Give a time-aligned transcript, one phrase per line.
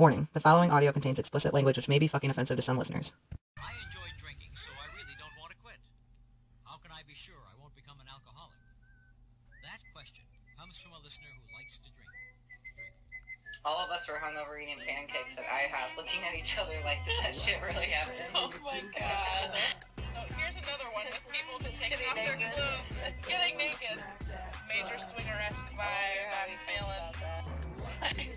[0.00, 3.12] Warning, the following audio contains explicit language which may be fucking offensive to some listeners.
[3.60, 5.76] I enjoy drinking, so I really don't want to quit.
[6.64, 8.56] How can I be sure I won't become an alcoholic?
[9.60, 10.24] That question
[10.56, 12.08] comes from a listener who likes to drink.
[12.72, 12.96] Drink.
[13.68, 17.20] All of us were hungover eating pancakes at IHOP, looking at each other like, did
[17.20, 18.24] that shit really happen?
[18.32, 19.52] Oh my god.
[20.08, 22.88] So here's another one with people just taking off their clothes,
[23.28, 24.00] getting naked.
[24.70, 26.30] Major swinger-esque vibe.
[26.40, 27.06] I'm feeling.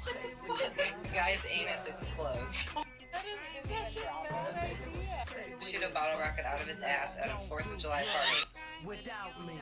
[0.44, 2.70] the guy's anus explodes.
[3.12, 5.60] That is such a bad idea.
[5.64, 8.98] Shoot a bottle rocket out of his ass at a 4th of July party.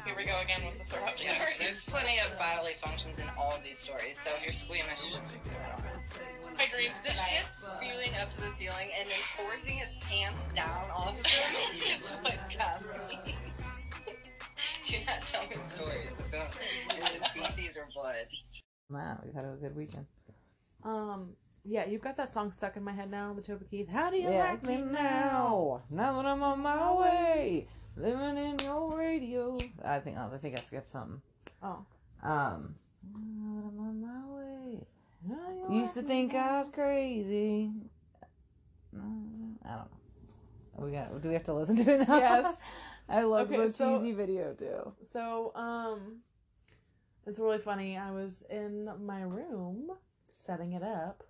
[0.05, 1.57] Here we go again with the throw up Yeah, stories.
[1.59, 5.13] there's plenty of bodily functions in all of these stories, so if you're squeamish,
[6.57, 7.29] My dreams the tonight.
[7.29, 11.83] shit spewing up to the ceiling and then forcing his pants down off of him
[11.85, 13.35] is what got me.
[14.89, 18.25] Do not tell me stories that don't feces or blood.
[18.89, 20.07] Wow, we've had a good weekend.
[20.83, 23.89] Um, yeah, you've got that song stuck in my head now, the Toby Keith.
[23.89, 25.83] How do you Yeah, like me now?
[25.91, 29.57] Now that I'm on my way, living in your radio.
[29.85, 31.21] I think oh, I think I skipped something.
[31.61, 31.85] Oh.
[32.23, 32.75] Um,
[33.13, 34.87] now that I'm on my way.
[35.29, 37.71] How you Used to think me I was crazy.
[38.95, 39.87] I don't know.
[40.77, 41.21] We got.
[41.21, 42.17] Do we have to listen to it now?
[42.17, 42.57] Yes.
[43.11, 44.93] I love Okay, the so- cheesy video too.
[45.03, 46.17] So, um,
[47.25, 47.97] it's really funny.
[47.97, 49.91] I was in my room
[50.33, 51.23] setting it up,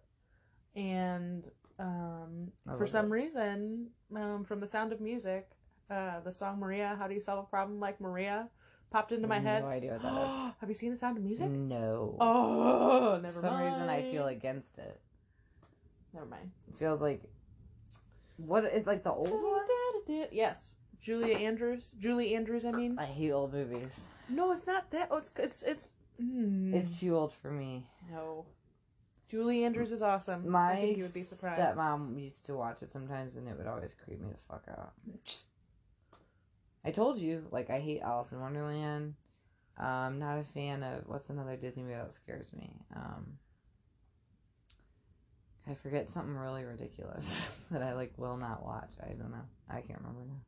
[0.75, 1.43] and
[1.79, 5.49] um, for some reason, um, from the sound of music,
[5.89, 8.47] uh, the song Maria, How Do You Solve a Problem Like Maria,
[8.91, 9.63] popped into my no head.
[9.63, 10.53] No idea what that is.
[10.61, 11.49] Have you seen the sound of music?
[11.49, 12.15] No.
[12.21, 13.73] Oh, For never some mind.
[13.73, 14.99] reason, I feel against it.
[16.13, 16.51] Never mind.
[16.69, 17.23] It feels like
[18.37, 18.63] what?
[18.65, 19.65] It's like the old one.
[20.07, 20.29] Did?
[20.31, 20.71] Yes,
[21.01, 21.93] Julia Andrews.
[21.99, 22.63] Julie Andrews.
[22.63, 24.01] I mean, I hate old movies.
[24.29, 25.07] no, it's not that.
[25.11, 25.93] Oh, it's it's it's.
[26.21, 27.85] Mm, It's too old for me.
[28.11, 28.45] no.
[29.27, 30.49] Julie Andrews is awesome.
[30.49, 31.59] My I think you would be surprised.
[31.61, 34.91] stepmom used to watch it sometimes, and it would always creep me the fuck out.
[36.83, 39.13] I told you, like, I hate Alice in Wonderland.
[39.77, 42.71] I'm not a fan of what's another Disney movie that scares me.
[42.93, 43.37] Um,
[45.65, 48.91] I forget something really ridiculous that I like will not watch.
[49.01, 49.45] I don't know.
[49.69, 50.41] I can't remember now.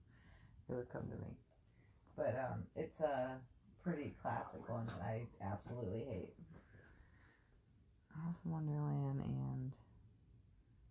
[0.73, 1.37] It would come to me,
[2.17, 3.37] but um, it's a
[3.83, 6.33] pretty classic one that I absolutely hate.
[8.23, 9.71] Alice in Wonderland and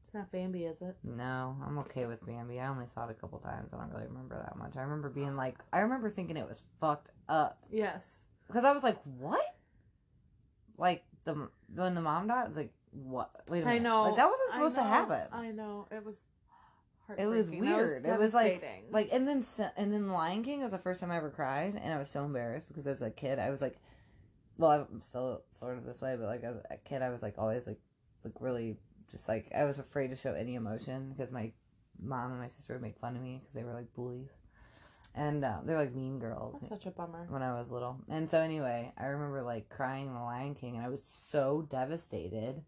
[0.04, 0.96] It's not Bambi, is it?
[1.02, 2.60] no, I'm okay with Bambi.
[2.60, 3.70] I only saw it a couple times.
[3.72, 4.76] I don't really remember that much.
[4.76, 8.24] I remember being like, I remember thinking it was fucked up Yes.
[8.46, 9.42] because I was like, what?
[10.78, 13.30] Like the when the mom died, it's like, what?
[13.48, 13.80] Wait a minute.
[13.80, 14.02] I know.
[14.04, 15.22] Like that wasn't supposed to happen.
[15.32, 15.88] I know.
[15.90, 16.18] It was.
[17.18, 18.06] It was weird.
[18.06, 19.44] it was like, like, and then
[19.76, 22.24] and then Lion King was the first time I ever cried, and I was so
[22.24, 23.76] embarrassed because as a kid, I was like,
[24.58, 27.34] well, I'm still sort of this way, but like as a kid, I was like
[27.38, 27.80] always like,
[28.24, 28.76] like really
[29.10, 31.52] just like I was afraid to show any emotion because my
[32.02, 34.30] mom and my sister would make fun of me because they were like bullies,
[35.14, 37.26] and uh, they were like mean girls That's such a bummer.
[37.28, 37.98] when I was little.
[38.08, 41.66] And so anyway, I remember like crying in The Lion King, and I was so
[41.70, 42.62] devastated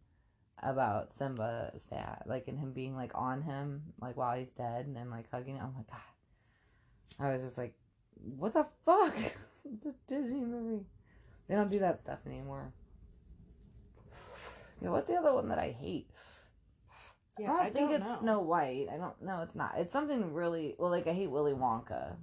[0.64, 4.96] about Simba's dad, like and him being like on him, like while he's dead, and
[4.96, 5.56] then like hugging.
[5.56, 5.62] him.
[5.64, 7.26] Oh my god!
[7.26, 7.74] I was just like,
[8.36, 9.14] what the fuck?
[9.72, 10.84] it's a Disney movie.
[11.48, 12.72] They don't do that stuff anymore.
[14.82, 16.10] Yeah, what's the other one that I hate?
[17.38, 18.18] Yeah, I don't I think don't it's know.
[18.20, 18.88] Snow White.
[18.92, 19.22] I don't.
[19.22, 19.74] No, it's not.
[19.78, 20.74] It's something really.
[20.78, 22.16] Well, like I hate Willy Wonka.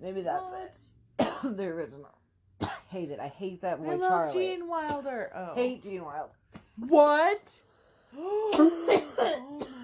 [0.00, 1.26] Maybe that's it.
[1.56, 2.18] the original.
[2.62, 3.20] I hate it.
[3.20, 4.46] I hate that boy I love Charlie.
[4.46, 5.30] Gene Wilder.
[5.34, 5.54] Oh.
[5.54, 6.32] Hate Gene Wilder.
[6.76, 7.60] What?
[8.16, 9.02] Oh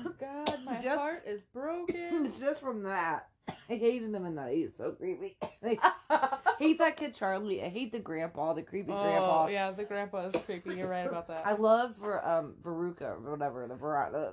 [0.04, 2.26] my god, my Just- heart is broken.
[2.26, 3.28] it's just from that.
[3.68, 4.52] I hated him in that.
[4.52, 5.36] He's so creepy.
[5.62, 5.78] I
[6.58, 7.62] hate that kid Charlie.
[7.62, 9.44] I hate the grandpa, the creepy grandpa.
[9.44, 10.76] Oh yeah, the grandpa is creepy.
[10.76, 11.46] You're right about that.
[11.46, 14.32] I love for um Veruca or whatever the Veruca.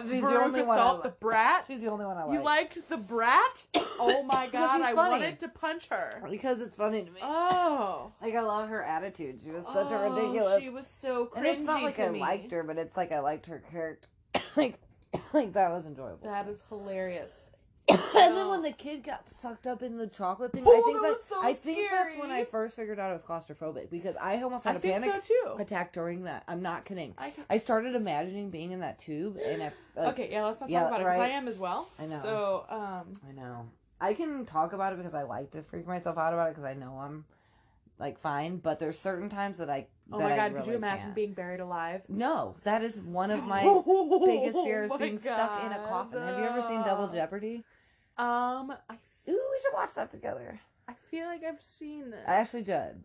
[0.00, 1.20] She's the Veruca only one I Salt, the like.
[1.20, 1.64] brat.
[1.68, 2.34] She's the only one I like.
[2.38, 3.64] You liked the brat?
[4.04, 5.10] Oh my god, she's I funny.
[5.20, 6.20] wanted to punch her.
[6.28, 7.20] because it's funny to me.
[7.22, 8.10] Oh.
[8.20, 9.40] Like I love her attitude.
[9.44, 10.60] She was such a Oh, ridiculous.
[10.60, 12.18] She was so cringy and it's not like I me.
[12.20, 14.08] liked her, but it's like I liked her character.
[14.56, 14.80] like,
[15.32, 16.18] like that was enjoyable.
[16.24, 17.46] That is hilarious.
[17.88, 21.02] And then when the kid got sucked up in the chocolate thing, I Oh, think
[21.02, 22.44] that was so I think that's when I scary.
[22.46, 25.34] first figured out I was claustrophobic because I almost had I a think panic so
[25.56, 25.60] too.
[25.62, 26.44] attack during that.
[26.46, 27.14] I'm not kidding.
[27.18, 30.70] I, I started imagining being in that tube, and I like, okay, yeah, let's not
[30.70, 31.88] yeah, talk about it because I am as well.
[31.98, 32.20] I know.
[32.22, 33.68] So, um, I know.
[34.00, 36.64] I can talk about it because I like to freak myself out about it because
[36.64, 37.24] I know I'm
[37.98, 39.86] like fine, but there's certain times that I.
[40.12, 41.14] oh that my I god, could really you imagine can't.
[41.14, 42.02] being buried alive?
[42.08, 46.20] No, that is one of my Oh biggest fears my being stuck in a coffin.
[46.22, 47.64] Have you ever seen Double Jeopardy?
[48.18, 48.94] Um, I,
[49.28, 50.58] Ooh, we should watch that together.
[50.88, 52.24] I feel like I've seen it.
[52.26, 53.02] Ashley Judd.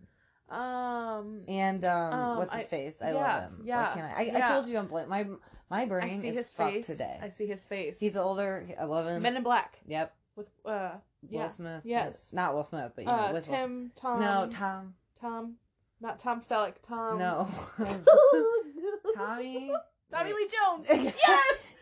[0.49, 3.01] Um, And um, Um, what's his I- face?
[3.01, 3.61] I yeah, love him.
[3.65, 4.05] yeah, Why can't
[4.35, 4.39] I?
[4.39, 5.09] I, I told you I'm blank.
[5.09, 5.25] My
[5.69, 7.19] my brain I see is his fucked face today.
[7.21, 7.99] I see his face.
[7.99, 8.65] He's older.
[8.79, 9.21] I love him.
[9.21, 10.15] Men in Black yep.
[10.37, 10.91] with uh
[11.23, 11.81] Will yeah Smith.
[11.83, 12.29] Yes.
[12.31, 14.93] Not Will Smith, but you know, uh with Will Tim Tom No, Tom.
[15.19, 15.55] Tom
[15.99, 17.49] not Tom Selleck Tom no.
[19.15, 19.71] Tommy.
[20.13, 21.15] Tommy Lee Jones yes.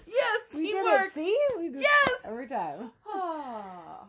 [0.08, 1.14] Yes We did teamwork it.
[1.14, 1.38] See?
[1.58, 2.12] We just, Yes!
[2.26, 2.92] Every time.
[3.08, 4.04] Ah.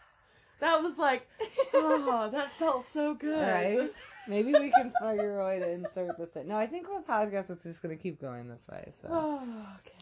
[0.60, 1.28] that was like
[1.74, 3.90] oh that felt so good Right?
[4.28, 6.48] Maybe we can figure a way to insert this in.
[6.48, 8.90] No, I think our podcast is just going to keep going this way.
[9.00, 9.40] So oh,
[9.80, 9.92] okay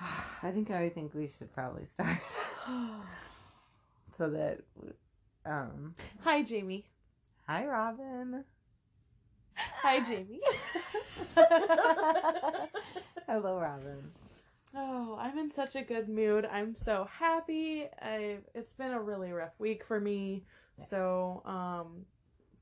[0.42, 2.18] I think I think we should probably start
[4.12, 4.60] so that.
[5.46, 5.94] Um.
[6.22, 6.84] hi Jamie
[7.46, 8.44] Hi, Robin.
[9.56, 10.40] hi Jamie
[13.26, 14.10] Hello, Robin.
[14.74, 16.46] Oh, I'm in such a good mood.
[16.50, 17.86] I'm so happy.
[18.00, 20.44] I it's been a really rough week for me.
[20.78, 22.06] So, um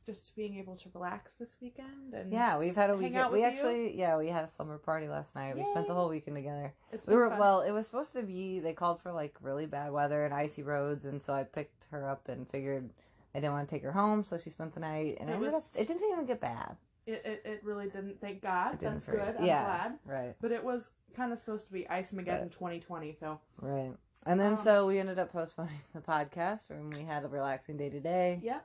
[0.07, 3.27] just being able to relax this weekend and Yeah, we've had a weekend.
[3.31, 3.47] We with you.
[3.47, 5.55] actually, yeah, we had a slumber party last night.
[5.55, 6.73] We spent the whole weekend together.
[6.93, 7.39] It's We were fun.
[7.39, 7.61] well.
[7.61, 8.59] It was supposed to be.
[8.61, 12.09] They called for like really bad weather and icy roads, and so I picked her
[12.09, 12.89] up and figured
[13.35, 15.19] I didn't want to take her home, so she spent the night.
[15.21, 16.77] And It it, was- up, it didn't even get bad.
[17.09, 18.21] It, it it really didn't.
[18.21, 18.79] Thank God.
[18.79, 19.19] Didn't That's freeze.
[19.21, 19.37] good.
[19.39, 19.65] I'm Yeah.
[19.65, 19.99] glad.
[20.05, 23.13] Right, But it was kind of supposed to be Ice Mageddon But- 2020.
[23.15, 23.93] So right.
[24.27, 27.77] And then Um, so we ended up postponing the podcast, and we had a relaxing
[27.77, 28.41] day today.
[28.43, 28.61] yeah,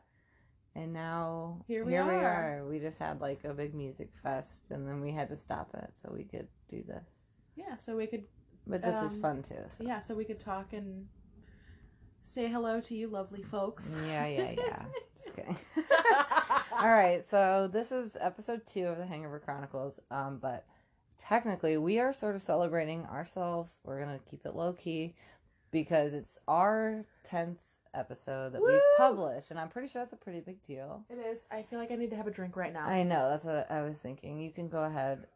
[0.76, 2.60] And now Here we we are.
[2.60, 2.66] are.
[2.68, 5.92] We just had like a big music fest, and then we had to stop it
[5.96, 7.08] so we could do this.
[7.56, 7.78] yeah.
[7.78, 8.26] So we could
[8.66, 9.64] But this is Um, fun too.
[9.68, 9.84] So.
[9.84, 10.00] yeah.
[10.00, 11.08] So we could talk and
[12.24, 13.96] say hello to you, lovely folks.
[14.08, 14.84] Yeah, yeah, yeah.
[15.24, 15.58] Just kidding.
[16.72, 20.00] All right, so this is episode two of the Hangover Chronicles.
[20.10, 20.66] Um, but
[21.18, 23.80] technically, we are sort of celebrating ourselves.
[23.84, 25.16] We're gonna keep it low key
[25.72, 27.62] because it's our tenth
[27.94, 31.04] episode that we've published, and I'm pretty sure that's a pretty big deal.
[31.10, 31.46] It is.
[31.52, 32.86] I feel like I need to have a drink right now.
[32.86, 34.40] I know that's what I was thinking.
[34.40, 35.28] You can go ahead.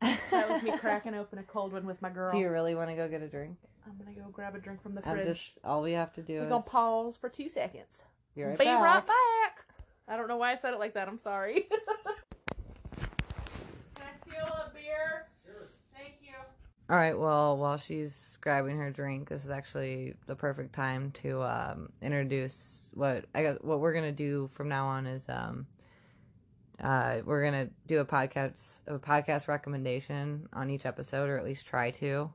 [0.00, 2.30] that was me cracking open a cold one with my girl.
[2.32, 3.56] Do you really want to go get a drink?
[3.86, 5.28] I'm gonna go grab a drink from the I'm fridge.
[5.28, 8.04] just all we have to do We're is gonna pause for two seconds.
[8.34, 8.82] be right Be back.
[8.82, 9.64] right back.
[10.08, 11.08] I don't know why I said it like that.
[11.08, 11.66] I'm sorry.
[12.96, 13.06] Can
[13.98, 15.26] I steal a beer?
[15.94, 16.34] Thank you.
[16.90, 17.18] All right.
[17.18, 22.88] Well, while she's grabbing her drink, this is actually the perfect time to um, introduce
[22.94, 25.66] what I guess what we're gonna do from now on is um,
[26.80, 31.66] uh, we're gonna do a podcast a podcast recommendation on each episode, or at least
[31.66, 32.30] try to,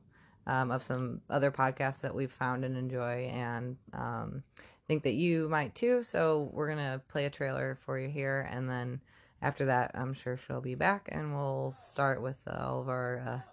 [0.46, 4.42] um, of some other podcasts that we've found and enjoy, and um,
[4.86, 6.02] think that you might too.
[6.02, 9.00] So we're gonna play a trailer for you here, and then
[9.40, 13.22] after that, I'm sure she'll be back, and we'll start with all of our.
[13.26, 13.52] Uh,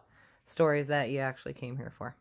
[0.50, 2.16] stories that you actually came here for.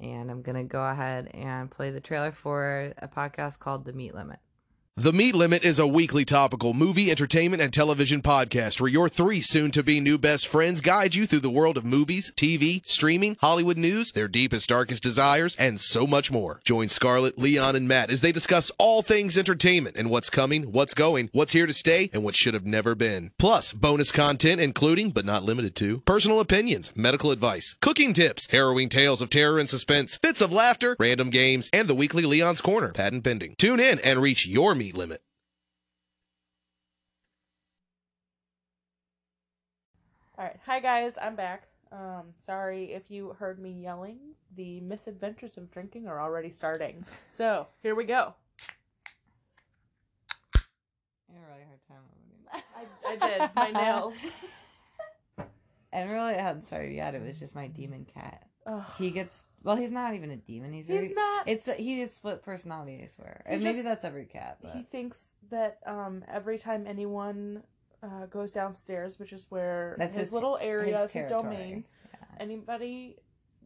[0.00, 3.92] And I'm going to go ahead and play the trailer for a podcast called The
[3.92, 4.38] Meat Limit.
[5.00, 9.40] The Meat Limit is a weekly topical movie, entertainment, and television podcast where your three
[9.40, 13.36] soon to be new best friends guide you through the world of movies, TV, streaming,
[13.40, 16.60] Hollywood news, their deepest, darkest desires, and so much more.
[16.64, 20.94] Join Scarlett, Leon, and Matt as they discuss all things entertainment and what's coming, what's
[20.94, 23.30] going, what's here to stay, and what should have never been.
[23.38, 28.88] Plus, bonus content including, but not limited to, personal opinions, medical advice, cooking tips, harrowing
[28.88, 32.90] tales of terror and suspense, fits of laughter, random games, and the weekly Leon's Corner,
[32.90, 33.54] patent pending.
[33.58, 35.22] Tune in and reach your meat limit.
[40.36, 40.56] All right.
[40.66, 41.64] Hi guys, I'm back.
[41.90, 44.18] Um, sorry if you heard me yelling.
[44.54, 47.04] The misadventures of drinking are already starting.
[47.32, 48.34] So here we go.
[50.54, 52.28] I had a really hard time opening
[52.76, 54.14] I, I did my nails.
[55.92, 57.14] And really, it hadn't started yet.
[57.14, 58.46] It was just my demon cat.
[58.66, 58.84] Ugh.
[58.98, 60.72] He gets, well, he's not even a demon.
[60.72, 61.48] He's very, He's not.
[61.48, 63.42] It's, he is split personality, I swear.
[63.46, 64.74] And maybe that's every cat, but.
[64.74, 67.62] he thinks that um, every time anyone
[68.02, 71.84] uh, goes downstairs, which is where That's his, his- little area, his his domain,
[72.38, 73.16] anybody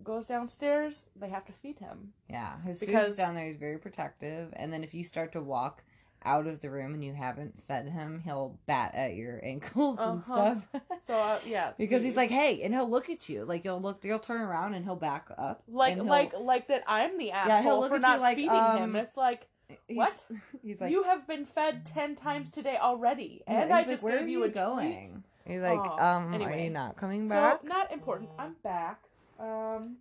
[0.03, 2.13] goes downstairs, they have to feed him.
[2.29, 3.47] Yeah, his Because- food's down there.
[3.47, 4.53] He's very protective.
[4.57, 5.85] And then if you start to walk
[6.25, 10.21] out of the room and you haven't fed him, he'll bat at your ankles and
[10.21, 10.55] Uh-huh.
[10.73, 10.83] stuff.
[11.03, 13.45] So uh, yeah, because he's like, "Hey," and he'll look at you.
[13.45, 15.63] Like you'll look, you'll turn around and he'll back up.
[15.67, 16.85] like like like that.
[16.87, 18.97] I'm the asshole Yeah, he'll look for at you not like, feeding um, him.
[18.97, 19.49] It's like
[19.89, 20.25] he's- what?
[20.63, 23.95] He's like, you have been fed ten times today already, yeah, and I he's like,
[23.95, 25.07] just "Where gave are you you a going?"
[25.45, 25.55] Treat.
[25.55, 26.65] He's like, Aw, "Um, are anyway.
[26.65, 27.63] you not coming back?
[27.63, 28.31] So not important.
[28.39, 29.01] I'm back.
[29.41, 29.97] Um,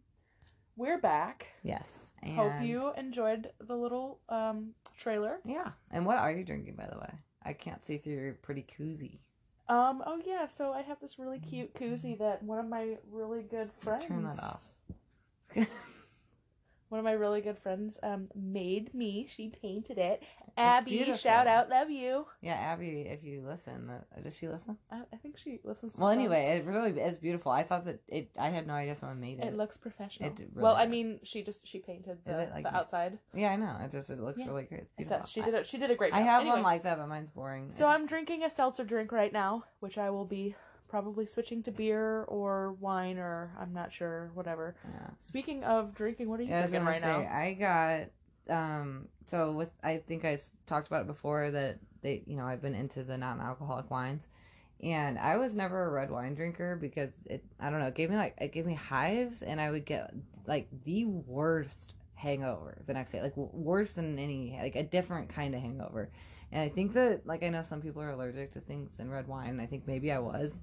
[0.78, 1.48] we're back.
[1.64, 2.11] yes.
[2.24, 5.40] And Hope you enjoyed the little um trailer.
[5.46, 5.70] Yeah.
[5.92, 7.14] And what are you drinking, by the way?
[7.44, 9.20] I can't see through your pretty koozie.
[9.68, 10.04] Um.
[10.06, 10.48] Oh yeah.
[10.48, 14.06] So I have this really cute koozie that one of my really good friends.
[14.06, 14.68] Turn that off.
[16.92, 19.26] one of my really good friends um made me.
[19.28, 20.22] She painted it.
[20.58, 21.16] Abby, beautiful.
[21.16, 22.26] shout out, love you.
[22.42, 24.78] Yeah, Abby, if you listen, uh, does she listen?
[24.92, 25.94] I, I think she listens.
[25.96, 27.54] To Well, anyway, it really is beautiful.
[27.54, 28.32] I thought that it.
[28.38, 29.46] I had no idea someone made it.
[29.46, 30.30] it looks professional.
[30.32, 33.18] It really well, I mean, she just she painted the, it like- the outside.
[33.34, 33.78] yeah, I know.
[33.86, 34.88] It just it looks Yeah, really great.
[34.98, 35.30] It does.
[35.30, 35.56] She did.
[35.56, 36.28] A, she did a great I, job.
[36.28, 37.72] I have Anyway, one like that, but mine's boring.
[37.72, 40.56] So It's I'm just- drinking a seltzer drink right now, which I will be
[40.92, 44.76] probably switching to beer or wine or I'm not sure, whatever.
[44.84, 45.10] Yeah.
[45.20, 47.28] Speaking of drinking, what are you Yeah, drinking right say now?
[47.28, 48.08] I got
[48.50, 52.62] um so with I think I talked about it before that they you know I've
[52.62, 54.28] been into the non-alcoholic wines
[54.84, 58.10] and I was never a red wine drinker because it I don't know it gave
[58.10, 60.14] me like it gave me hives and I would get
[60.48, 65.30] like the worst hangover the next day like w- worse than any like a different
[65.30, 66.10] kind of hangover
[66.52, 69.28] and I think that like I know some people are allergic to things in red
[69.28, 70.60] wine and I think maybe I was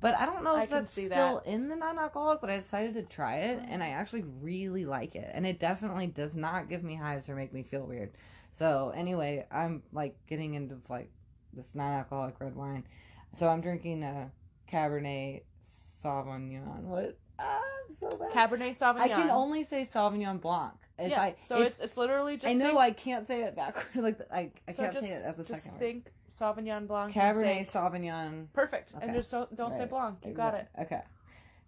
[0.00, 2.40] but I don't know if that's still in the non-alcoholic.
[2.40, 5.30] But I decided to try it, and I actually really like it.
[5.32, 8.12] And it definitely does not give me hives or make me feel weird.
[8.50, 11.10] So anyway, I'm like getting into like
[11.52, 12.84] this non-alcoholic red wine.
[13.34, 14.30] So I'm drinking a
[14.70, 16.82] Cabernet Sauvignon.
[16.82, 17.18] What?
[17.38, 18.30] Ah, I'm so bad.
[18.30, 19.00] Cabernet Sauvignon.
[19.00, 20.74] I can only say Sauvignon Blanc.
[21.00, 21.20] If yeah.
[21.20, 23.86] I, so if- it's it's literally just I know think, I can't say it backward.
[24.02, 25.80] Like I, I so can't just, say it as a second word.
[25.80, 27.14] think Sauvignon Blanc.
[27.14, 28.46] Cabernet say- Sauvignon.
[28.52, 28.94] Perfect.
[28.94, 29.06] Okay.
[29.06, 30.18] And just don't, don't say Blanc.
[30.24, 30.68] You got it.
[30.80, 31.02] Okay.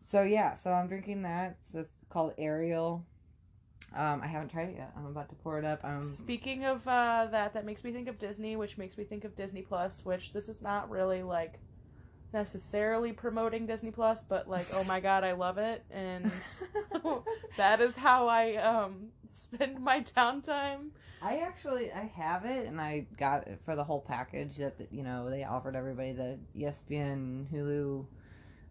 [0.02, 1.56] So yeah, so I'm drinking that.
[1.60, 3.04] It's, it's called Ariel.
[3.94, 4.92] Um, I haven't tried it yet.
[4.96, 5.84] I'm about to pour it up.
[5.84, 9.24] Um, Speaking of uh, that, that makes me think of Disney, which makes me think
[9.24, 11.58] of Disney Plus, which this is not really like
[12.32, 16.30] necessarily promoting Disney Plus, but like, oh my god, I love it, and
[17.56, 20.90] that is how I um spend my downtime.
[21.20, 25.02] I actually I have it, and I got it for the whole package that you
[25.02, 28.04] know they offered everybody the ESPN Hulu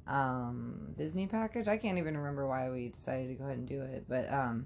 [0.08, 1.68] um Disney package.
[1.68, 4.66] I can't even remember why we decided to go ahead and do it, but um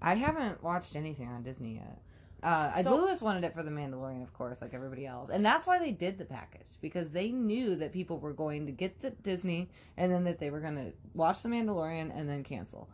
[0.00, 1.98] I haven't watched anything on Disney yet.
[2.42, 5.66] Uh, So- Lewis wanted it for The Mandalorian, of course, like everybody else, and that's
[5.66, 9.10] why they did the package because they knew that people were going to get the
[9.10, 12.88] Disney, and then that they were going to watch The Mandalorian and then cancel.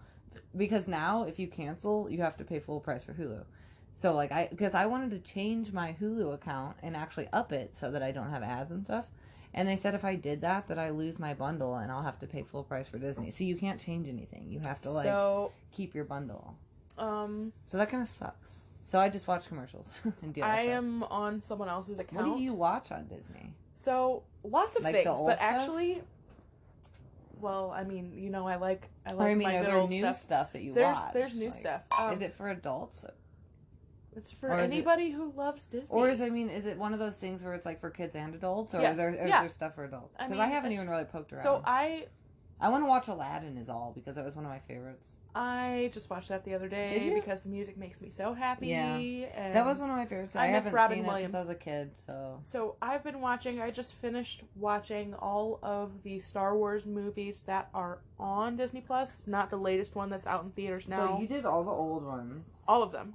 [0.56, 3.44] Because now, if you cancel, you have to pay full price for Hulu.
[3.92, 7.74] So like I because I wanted to change my Hulu account and actually up it
[7.76, 9.04] so that I don't have ads and stuff.
[9.52, 12.18] And they said if I did that that I lose my bundle and I'll have
[12.18, 13.30] to pay full price for Disney.
[13.30, 14.46] So you can't change anything.
[14.50, 16.56] You have to like so, keep your bundle.
[16.98, 18.62] um, So that kind of sucks.
[18.86, 20.74] So I just watch commercials and deal I with it.
[20.74, 22.28] am on someone else's account.
[22.28, 23.54] What do you watch on Disney?
[23.74, 25.50] So lots of Like the things, old but stuff?
[25.52, 26.02] actually,
[27.40, 29.70] well, I mean, you know, I like I like or I mean, my are good
[29.72, 30.16] there old new stuff.
[30.16, 30.52] stuff.
[30.52, 31.12] that you There's watch?
[31.12, 31.80] there's new Like, stuff.
[31.98, 33.04] Um, is it for adults,
[34.16, 35.88] It's for or is it- anybody who loves Disney.
[35.96, 38.14] or is I mean, is it one of those things where it's like for kids
[38.14, 39.40] and adults, or Yes, is there, or is yeah.
[39.40, 40.14] there stuff for adults?
[40.20, 41.42] I Because I, mean, haven't it's- even really poked around.
[41.42, 42.06] so I
[42.60, 45.16] I want to watch Aladdin is all because that was one of my favorites.
[45.34, 48.68] I just watched that the other day because the music makes me so happy.
[48.68, 48.96] Yeah.
[48.96, 50.36] and That was one of my favorites.
[50.36, 51.32] I, I miss haven't Robin seen it Williams.
[51.32, 53.60] since I was a kid, so So I've been watching.
[53.60, 59.24] I just finished watching all of the Star Wars movies that are on Disney Plus,
[59.26, 61.16] not the latest one that's out in theaters now.
[61.16, 62.46] so you did all the old ones.
[62.68, 63.14] all of them.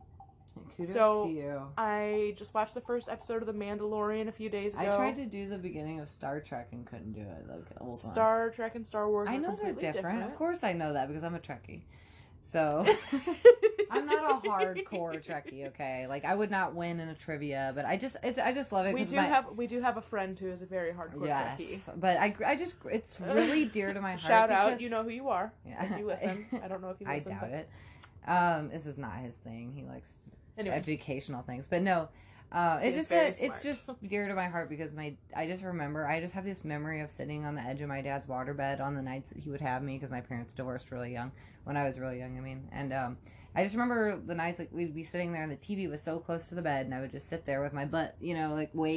[0.79, 1.62] Kudos So, to you.
[1.77, 4.83] I just watched the first episode of The Mandalorian a few days ago.
[4.83, 7.50] I tried to do the beginning of Star Trek and couldn't do it.
[7.50, 8.01] Like old ones.
[8.01, 9.27] Star Trek and Star Wars.
[9.29, 10.24] I know they're completely different.
[10.24, 11.81] Of course, I know that because I'm a Trekkie.
[12.41, 12.86] So
[13.91, 15.67] I'm not a hardcore Trekkie.
[15.67, 18.71] Okay, like I would not win in a trivia, but I just it's I just
[18.71, 18.93] love it.
[18.93, 21.59] We do my, have we do have a friend who is a very hardcore yes,
[21.59, 22.00] Trekkie.
[22.00, 24.21] but I I just it's really dear to my heart.
[24.21, 25.51] Shout out, you know who you are.
[25.67, 25.83] Yeah.
[25.83, 27.33] If you listen, I don't know if you listen.
[27.33, 27.69] I doubt but it.
[28.27, 29.74] Um, this is not his thing.
[29.75, 30.13] He likes
[30.60, 32.10] Anyway, educational things, but no.
[32.51, 35.62] Uh, it's just very that it's just dear to my heart because my I just
[35.62, 38.82] remember I just have this memory of sitting on the edge of my dad's waterbed
[38.82, 41.32] on the nights that he would have me because my parents divorced really young
[41.63, 42.38] when I was really young.
[42.38, 43.18] I mean, and um,
[43.56, 46.20] I just remember the nights like we'd be sitting there and the TV was so
[46.20, 48.53] close to the bed and I would just sit there with my butt, you know,
[48.53, 48.96] like way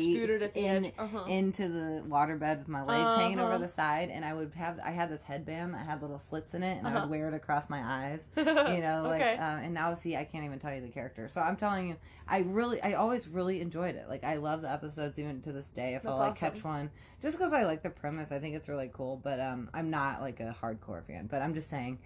[0.55, 0.93] in.
[0.99, 1.25] Uh-huh.
[1.27, 3.59] into the waterbed with my legs hanging over Uh-huh.
[3.63, 6.63] the side and I would have I had this headband that had little slits in
[6.63, 7.01] it and I Uh-huh.
[7.01, 9.37] would wear it across my eyes you know like Okay.
[9.37, 11.97] uh, and now see i can't even tell you the character so i'm telling you
[12.29, 15.67] i really i always really enjoyed it like i love the episodes even to this
[15.69, 16.91] day if That's i'll like catch one
[17.21, 20.21] just because i like the premise i think it's really cool but um i'm not
[20.21, 21.99] like a hardcore fan but i'm just saying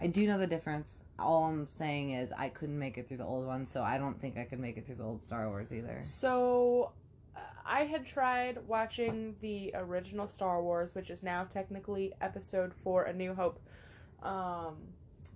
[0.00, 3.24] i do know the difference all i'm saying is i couldn't make it through the
[3.24, 5.72] old ones so i don't think i could make it through the old star wars
[5.72, 6.92] either So,
[7.36, 13.04] uh, I had tried watching the original Star Wars, which is now technically Episode Four:
[13.04, 13.60] A New Hope.
[14.22, 14.76] Um,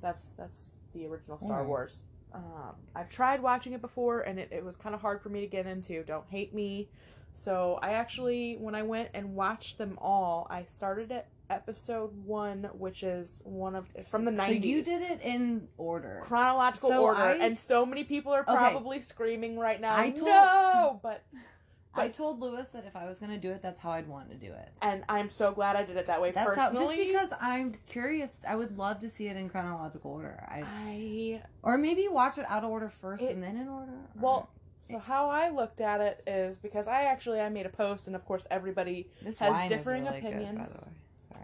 [0.01, 1.63] that's that's the original Star.
[1.65, 2.03] Wars.
[2.35, 5.43] Um, I've tried watching it before, and it, it was kind of hard for me
[5.43, 6.03] to get into.
[6.05, 6.89] Don't hate me.
[7.35, 12.65] So I actually, when I went and watched them all, I started at episode one,
[12.73, 14.87] which is one of from the nineties.
[14.87, 16.21] So you did it in order.
[16.23, 18.53] chronological So order, I- and so many people are Okay.
[18.55, 19.97] probably screaming right now.
[19.97, 21.23] I told- no, but
[21.95, 24.35] I told Lewis that if I was gonna do it, that's how I'd want to
[24.37, 24.71] do it.
[24.81, 26.97] and I'm so glad I did it that way That's how, personally.
[26.97, 28.41] just because I'm curious.
[28.49, 30.43] I would love to see it in chronological order.
[30.49, 33.93] I I or maybe watch it out of order first It- and then in order.
[33.93, 34.49] or- well,
[34.85, 38.17] so how I looked at it is because I actually I made a post, and
[38.17, 40.87] of course everybody, has differing really Good, opinions, the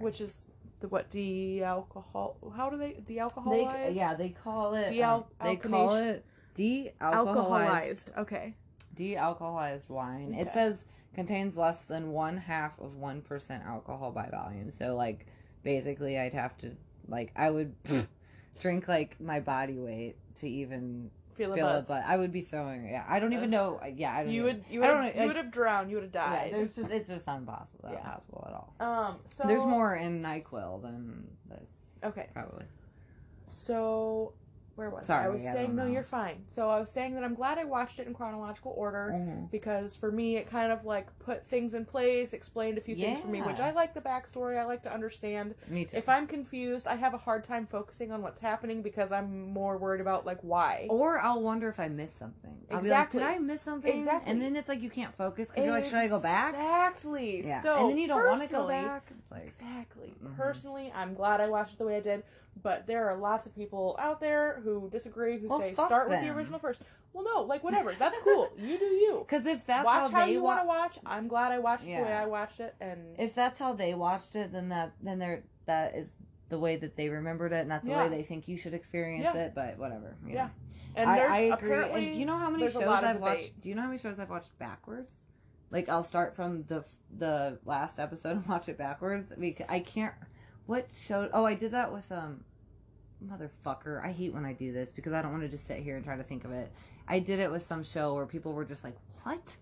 [0.00, 0.46] Which is
[0.80, 2.36] the what de-alcohol?
[2.56, 3.94] How do they they de-alcoholized?
[3.94, 6.24] yeah they call it De-al- um, they call it
[6.54, 8.18] de-alcoholized alcoholized.
[8.18, 8.54] Okay.
[8.94, 10.34] de-alcoholized wine.
[10.34, 14.70] It says contains less than one half of one percent alcohol by volume.
[14.72, 15.26] So like
[15.62, 16.76] basically, I'd have to
[17.08, 17.74] like I would
[18.60, 21.88] drink like my body weight to even Feel a buzz.
[21.88, 22.88] But I would be throwing.
[22.88, 23.80] Yeah, I don't even know.
[23.94, 24.32] Yeah, I don't.
[24.32, 25.90] You even, would you would have, know, you like- would have drowned.
[25.90, 26.52] You would have Yeah, died.
[26.52, 27.84] there's just it's just impossible.
[27.84, 28.00] Not Yeah.
[28.10, 28.74] possible at all.
[29.08, 29.16] um.
[29.28, 31.70] So There's more in Nyquil than this.
[32.04, 32.28] Okay.
[32.34, 32.64] Probably.
[33.46, 34.34] So,
[34.78, 35.14] where was I?
[35.14, 36.44] Sorry, I was I saying, no, you're fine.
[36.46, 39.50] So, I was saying that I'm glad I watched it in chronological order Mhm.
[39.50, 43.18] because for me, it kind of like put things in place, explained a few things
[43.20, 44.56] for me, which I like the backstory.
[44.56, 45.56] I like to understand.
[45.66, 45.96] Me too.
[45.96, 49.76] If I'm confused, I have a hard time focusing on what's happening because I'm more
[49.76, 50.86] worried about like why.
[50.88, 52.56] Or I'll wonder if I missed something.
[52.70, 53.20] I'll Exactly.
[53.20, 53.98] like, did I miss something?
[53.98, 54.30] Exactly.
[54.30, 56.54] And then it's like you can't focus because you're like, should I go back?
[56.54, 57.44] Exactly.
[57.44, 57.60] Yeah.
[57.62, 59.10] So, and then you don't want to go back.
[59.30, 60.14] Like, Exactly.
[60.22, 60.36] Mhm.
[60.36, 62.22] Personally, I'm glad I watched it the way I did,
[62.62, 66.20] but there are lots of people out there who disagree, who Well, say start with
[66.20, 66.82] the original first.
[67.12, 67.92] Well, no, like whatever.
[67.98, 68.50] That's cool.
[68.58, 69.24] you do you.
[69.26, 70.98] because if that's watch how, they you wa- want to watch.
[71.06, 73.94] I'm glad I watched it the way I watched it, and if that's how they
[73.94, 76.12] watched it, then that then they're that is
[76.48, 78.04] the way that they remembered it, and that's the Yeah.
[78.04, 79.36] way they think you should experience Yeah.
[79.42, 79.54] it.
[79.54, 80.16] But whatever.
[80.26, 80.44] you Yeah.
[80.46, 80.50] know.
[80.96, 81.52] and I, there's I agree.
[81.72, 83.60] apparently And do you know how many shows I've watched?
[83.60, 85.24] Do you know how many shows I've watched backwards?
[85.70, 86.84] Like I'll start from the
[87.16, 90.14] the last episode and watch it backwards because I can't.
[90.66, 91.30] What show?
[91.32, 92.44] Oh, I did that with um,
[93.26, 94.04] motherfucker.
[94.04, 96.04] I hate when I do this because I don't want to just sit here and
[96.04, 96.70] try to think of it.
[97.06, 99.56] I did it with some show where people were just like, "What?"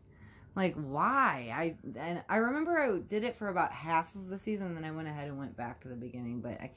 [0.54, 1.50] Like why?
[1.52, 4.90] I and I remember I did it for about half of the season, then I
[4.90, 6.40] went ahead and went back to the beginning.
[6.40, 6.70] But I,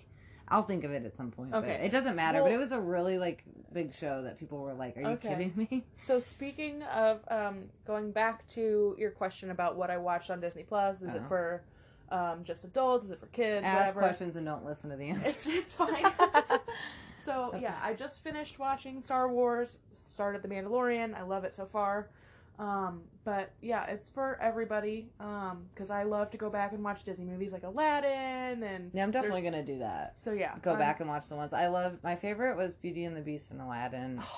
[0.50, 1.54] I'll think of it at some point.
[1.54, 1.78] Okay.
[1.78, 2.40] but it doesn't matter.
[2.40, 5.08] Well- but it was a really like big show that people were like, "Are you
[5.10, 5.30] Okay.
[5.30, 10.30] kidding me?" So speaking of um, going back to your question about what I watched
[10.30, 11.28] on Disney Plus, is it Oh.
[11.30, 11.63] for
[12.12, 13.06] um, just adults?
[13.06, 13.65] Is it for kids?
[13.65, 14.00] Ask whatever.
[14.02, 15.36] questions and don't listen to the answers.
[15.45, 16.04] It's, fine.
[17.17, 19.78] so That's- yeah, I just finished watching Star Wars.
[19.93, 21.15] Started The Mandalorian.
[21.15, 22.10] I love it so far.
[22.58, 25.10] Um, but yeah, it's for everybody.
[25.22, 29.04] Um, because I love to go back and watch Disney movies like Aladdin and yeah,
[29.04, 30.19] I'm definitely gonna do that.
[30.19, 31.98] So yeah, Go I'm- back and watch the ones I love.
[32.04, 34.22] My favorite was Beauty and the Beast and Aladdin.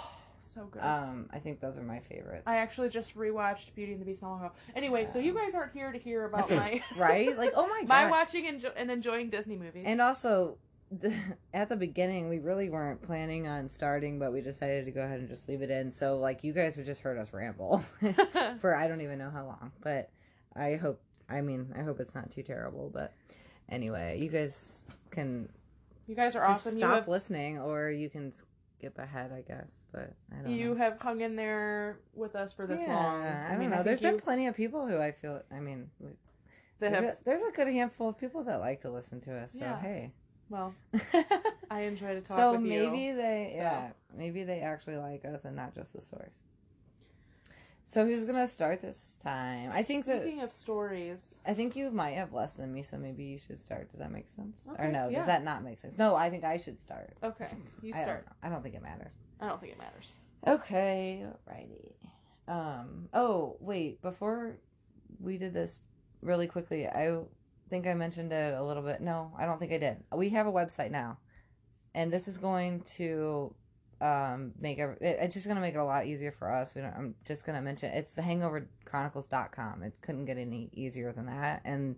[0.53, 0.81] So good.
[0.81, 2.43] Um, I think those are my favorites.
[2.45, 4.51] I actually just rewatched Beauty and the Beast not long ago.
[4.75, 7.87] Anyway, so you guys aren't here to hear about my right, like oh my god,
[7.87, 9.83] my watching and, enjo- and enjoying Disney movies.
[9.85, 10.57] And also,
[10.91, 11.15] the,
[11.53, 15.19] at the beginning, we really weren't planning on starting, but we decided to go ahead
[15.19, 15.89] and just leave it in.
[15.89, 17.83] So, like, you guys have just heard us ramble
[18.59, 19.71] for I don't even know how long.
[19.81, 20.09] But
[20.53, 22.91] I hope, I mean, I hope it's not too terrible.
[22.93, 23.13] But
[23.69, 25.47] anyway, you guys can
[26.07, 26.79] you guys are just awesome.
[26.79, 28.33] stop have, listening, or you can
[28.81, 29.71] skip ahead, I guess.
[29.91, 30.75] But I don't you know.
[30.75, 33.23] have hung in there with us for this yeah, long.
[33.23, 33.83] I don't mean, know.
[33.83, 35.41] There's been you- plenty of people who I feel.
[35.55, 35.89] I mean,
[36.79, 39.53] there's, have a, there's a good handful of people that like to listen to us.
[39.53, 39.79] So Yeah.
[39.79, 40.11] hey.
[40.49, 40.73] well.
[41.71, 42.67] I enjoy to talk so with you.
[42.69, 46.41] maybe they So- yeah maybe they actually like us and not just the stories
[47.85, 49.69] so who's gonna start this time?
[49.73, 52.97] I think that Speaking of stories, i think you might have less than me so
[52.97, 53.89] maybe you should start.
[53.91, 54.61] Does that make sense?
[54.77, 55.19] Or no yeah.
[55.19, 55.97] does that not make sense?
[55.97, 57.13] No i think i should start.
[57.23, 57.49] Okay,
[57.81, 58.27] you I don't, start.
[58.43, 59.13] I don't think it matters.
[59.39, 60.13] I don't think it matters.
[60.47, 61.95] okay righty
[62.47, 64.57] um oh wait before
[65.19, 65.79] we did this
[66.21, 67.19] really quickly i
[67.69, 69.01] think i mentioned it a little bit.
[69.01, 69.97] No i don't think i did.
[70.15, 71.17] We have a website now
[71.93, 73.53] and this is going to
[74.01, 76.73] um make it, it's just to make it a lot easier for us.
[76.73, 81.27] We don't i'm just to mention it's the hangoverchronicles.com it couldn't get any easier than
[81.27, 81.61] that.
[81.63, 81.97] And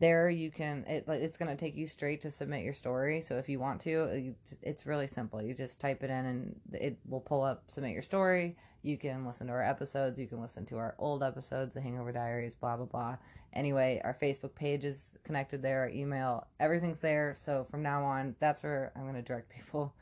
[0.00, 3.20] there you can it, like, it's to take you straight to submit your story.
[3.20, 5.42] So if you want to you, it's really simple.
[5.42, 8.56] You just type it in and it will pull up submit your story.
[8.82, 10.18] You can listen to our episodes.
[10.18, 13.16] You can listen to our old episodes the hangover diaries blah blah blah.
[13.54, 15.80] Anyway our facebook page is connected there.
[15.80, 17.34] Our email everything's there.
[17.36, 19.94] So from now on that's where i'm to direct people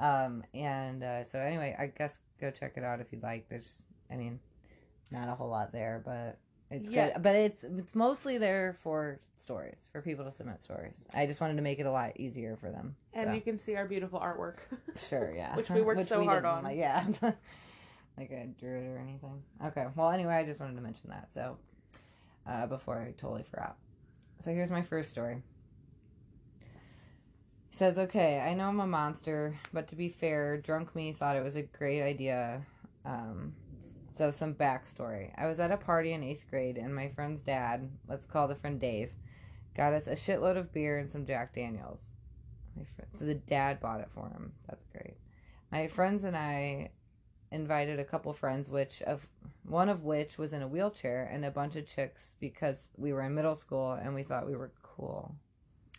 [0.00, 3.82] um and uh, so anyway i guess go check it out if you'd like there's
[4.10, 4.40] i mean
[5.12, 6.38] not a whole lot there but
[6.70, 7.10] it's Yeah.
[7.14, 11.40] good but it's it's mostly there for stories for people to submit stories i just
[11.40, 13.34] wanted to make it a lot easier for them And so.
[13.34, 14.56] you can see our beautiful artwork.
[15.08, 15.54] Sure, yeah.
[15.56, 16.62] Which we worked so hard on.
[16.64, 17.06] Like, yeah.
[17.22, 19.42] like I drew it or anything.
[19.66, 19.86] Okay.
[19.96, 21.32] Well, anyway, I just wanted to mention that.
[21.32, 21.56] So,
[22.46, 23.76] uh, before I totally forgot.
[24.40, 25.42] So here's my first story.
[27.70, 31.44] Says, "Okay, I know I'm a monster, but to be fair, drunk me thought it
[31.44, 32.66] was a great idea."
[33.04, 33.54] Um,
[34.12, 37.90] so some backstory: I was at a party in eighth grade, and my friend's dad,
[38.08, 39.12] let's call the friend Dave,
[39.74, 42.10] got us a shitload of beer and some Jack Daniels.
[42.76, 44.52] My friend, so the dad bought it for him.
[44.68, 45.16] That's great.
[45.72, 46.90] My friends and I
[47.52, 49.26] invited a couple friends, which of
[49.64, 53.22] one of which was in a wheelchair, and a bunch of chicks because we were
[53.22, 55.34] in middle school and we thought we were cool.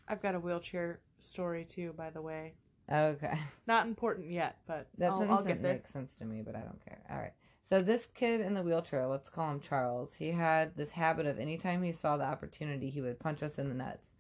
[0.08, 2.54] I've got a wheelchair story too, by the way.
[2.92, 3.38] Okay.
[3.68, 5.74] Not important yet, but That I'll, doesn't I'll get there.
[5.74, 7.02] make sense to me, but I don't care.
[7.10, 7.34] All right.
[7.64, 10.14] So this kid in the wheelchair, let's call him Charles.
[10.14, 13.70] He had this habit of anytime he saw the opportunity, he would punch us in
[13.70, 14.12] the nuts.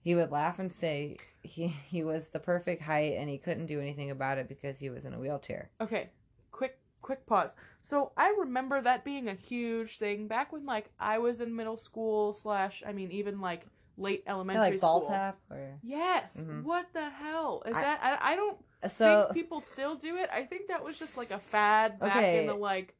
[0.00, 3.80] He would laugh and say he he was the perfect height and he couldn't do
[3.80, 5.70] anything about it because he was in a wheelchair.
[5.80, 6.10] Okay,
[6.52, 7.54] quick quick pause.
[7.82, 11.78] So I remember that being a huge thing back when like I was in middle
[11.78, 15.00] school slash I mean even like late elementary like school.
[15.00, 16.44] ball tap or Yes.
[16.46, 16.64] Mhm.
[16.64, 18.00] What the hell is I- that?
[18.22, 18.58] I, I don't
[18.90, 20.28] so think people still do it.
[20.32, 22.40] I think that was just like a fad back Okay.
[22.40, 22.94] in the like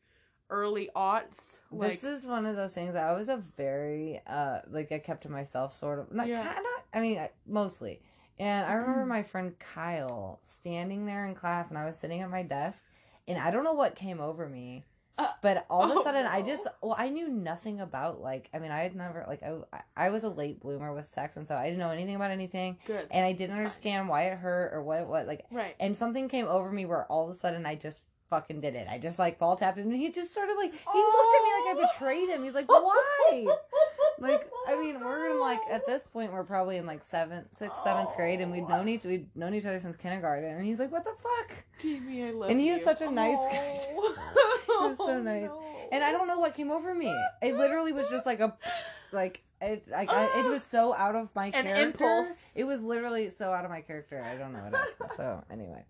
[0.50, 1.58] early aughts.
[1.70, 5.22] Like this is one of those things I was a very uh like I kept
[5.24, 6.42] to myself sort of not Yeah.
[6.44, 8.00] kind of I mean I- mostly.
[8.38, 12.30] And I remember my friend Kyle standing there in class and I was sitting at
[12.30, 12.82] my desk
[13.28, 14.84] and I don't know what came over me.
[15.16, 18.48] Uh, but all of a oh, sudden I just well I knew nothing about like
[18.52, 19.58] I mean I had never like I
[19.96, 22.78] I was a late bloomer with sex and so I didn't know anything about anything
[22.86, 23.06] good.
[23.10, 25.76] and I didn't understand why it hurt or what it was like right.
[25.78, 28.88] and something came over me where all of a sudden I just fucking did it.
[28.90, 31.72] I just like ball tapped him and he just sort of like he Oh.
[31.74, 32.44] looked at me like I betrayed him.
[32.44, 33.46] He's like, Why?
[34.24, 37.82] Like I mean, we're in like at this point we're probably in like seventh, sixth,
[37.82, 40.50] seventh grade, and we've known each we've known each other since kindergarten.
[40.56, 42.74] And he's like, "What the fuck?" Jamie, I love And he you.
[42.74, 43.48] is such a nice oh.
[43.50, 43.80] guy.
[43.96, 44.60] Oh.
[44.84, 45.44] He was so nice.
[45.50, 45.62] no.
[45.92, 47.14] And I don't know what came over me.
[47.42, 48.56] It literally was just like a
[49.12, 51.82] like it like I, it was so out of my An character.
[51.82, 52.36] impulse.
[52.56, 54.22] It was literally so out of my character.
[54.22, 55.10] I don't know what happened.
[55.16, 55.84] So anyway,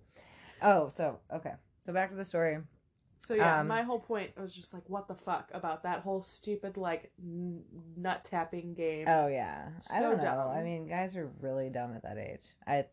[0.62, 1.52] oh so okay.
[1.86, 2.58] So back to the story.
[3.26, 6.22] So yeah, Um, my whole point was just like, what the fuck about that whole
[6.22, 7.64] stupid like n-
[7.96, 9.06] nut tapping game?
[9.08, 10.22] Oh yeah, I So don't know.
[10.22, 10.50] dumb.
[10.50, 12.42] I mean, guys are really dumb at that age.
[12.66, 12.84] I,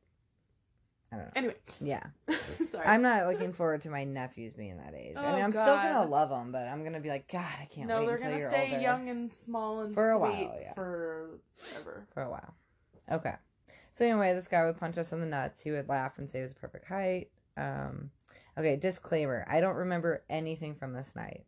[1.11, 1.31] I don't know.
[1.35, 2.03] Anyway, Yeah,
[2.69, 2.87] sorry.
[2.87, 5.17] I'm not looking forward to my nephews being that age.
[5.17, 7.65] I Oh, mean, I'm still gonna love them, but I'm gonna be like, God, I
[7.65, 10.17] can't no, wait they're until gonna you're stay older young and small and For a
[10.19, 10.73] while, yeah.
[10.73, 12.07] forever.
[12.13, 12.53] for a while.
[13.11, 13.33] Okay.
[13.91, 15.61] So anyway, this guy would punch us in the nuts.
[15.61, 17.29] He would laugh and say it was perfect height.
[17.57, 18.11] Um,
[18.57, 21.45] okay, disclaimer: I don't remember anything from this night.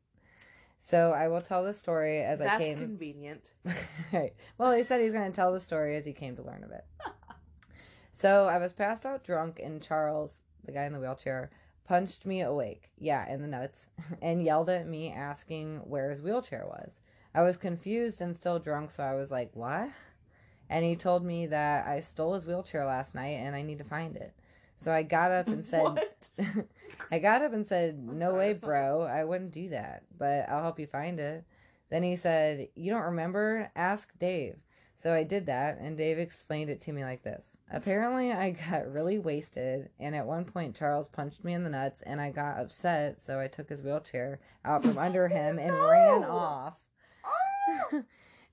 [0.86, 2.68] So I will tell the story as I came.
[2.68, 3.52] That's convenient.
[4.12, 4.34] right.
[4.58, 6.72] Well, he said he's going to tell the story as he came to learn of
[6.72, 6.84] it.
[8.12, 11.52] so I was passed out drunk, and Charles, the guy in the wheelchair,
[11.88, 12.90] punched me awake.
[13.00, 13.88] Yeah, in the nuts,
[14.22, 17.00] and yelled at me, asking where his wheelchair was.
[17.34, 19.90] I was confused and still drunk, so I was like, "What?"
[20.70, 23.86] And he told me that I stole his wheelchair last night, and I need to
[23.86, 24.34] find it.
[24.84, 25.86] So I got up and said.
[27.12, 29.02] I got up and said, No sorry, way, bro.
[29.04, 31.44] I wouldn't do that, but I'll help you find it.
[31.90, 33.70] Then he said, You don't remember?
[33.76, 34.56] Ask Dave.
[34.96, 37.58] So I did that, and Dave explained it to me like this.
[37.72, 42.02] Apparently, I got really wasted, and at one point, Charles punched me in the nuts,
[42.06, 46.22] and I got upset, so I took his wheelchair out from under him and ran
[46.22, 46.30] No.
[46.32, 46.74] off.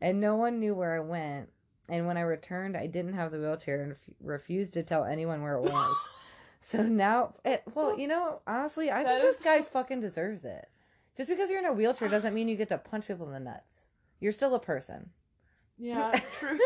[0.00, 1.50] and no one knew where I went.
[1.88, 3.98] And when I returned, I didn't have the wheelchair and ref-
[4.40, 5.96] refused to tell anyone where it was.
[6.60, 10.68] So now, it, well, you know, honestly, I think this is- guy fucking deserves it.
[11.16, 13.40] Just because you're in a wheelchair doesn't mean you get to punch people in the
[13.40, 13.80] nuts.
[14.20, 15.10] You're still a person.
[15.78, 16.58] Yeah, true.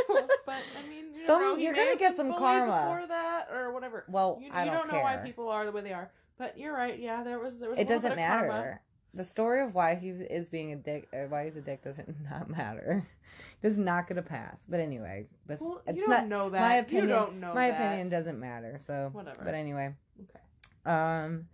[0.44, 2.66] but I mean, you some know, you're gonna get some karma.
[2.92, 4.04] before that or whatever.
[4.09, 6.11] Well, you, I you don't know why people are the way they are.
[6.37, 6.98] But you're right.
[6.98, 7.78] Yeah, there was there was.
[7.78, 8.48] a It doesn't bit of karma.
[8.52, 8.80] matter.
[9.14, 12.14] The story of why he is being a dick, or why he's a dick, doesn't
[12.31, 13.07] not matter.
[13.62, 14.64] Does not get a pass.
[14.68, 16.61] But anyway, but Well, you not don't know that.
[16.61, 17.09] my opinion.
[17.09, 17.81] You don't know my that.
[17.81, 18.79] opinion doesn't matter.
[18.85, 19.42] So Whatever.
[19.44, 20.92] But anyway, Okay.
[20.92, 21.46] Um.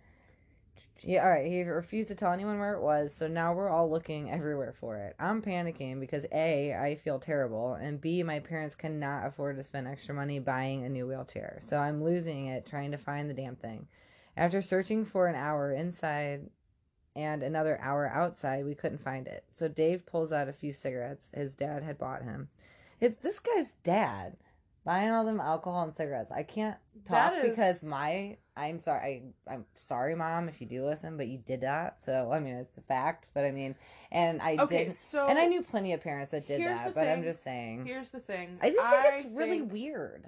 [1.03, 1.47] Yeah, all right.
[1.51, 4.99] He refused to tell anyone where it was, so now we're all looking everywhere for
[4.99, 5.17] it.
[5.19, 9.89] I'm panicking because A, I feel terrible, and B, my parents cannot afford to spend
[9.89, 11.63] extra money buying a new wheelchair.
[11.65, 13.87] So I'm losing it trying to find the damn thing.
[14.37, 16.51] After searching for an hour inside
[17.17, 19.45] and another hour outside, we couldn't find it.
[19.51, 22.49] So Dave pulls out a few cigarettes his dad had bought him.
[23.01, 24.37] It's this guy's dad
[24.85, 26.31] buying all them alcohol and cigarettes.
[26.31, 30.85] I can't talk is- because my I'm sorry I, I'm sorry mom if you do
[30.85, 32.01] listen, but you did that.
[32.01, 33.75] So I mean it's a fact, but I mean
[34.13, 37.09] and I Okay, did so and I knew plenty of parents that did that, but
[37.09, 38.59] I'm just saying Here's the thing.
[38.63, 40.27] I just think it's I really weird.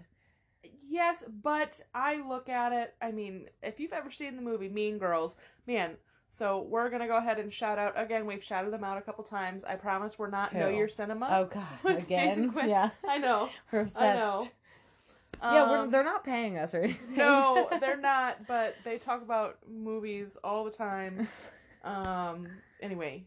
[0.88, 2.95] Yes, but I look at it.
[3.01, 5.97] I mean, if you've ever seen the movie Mean Girls, man.
[6.35, 8.25] So we're gonna go ahead and shout out again.
[8.25, 9.64] We've shouted them out a couple times.
[9.68, 11.29] I promise we're not know your cinema.
[11.31, 12.29] Oh god, again.
[12.29, 12.71] Jason Quinn.
[12.71, 12.88] Yeah.
[13.07, 13.51] I know.
[13.71, 14.01] We're obsessed.
[14.01, 14.47] I know.
[15.42, 17.16] Yeah, we're Um, they're not paying us or anything.
[17.16, 21.29] no, they're not, but they talk about movies all the time.
[21.85, 22.49] Um.
[22.81, 23.27] Anyway,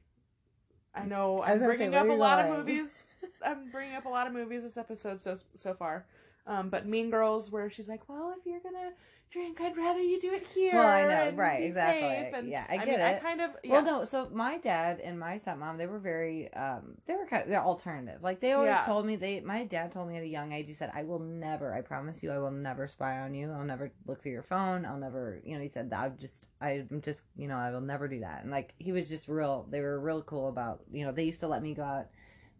[0.95, 3.09] I know I I'm gonna say, bringing up a lot of movies.
[3.45, 6.07] I'm bringing up a lot of movies this episode so so far.
[6.47, 8.93] Um, but Mean Girls, where she's like, "Well, if you're gonna
[9.31, 12.39] drink, I'd rather you do it here." Well, I know, right, exactly.
[12.39, 13.15] And, Yeah, I mean, get I it.
[13.17, 13.71] I kind of yeah.
[13.71, 14.03] Well, no.
[14.05, 17.61] So my dad and my stepmom, they were very, um, they were kind of they're
[17.61, 18.21] alternative.
[18.21, 18.85] Like they always Yeah.
[18.85, 19.41] told me they.
[19.41, 20.67] My dad told me at a young age.
[20.67, 21.73] He said, "I will never.
[21.73, 23.51] I promise you, I will never spy on you.
[23.51, 24.85] I'll never look through your phone.
[24.85, 25.41] I'll never.
[25.43, 26.45] You know." He said, "I'll just.
[26.61, 27.23] I'm just.
[27.35, 29.67] You know, I will never do that." And like he was just real.
[29.69, 30.81] They were real cool about.
[30.91, 32.07] You know, they used to let me go out.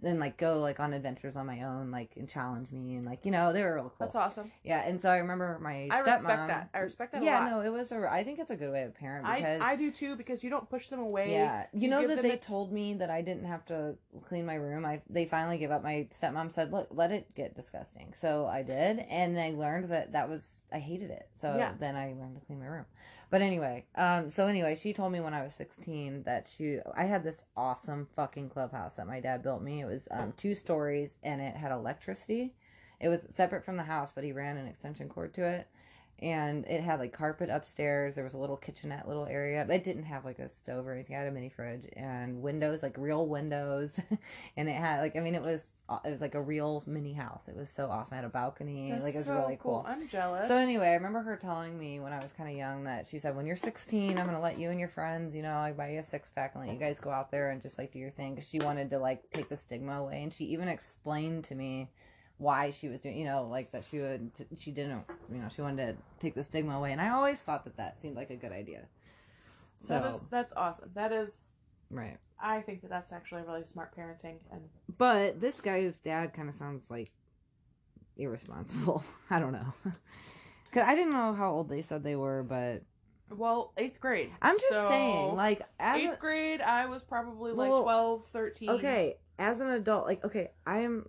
[0.03, 3.25] And like go like on adventures on my own, like and challenge me, and like
[3.25, 3.93] you know they were real cool.
[3.99, 4.51] That's awesome.
[4.63, 6.05] Yeah, and so I remember my I stepmom.
[6.05, 6.69] respect that.
[6.73, 8.05] I respect that a yeah, no, it was a.
[8.11, 10.49] I think it's a good way of parent because I I do too because you
[10.49, 11.31] don't push them away.
[11.31, 13.95] yeah, you You know that they t- told me that I didn't have to
[14.27, 14.85] clean my room.
[14.85, 15.81] I they finally gave up.
[15.81, 20.11] My stepmom said, "Look, let it get disgusting." So I did, and I learned that
[20.11, 21.29] that was I hated it.
[21.35, 21.71] So Yeah.
[21.79, 22.85] then I learned to clean my room.
[23.29, 27.05] But anyway, um, so anyway, she told me when I was sixteen that she I
[27.05, 29.81] had this awesome fucking clubhouse that my dad built me.
[29.81, 32.53] It was um, two stories and it had electricity.
[32.99, 35.67] It was separate from the house, but he ran an extension cord to it
[36.19, 38.15] and it had like carpet upstairs.
[38.15, 39.65] There was a little kitchenette little area.
[39.69, 41.15] It didn't have like a stove or anything.
[41.15, 43.99] It had a mini fridge and windows, like real windows.
[44.57, 45.71] and it had like I mean it was
[46.03, 47.47] it was like a real mini house.
[47.47, 48.13] It was so awesome.
[48.13, 48.89] It had a balcony.
[48.91, 49.85] That's like it was so really cool.
[49.87, 50.47] I'm jealous.
[50.47, 53.19] So anyway, I remember her telling me when I was kind of young that she
[53.19, 55.91] said, "When you're 16, I'm gonna let you and your friends, you know, like buy
[55.91, 57.99] you a six pack and let you guys go out there and just like do
[57.99, 61.43] your thing." Because she wanted to like take the stigma away, and she even explained
[61.45, 61.91] to me
[62.37, 65.61] why she was doing, you know, like that she would, she didn't, you know, she
[65.61, 68.35] wanted to take the stigma away, and I always thought that that seemed like a
[68.35, 68.87] good idea.
[69.79, 70.89] So that is that's awesome.
[70.95, 71.43] That is
[71.89, 74.61] right, I think that that's actually really smart parenting and
[74.97, 77.09] but this guy's dad kind of sounds like
[78.17, 79.03] irresponsible.
[79.29, 79.73] I don't know.
[80.71, 82.83] Cause I didn't know how old they said they were, but
[83.35, 84.29] well, eighth grade.
[84.41, 88.25] I'm just So, saying, like, as a- eighth grade, I was probably like Well, twelve,
[88.27, 88.67] thirteen.
[88.67, 88.89] 12, 13.
[88.91, 91.07] Okay, as an adult, like okay, I am.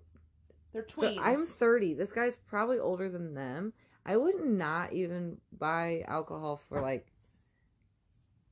[0.72, 1.18] They're So tweens.
[1.20, 1.94] I'm 30.
[1.94, 3.72] This guy's probably older than them.
[4.04, 7.06] I would not even buy alcohol for like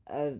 [0.08, 0.34] a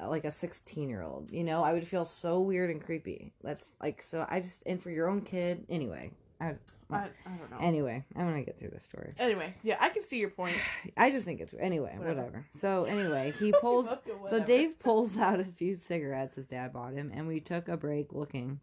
[0.00, 1.30] like a 16 year old.
[1.30, 3.32] You know, I would feel so weird and creepy.
[3.42, 4.26] That's like so.
[4.28, 6.10] I just and for your own kid anyway.
[6.40, 6.56] I,
[6.90, 7.58] I, I don't know.
[7.60, 9.14] anyway, I'm gonna get through this story.
[9.16, 10.56] anyway, yeah, I can see your point.
[10.96, 12.20] I just think it's anyway, Whatever.
[12.22, 12.46] whatever.
[12.50, 13.88] So anyway, he pulls.
[14.28, 14.40] So.
[14.40, 18.12] Dave pulls out a few cigarettes his dad bought him, and we took a break
[18.12, 18.58] looking.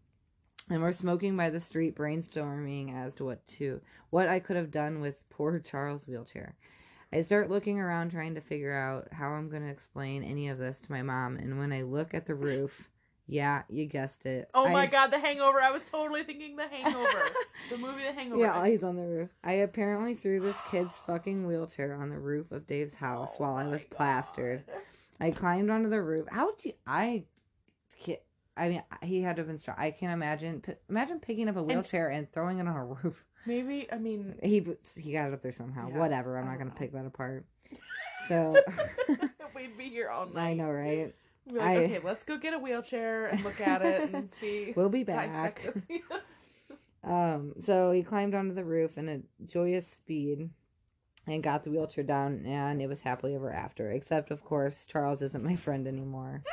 [0.72, 4.72] And we're smoking by the street, brainstorming as to what to what I could have
[4.72, 6.56] done with poor Charles' wheelchair.
[7.12, 10.58] I start looking around trying to figure out how I'm going to explain any of
[10.60, 12.90] this to my mom, and when I look at the roof,
[13.26, 14.50] yeah, you guessed it.
[14.54, 15.60] Oh I- my god, The Hangover!
[15.62, 17.22] I was totally thinking The Hangover,
[17.70, 18.42] the movie The Hangover.
[18.42, 19.30] Yeah, he's on the roof.
[19.44, 23.56] I apparently threw this kid's fucking wheelchair on the roof of Dave's house Oh while
[23.56, 23.92] I was God.
[23.98, 24.64] plastered.
[25.20, 26.28] I climbed onto the roof.
[26.32, 26.74] How would you?
[26.88, 27.24] I
[28.04, 28.20] can't.
[28.56, 29.78] I mean, he had to have been strong.
[29.80, 30.62] I can't imagine.
[30.62, 33.24] P- imagine picking up a wheelchair and, throwing it on a roof.
[33.46, 35.90] Maybe I mean He he got it up there somehow.
[35.90, 36.38] Yeah, Whatever.
[36.38, 36.76] I'm not gonna know.
[36.78, 37.46] pick that apart.
[38.28, 38.56] So
[39.56, 40.50] we'd be here all night.
[40.50, 41.16] I know, right?
[41.48, 44.72] Like, I- okay, let's go get a wheelchair and look at it and see.
[44.76, 45.66] We'll be back.
[47.04, 50.50] Um, so he climbed onto the roof in a joyous speed
[51.26, 53.90] and got the wheelchair down, and it was happily ever after.
[53.92, 56.44] Except, of course, Charles isn't my friend anymore.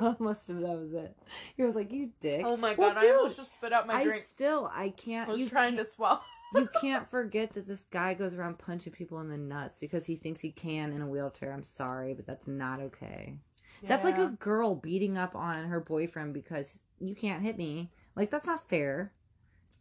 [0.00, 1.16] That must have that was it.
[1.56, 3.86] He was like, "You dick." oh my Well, god, I dude, almost just spit out
[3.86, 4.22] my I drink.
[4.22, 5.28] still I can't.
[5.28, 6.20] I was you trying can't, to swallow.
[6.54, 10.16] you can't forget that this guy goes around punching people in the nuts because he
[10.16, 11.52] thinks he can in a wheelchair.
[11.52, 13.38] I'm sorry, but that's not okay.
[13.86, 17.90] That's like a girl beating up on her boyfriend because you can't hit me.
[18.16, 19.12] Like that's not fair.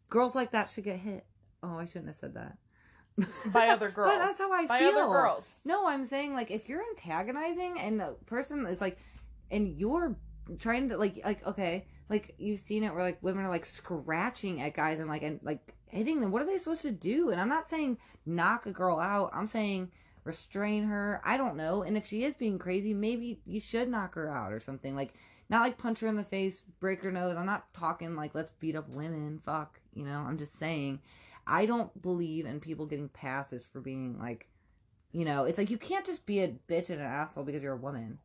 [0.09, 1.25] Girls like that should get hit.
[1.61, 2.57] Oh, I shouldn't have said that.
[3.53, 4.11] by other girls.
[4.11, 4.91] But that's how I by feel.
[4.91, 5.61] By other girls.
[5.63, 8.97] No, I'm saying like if you're antagonizing and the person is like,
[9.53, 10.17] and you're
[10.59, 14.61] trying to like like okay, like you've seen it where like women are like scratching
[14.61, 16.31] at guys and like and like hitting them.
[16.31, 17.29] What are they supposed to do?
[17.29, 19.31] And I'm not saying knock a girl out.
[19.33, 19.91] I'm saying
[20.23, 21.21] restrain her.
[21.23, 21.83] I don't know.
[21.83, 24.95] And if she is being crazy, maybe you should knock her out or something.
[24.95, 25.13] Like
[25.49, 27.35] not like punch her in the face, break her nose.
[27.37, 29.41] I'm not talking like let's beat up women.
[29.45, 30.19] Fuck, you know.
[30.19, 30.99] I'm just saying.
[31.45, 34.47] I don't believe in people getting passes for being like,
[35.11, 37.73] you know, it's like you can't just be a bitch and an asshole because you're
[37.73, 38.17] a woman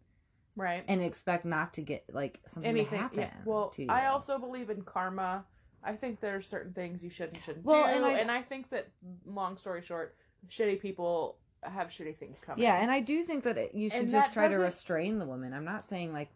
[0.59, 0.85] Right.
[0.89, 2.99] and expect not to get like something Anything.
[2.99, 3.19] to happen.
[3.21, 3.33] Yeah.
[3.45, 3.89] Well, to you.
[3.91, 5.45] I also believe in karma.
[5.83, 8.39] I think there are certain things you should and shouldn't Well, do, and and I-
[8.39, 8.89] I, think that,
[9.25, 10.17] long story short,
[10.49, 12.63] shitty people have shitty things coming.
[12.65, 15.27] yeah, and I do think that it, you should And just try to restrain the
[15.27, 15.53] woman.
[15.55, 16.31] I'm not saying like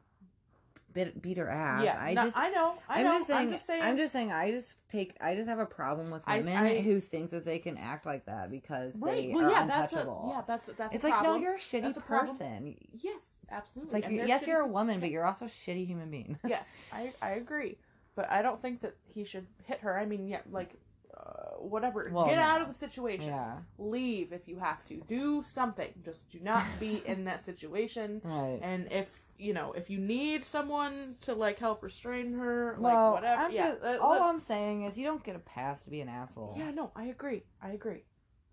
[0.92, 1.84] bit, beat her ass.
[1.84, 2.74] yeah, I no, just I know.
[2.88, 3.12] I am know.
[3.18, 3.40] just saying.
[3.46, 3.82] I'm just saying.
[3.82, 4.32] I'm just saying.
[4.32, 5.16] I just take.
[5.20, 8.26] I just have a problem with women I- who think that they can act like
[8.26, 9.28] that because right.
[9.28, 10.32] they Well, are yeah, that's a, untouchable.
[10.34, 10.94] yeah, that's that's.
[10.94, 11.36] it's a like problem.
[11.36, 12.76] no, you're a shitty That's a person.
[12.92, 13.86] Yes, absolutely.
[13.98, 16.38] It's like you- yes, shitty- you're a woman, but you're also a shitty human being.
[16.46, 17.78] yes, I I agree,
[18.14, 19.98] but I don't think that he should hit her.
[19.98, 20.74] I mean, yeah, like
[21.16, 22.08] uh, whatever.
[22.12, 22.42] Well, Get no.
[22.42, 23.26] out of the situation.
[23.28, 23.58] yeah.
[23.78, 25.02] Leave if you have to.
[25.06, 25.92] Do something.
[26.04, 28.20] Just do not be in that situation.
[28.24, 28.58] Right.
[28.62, 29.10] And if
[29.42, 33.42] you know, if you need someone to like help restrain her, well, like whatever.
[33.42, 33.70] I'm yeah.
[33.70, 36.08] just- let- all let- I'm saying is you don't get a pass to be an
[36.08, 36.54] asshole.
[36.56, 36.70] yeah.
[36.70, 37.42] No, I agree.
[37.60, 38.04] I agree.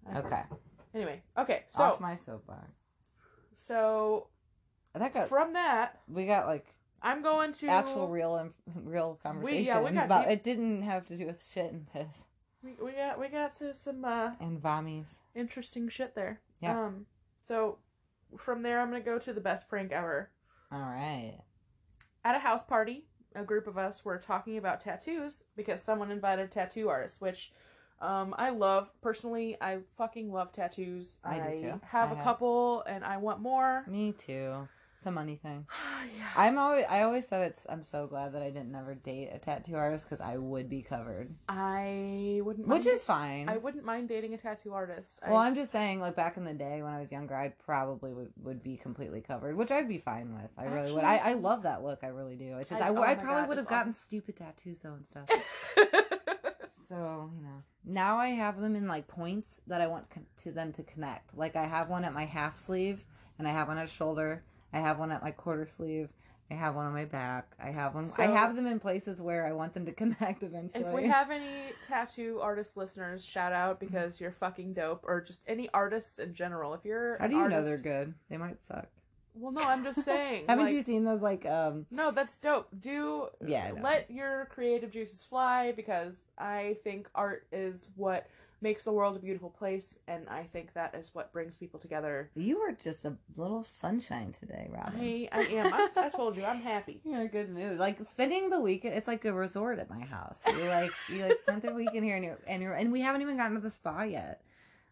[0.08, 0.32] I agree.
[0.32, 0.44] Okay.
[0.94, 1.22] Anyway.
[1.38, 1.64] Okay.
[1.68, 2.72] So Off my soapbox.
[3.56, 4.28] so
[4.94, 9.84] that got, from that, we got like I'm going to actual real inf- real conversation,
[9.84, 12.24] we got but deep- it didn't have to do with shit and piss
[12.64, 15.14] We, we got we got to some uh, and vommies.
[15.36, 16.42] interesting shit there.
[16.62, 16.86] Yeah.
[16.86, 17.06] Um.
[17.42, 17.78] So
[18.38, 20.32] from there, I'm gonna go to the best prank ever.
[20.72, 21.36] All right.
[22.24, 23.06] At a house party,
[23.36, 27.52] a group of us were talking about tattoos because someone invited a tattoo artist, which
[28.02, 29.58] um, I love personally.
[29.62, 31.18] I fucking love tattoos.
[31.24, 31.82] I do too.
[31.84, 33.84] have I a have- couple, and I want more.
[33.88, 34.68] Me too.
[35.06, 35.66] A money thing.
[36.18, 36.26] yeah.
[36.36, 39.40] I'm always I always said it's I'm so glad that I didn't never date a
[39.40, 42.68] tattoo artist because I would be covered, I wouldn't.
[42.68, 43.48] Mind which is fine.
[43.48, 45.20] I wouldn't mind dating a tattoo artist.
[45.26, 47.54] well, I, I'm just saying, like back in the day when I was younger, I
[47.66, 50.52] probably would, would be completely covered, which I'd be fine with.
[50.58, 51.04] I really would.
[51.04, 52.00] I, I love that look.
[52.04, 52.58] I really do.
[52.58, 54.02] It's just I- I, oh I probably would have gotten awesome.
[54.02, 55.30] stupid tattoos though and stuff.
[56.90, 60.06] So you know, now I have them in like points that I want
[60.44, 61.38] to them to connect.
[61.38, 63.06] Like I have one at my half sleeve,
[63.38, 64.44] and I have one at shoulder.
[64.74, 66.10] I have one at my quarter sleeve.
[66.52, 67.52] I have one on my back.
[67.64, 68.10] I have one.
[68.18, 70.84] I have them in places where I want them to connect eventually.
[70.84, 75.44] If we have any tattoo artist listeners, shout out because you're fucking dope, or just
[75.48, 76.74] any artists in general.
[76.74, 78.16] If you're how do you know they're good?
[78.30, 78.88] They might suck.
[79.36, 80.46] Well, no, I'm just saying.
[80.50, 81.86] Haven't like- you seen those like um?
[81.92, 82.68] No, that's dope.
[82.80, 88.28] Do Yeah, let your creative juices fly because I think art is what
[88.62, 92.30] makes the world a beautiful place, and I think that is what brings people together.
[92.36, 95.00] You are just a little sunshine today, Robin.
[95.00, 95.74] I, I am.
[95.74, 97.02] I, I told you, I'm happy.
[97.04, 97.78] You're in a good mood.
[97.80, 100.40] Like spending the weekend, it's like a resort at my house.
[100.48, 103.22] You like you like spent the weekend here, and you're and you're and we haven't
[103.22, 104.42] even gotten to the spa yet.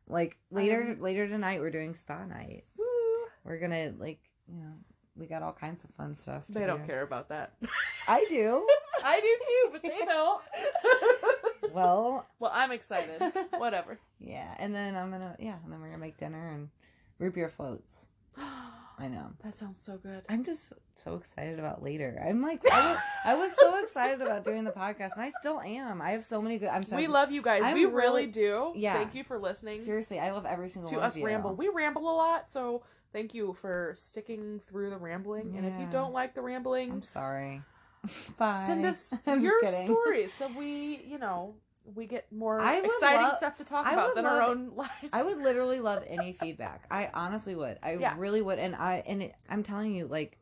[0.08, 2.63] Like later Um, later tonight, we're doing spa night.
[2.77, 2.86] Woo.
[3.43, 4.71] We're gonna like you know
[5.17, 6.45] we got all kinds of fun stuff.
[6.47, 7.53] to They don't care about that.
[8.08, 8.65] I do.
[9.03, 10.41] I do too, but they don't.
[11.73, 13.21] well, well, I'm excited.
[13.57, 13.99] Whatever.
[14.19, 16.69] yeah, and then I'm gonna yeah, and then we're gonna make dinner and
[17.19, 18.05] root beer floats.
[18.99, 19.27] I know.
[19.43, 20.23] That sounds so good.
[20.27, 22.19] I'm just so excited about later.
[22.27, 25.61] I'm like, I was, I was so excited about doing the podcast, and I still
[25.61, 26.01] am.
[26.01, 26.69] I have so many good.
[26.69, 27.03] I'm sorry.
[27.03, 27.61] We love you guys.
[27.63, 28.73] I'm we really- really do.
[28.75, 28.93] Yeah.
[28.95, 31.27] Thank you for listening Seriously, I love every single to one us of you.
[31.27, 31.53] ramble.
[31.55, 32.81] We ramble a lot, so
[33.13, 35.53] thank you for sticking through the rambling.
[35.55, 37.61] And if you don't like the rambling, I'm sorry.
[38.37, 38.63] Bye.
[38.65, 41.55] send us I'm your stories so we, you know,
[41.95, 44.91] we get more exciting love- stuff to talk I about than our own lives.
[45.13, 46.85] I would literally love any feedback.
[46.91, 47.77] I honestly would.
[47.81, 48.15] I Yeah.
[48.17, 48.59] really would.
[48.59, 50.37] And I and it, I'm telling you, like,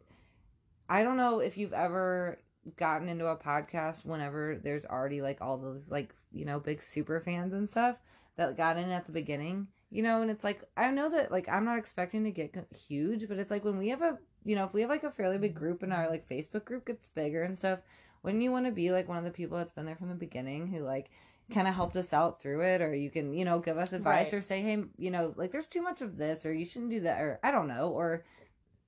[0.89, 2.39] I don't know if you've ever
[2.78, 7.19] gotten into a podcast whenever there's already like all those like you know big super
[7.21, 7.95] fans and stuff
[8.38, 9.67] that got in at the beginning.
[9.91, 12.56] You know, and it's like I know that like I'm not expecting to get
[12.88, 15.12] huge, but it's like when we have a you know if we have like a
[15.12, 17.80] fairly big group and our like Facebook group gets bigger and stuff,
[18.24, 20.16] wouldn't you want to be like one of the people that's been there from the
[20.16, 21.10] beginning who like
[21.54, 24.26] kind of helped us out through it or you can you know give us advice
[24.26, 24.34] Right.
[24.34, 27.02] or say hey you know like there's too much of this or you shouldn't do
[27.02, 28.24] that or i don't know or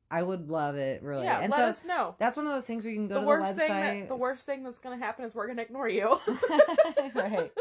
[0.09, 2.15] i would love it really yeah, and let so us know.
[2.17, 4.07] that's one of those things where you can go The to worst the thing that
[4.09, 6.19] the worst thing that's gonna happen is we're gonna ignore you.
[7.15, 7.51] right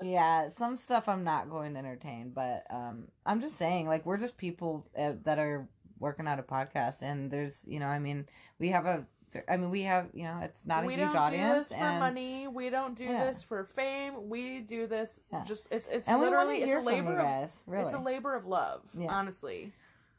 [0.00, 4.18] yeah some stuff i'm not going to entertain but um i'm just saying like we're
[4.18, 5.68] just people uh, that are
[6.00, 8.26] working out a podcast and there's you know i mean
[8.58, 9.04] we have a
[9.48, 11.78] i mean we have you know it's not a we huge don't audience do this
[11.78, 12.48] for and money.
[12.48, 13.26] We don't do Yeah.
[13.26, 14.28] this for fame.
[14.30, 15.44] We do this Yeah.
[15.44, 17.98] just it's it's and we literally it's a labor you of guys really it's a
[17.98, 18.82] labor of love.
[18.98, 19.12] Yeah.
[19.12, 19.72] Honestly,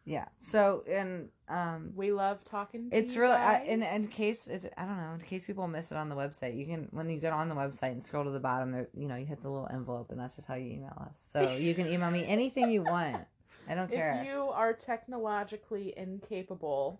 [0.05, 2.91] yeah so and um we love talking.
[2.91, 5.91] to It's really I, in in case it's I don't know in case people miss
[5.91, 6.55] it on the website.
[6.55, 9.07] You can when you get on the website and scroll to the bottom, there you
[9.07, 11.15] know you hit the little envelope and that's just how you email us.
[11.33, 13.25] So you can email me anything you want.
[13.69, 14.19] I don't care.
[14.19, 16.99] If you are technologically incapable,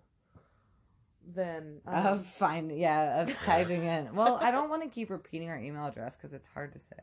[1.36, 4.13] then um, of find yeah of typing in.
[4.13, 6.96] Well, I don't want to keep repeating our email address because it's hard to say.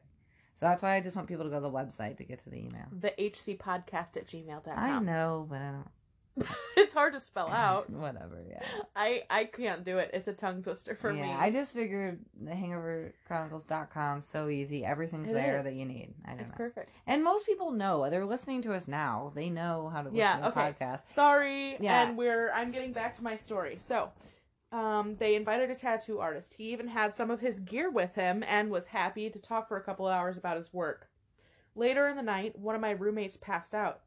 [0.58, 2.50] So that's why I just want people to go to the website to get to
[2.50, 2.86] the email.
[2.90, 4.72] the HC podcast at gmail.com.
[4.78, 5.88] I know, but I don't.
[6.76, 7.88] it's hard to spell out.
[7.90, 8.42] Whatever.
[8.48, 8.62] Yeah.
[8.94, 10.10] I I can't do it.
[10.12, 11.32] It's a tongue twister for yeah, me.
[11.32, 14.84] I just figured the hangoverchronicles.com so easy.
[14.84, 15.64] Everything's It there is.
[15.64, 16.14] that you need.
[16.26, 16.56] I don't it's know.
[16.58, 16.98] perfect.
[17.06, 18.08] And most people know.
[18.10, 19.32] They're listening to us now.
[19.34, 20.74] They know how to listen Yeah, to okay.
[20.78, 21.10] podcasts.
[21.10, 22.02] Sorry, Yeah.
[22.06, 23.76] and we're I'm getting back to my story.
[23.78, 24.10] So,
[24.72, 26.54] Um, they invited a tattoo artist.
[26.54, 29.76] He even had some of his gear with him and was happy to talk for
[29.76, 31.08] a couple hours about his work.
[31.74, 34.00] Later in the night, one of my roommates passed out.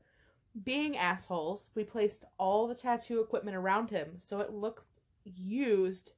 [0.63, 4.83] Being assholes, we placed all the tattoo equipment around him so it looked
[5.23, 6.11] used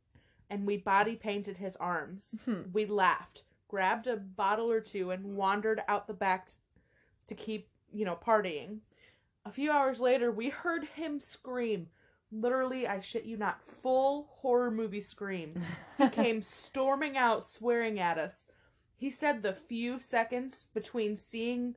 [0.50, 2.36] and we body painted his arms.
[2.46, 2.64] Hmm.
[2.74, 6.50] We laughed, grabbed a bottle or two, and wandered out the back
[7.28, 8.80] to keep, you know, partying.
[9.46, 11.88] A few hours later, we heard him scream.
[12.34, 15.56] Literally, I shit you not, full horror movie scream.
[15.98, 18.48] He came storming out, swearing at us.
[18.98, 21.76] He said the few seconds between seeing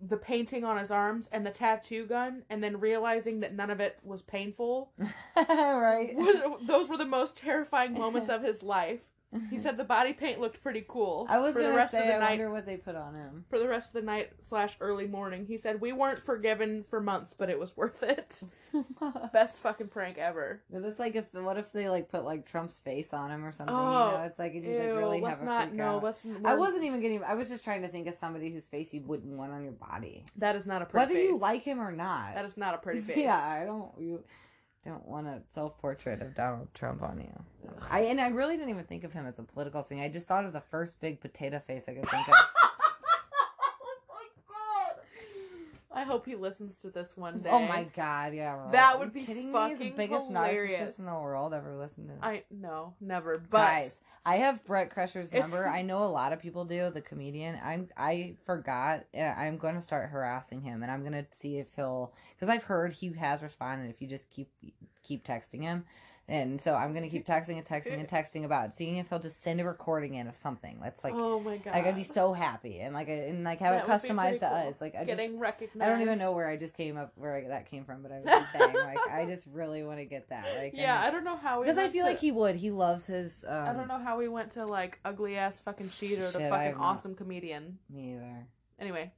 [0.00, 3.80] the painting on his arms and the tattoo gun and then realizing that none of
[3.80, 4.90] it was painful
[5.36, 6.10] right.
[6.14, 9.00] was- those were the most terrifying moments of his life.
[9.50, 11.26] He said the body paint looked pretty cool.
[11.28, 12.28] I was for gonna the rest say, of the I night.
[12.30, 13.44] wonder what they put on him.
[13.50, 17.00] For the rest of the night slash early morning, he said we weren't forgiven for
[17.00, 18.42] months, but it was worth it.
[19.32, 20.62] Best fucking prank ever.
[20.70, 23.52] Because it's like if what if they like put like Trump's face on him or
[23.52, 23.74] something?
[23.76, 25.62] Oh, you know, it's like you like really have a not.
[25.68, 26.02] freak No, out.
[26.04, 26.26] let's.
[26.44, 27.22] I wasn't even getting.
[27.24, 29.72] I was just trying to think of somebody whose face you wouldn't want on your
[29.72, 31.28] body, That is not a pretty whether face.
[31.30, 32.34] you like him or not.
[32.34, 33.18] That is not a pretty face.
[33.18, 33.90] Yeah, I don't.
[33.98, 34.22] You
[34.86, 37.70] don't want a self portrait of Donald Trump on you.
[37.90, 40.00] I and I really didn't even think of him as a political thing.
[40.00, 42.34] I just thought of the first big potato face I could think of.
[42.54, 45.02] oh my god!
[45.96, 47.50] I hope he listens to this one oh day.
[47.50, 48.52] oh my god, yeah.
[48.52, 48.72] Right.
[48.72, 49.68] That would be kidding me?
[49.70, 50.92] He's the biggest hilarious.
[50.92, 52.26] narcissist in the world ever listened to.
[52.26, 53.42] I no, never.
[53.50, 55.66] But Guys, I have Bert Kreischer's If- number.
[55.66, 56.90] I know a lot of people do.
[56.90, 57.58] The comedian.
[57.64, 57.88] I'm.
[57.96, 59.04] I forgot.
[59.18, 62.12] I'm going to start harassing him, and I'm going to see if he'll.
[62.34, 63.88] Because I've heard he has responded.
[63.88, 64.50] If you just keep
[65.02, 65.86] keep texting him,
[66.28, 69.18] and so I'm going to keep texting and texting and texting about seeing if he'll
[69.20, 70.78] just send a recording in of something.
[70.82, 71.14] That's like.
[71.14, 74.08] oh my god, Like I'd be so happy and like and like have That it
[74.08, 74.68] customized to cool.
[74.70, 74.80] us.
[74.80, 75.82] Like I just getting recognized.
[75.82, 78.10] I don't even know where I just came up where I, that came from, but
[78.12, 80.46] I was just saying like I just really want to get that.
[80.58, 81.60] Like Yeah, I don't know how.
[81.60, 82.56] we because I feel to- like he would.
[82.56, 83.44] He loves his.
[83.46, 86.52] Um, I don't know how we went to like ugly ass fucking cheater to Shit,
[86.52, 87.78] I fucking awesome comedian.
[87.88, 88.46] Me either.
[88.80, 89.12] Anyway,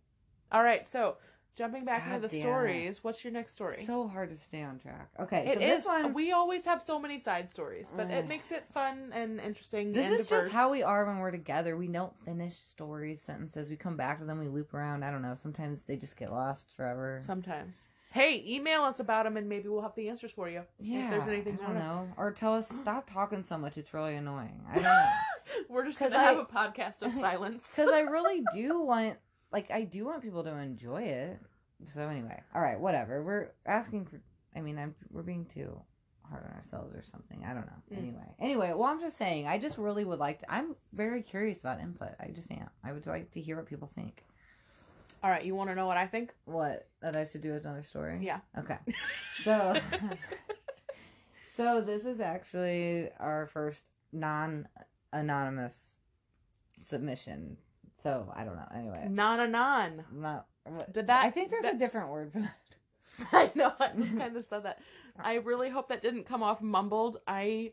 [0.53, 0.87] all right.
[0.87, 1.17] So
[1.59, 2.43] jumping back God into the damn it.
[2.49, 3.75] stories, what's your next story?
[3.83, 5.11] So hard to stay on track.
[5.21, 5.77] Okay, It so is.
[5.79, 6.15] this one.
[6.15, 9.93] We always have so many side stories, but it makes it fun and interesting.
[9.93, 10.45] this and is diverse.
[10.45, 11.77] just how we are when we're together.
[11.77, 13.69] We don't finish stories, sentences.
[13.69, 14.39] We come back to them.
[14.39, 15.05] We loop around.
[15.05, 15.35] I don't know.
[15.35, 17.21] Sometimes they just get lost forever.
[17.27, 17.89] sometimes.
[18.11, 20.63] Hey, email us about them, and maybe we'll have the answers for you.
[20.81, 22.09] yeah, if there's anything I don't know.
[22.17, 23.77] Or tell us stop talking so much.
[23.77, 24.63] It's really annoying.
[24.71, 25.07] I don't know.
[25.69, 27.71] We're just gonna have a podcast of silence.
[27.71, 29.19] Because I really do want,
[29.53, 31.39] like, I do want people to enjoy it.
[31.89, 33.23] So anyway, all right, whatever.
[33.23, 34.21] We're asking for.
[34.57, 35.81] I mean, I'm we're being too
[36.29, 37.45] hard on ourselves or something.
[37.45, 37.83] I don't know.
[37.93, 37.99] Mm.
[37.99, 38.73] Anyway, anyway.
[38.75, 39.47] Well, I'm just saying.
[39.47, 40.53] I just really would like to.
[40.53, 42.11] I'm very curious about input.
[42.21, 42.69] I just am.
[42.85, 44.25] I would like to hear what people think.
[45.23, 46.33] All right, you want to know what I think?
[46.45, 48.19] What that I should do another story?
[48.23, 48.41] Yeah.
[48.59, 48.79] Okay.
[49.45, 49.75] So.
[51.57, 55.99] so this is actually our first non-anonymous
[56.77, 57.57] submission.
[58.03, 58.69] So I don't know.
[58.75, 59.07] Anyway.
[59.11, 60.05] Non a non.
[60.13, 60.47] Not,
[60.93, 62.55] Did that- I think there's that- a different word for that.
[63.33, 63.73] I know.
[63.81, 64.79] I just kind of said that.
[65.19, 67.19] I really hope that didn't come off mumbled.
[67.27, 67.73] I,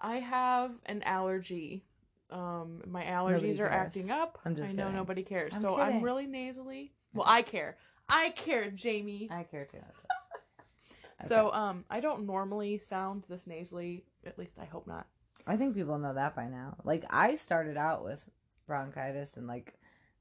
[0.00, 1.84] I have an allergy.
[2.28, 3.86] Um, my allergies Nobody are cares.
[3.86, 4.38] acting up.
[4.44, 4.96] I'm just I know kidding.
[4.96, 5.52] nobody cares.
[5.54, 5.96] I'm so kidding.
[5.98, 6.92] I'm really nasally.
[7.14, 7.76] Well, I care.
[8.08, 9.28] I care, Jamie.
[9.30, 9.78] I care too.
[9.78, 9.84] It.
[11.22, 14.04] So um, I don't normally sound this nasally.
[14.26, 15.06] At least I hope not.
[15.46, 16.76] I think people know that by now.
[16.84, 18.28] Like I started out with
[18.66, 19.74] bronchitis and like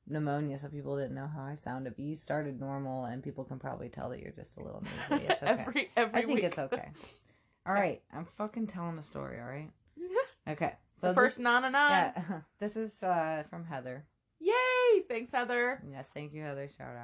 [0.07, 1.95] pneumonia, so people didn't know how I sounded.
[1.95, 4.83] But you started normal, and people can probably tell that you're just a little.
[5.11, 5.51] It's okay.
[5.51, 6.43] every every I think week.
[6.43, 6.89] it's okay.
[7.67, 9.39] All right, I'm fucking telling a story.
[9.39, 9.71] All right.
[10.47, 10.73] Okay.
[11.01, 11.89] So the first this, non a non.
[11.89, 14.05] yeah, this is uh, from Heather.
[14.39, 15.01] Yay!
[15.09, 15.81] Thanks, Heather.
[15.91, 16.69] Yes, thank you, Heather.
[16.77, 16.95] Shout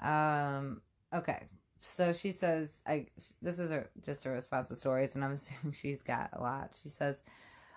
[0.00, 0.56] out.
[0.58, 0.80] Um,
[1.14, 1.44] okay.
[1.80, 3.06] So she says, I
[3.40, 6.72] this is a, just a response to stories, and I'm assuming she's got a lot.
[6.82, 7.22] She says,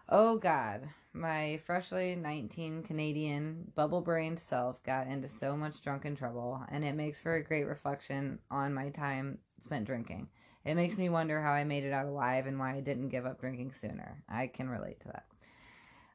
[0.09, 6.84] "Oh God, my freshly 19 Canadian bubble-brained self got into so much drunken trouble, and
[6.84, 10.28] it makes for a great reflection on my time spent drinking.
[10.66, 13.26] It makes me wonder how I made it out alive and why I didn't give
[13.26, 14.24] up drinking sooner.
[14.28, 15.32] I can relate to that."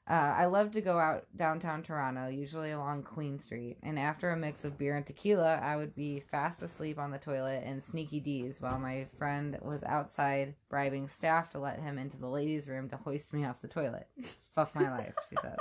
[0.08, 4.36] Uh, I love to go out downtown Toronto, usually along Queen Street, and after a
[4.36, 8.20] mix of beer and tequila, I would be fast asleep on the toilet in Sneaky
[8.20, 12.88] Dee's while my friend was outside bribing staff to let him into the ladies' room
[12.88, 14.08] to hoist me off the toilet.
[14.54, 15.58] Fuck my life, she said.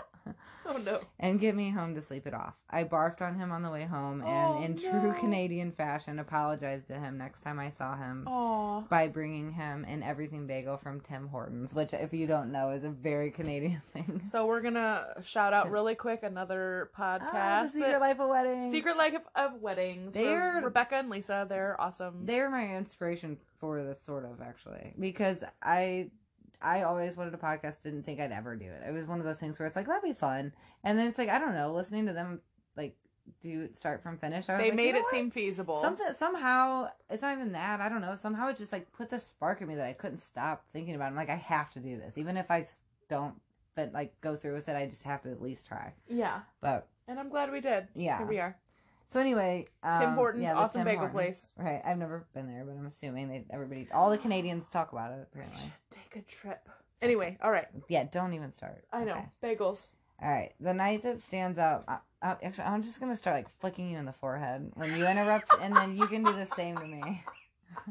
[0.66, 1.00] Oh no.
[1.20, 2.54] and get me home to sleep it off.
[2.70, 5.14] I barfed on him on the way home and, Oh, in true.
[5.20, 8.82] Canadian fashion, apologized to him next time I saw him Aw.
[8.82, 12.84] by bringing him an everything bagel from Tim Hortons, which, if you don't know, is
[12.84, 14.22] a very Canadian thing.
[14.30, 17.30] So we're gonna shout out really quick another podcast.
[17.34, 18.72] Ah, the Secret that- Life of Weddings.
[18.72, 20.14] Secret Life of, of Weddings.
[20.14, 21.46] They're Rebecca and Lisa.
[21.48, 22.26] They're awesome.
[22.26, 26.12] They're my inspiration for this sort of actually because I
[26.62, 28.82] I always wanted a podcast, didn't think I'd ever do it.
[28.88, 30.54] It was one of those things where it's like that'd be fun,
[30.84, 32.42] and then it's like I don't know, listening to them
[32.76, 32.96] like
[33.42, 34.48] do start from finish.
[34.50, 35.12] I was they like, made you know it what?
[35.12, 35.82] seem feasible.
[35.82, 37.82] Something somehow it's not even that.
[37.82, 38.16] I don't know.
[38.16, 41.06] Somehow it just like put the spark in me that I couldn't stop thinking about.
[41.06, 41.08] it.
[41.10, 42.66] I'm like I have to do this, even if I
[43.10, 43.36] don't.
[43.76, 45.94] But like go through with it, I just have to at least try.
[46.10, 46.40] Yeah.
[46.62, 47.88] But And I'm glad we did.
[47.94, 48.18] Yeah.
[48.18, 48.58] Here we are.
[49.08, 51.14] So anyway, um, Tim Hortons, yeah, the awesome Tim bagel Hortons.
[51.16, 51.54] place.
[51.58, 55.12] Right, I've never been there, but I'm assuming they everybody, all the Canadians talk about
[55.14, 55.28] it.
[55.32, 56.68] Apparently, Should take a trip.
[57.02, 57.68] Anyway, all right.
[57.90, 58.04] yeah.
[58.12, 58.84] Don't even start.
[58.92, 59.14] I know.
[59.14, 59.56] Okay.
[59.56, 59.88] Bagels.
[60.22, 61.84] All right, the night that stands out.
[61.88, 65.08] I, I, actually, I'm just gonna start like flicking you in the forehead when you
[65.08, 67.24] interrupt, and then you can do the same to me.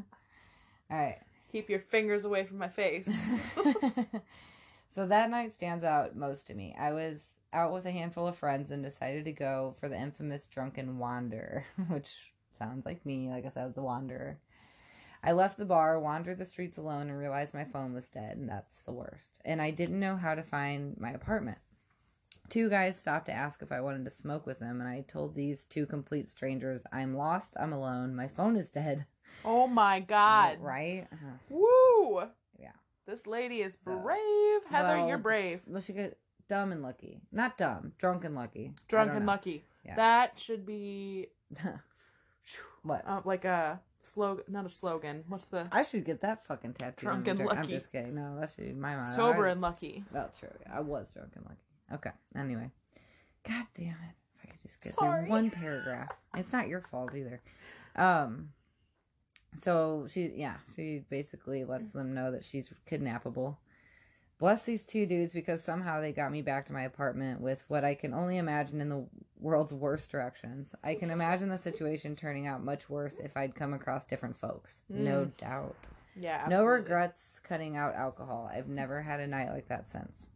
[0.91, 1.19] all right.
[1.51, 3.09] Keep your fingers away from my face.
[4.89, 6.75] so that night stands out most to me.
[6.77, 10.45] I was out with a handful of friends and decided to go for the infamous
[10.47, 13.29] drunken wander, which sounds like me.
[13.29, 14.37] Like I said, I was the wanderer.
[15.23, 18.47] I left the bar, wandered the streets alone, and realized my phone was dead, and
[18.47, 19.39] that's the worst.
[19.43, 21.57] And I didn't know how to find my apartment.
[22.49, 25.33] Two guys stopped to ask if I wanted to smoke with them, and I told
[25.35, 29.05] these two complete strangers, I'm lost, I'm alone, my phone is dead.
[29.43, 30.59] oh my god.
[30.61, 31.07] Right?
[31.11, 31.37] Uh-huh.
[31.49, 32.21] Woo!
[32.57, 32.71] Yeah.
[33.07, 34.61] This lady is So- brave.
[34.69, 35.61] Heather, Well, you're brave.
[35.65, 36.11] Well, she got
[36.47, 37.19] dumb and lucky.
[37.31, 38.73] Not dumb, drunk and lucky.
[38.87, 39.31] Drunk and know.
[39.31, 39.65] lucky.
[39.85, 39.95] Yeah.
[39.95, 41.27] That should be
[42.83, 43.03] what?
[43.07, 45.23] uh, like a slogan, not a slogan.
[45.27, 47.05] What's the I should get that fucking tattoo.
[47.05, 47.45] Drunk and me.
[47.49, 48.15] I'm just kidding.
[48.15, 49.15] No, that should be my mind.
[49.15, 50.03] sober and lucky?
[50.11, 50.49] Well, true.
[50.71, 51.57] I was drunk and lucky.
[51.93, 52.11] Okay.
[52.35, 52.71] Anyway.
[53.47, 54.15] God damn it.
[54.35, 55.21] If I could just get Sorry.
[55.21, 56.09] through one paragraph.
[56.35, 57.41] It's not your fault either.
[57.95, 58.49] Um
[59.55, 63.57] so she yeah, she basically lets them know that she's kidnappable.
[64.39, 67.83] Bless these two dudes because somehow they got me back to my apartment with what
[67.83, 69.03] I can only imagine in the
[69.39, 70.75] world's worst directions.
[70.83, 74.81] I can imagine the situation turning out much worse if I'd come across different folks.
[74.91, 74.97] Mm.
[74.99, 75.75] No doubt.
[76.15, 76.45] Yeah.
[76.49, 78.49] No regrets cutting out alcohol.
[78.53, 80.27] I've never had a night like that since.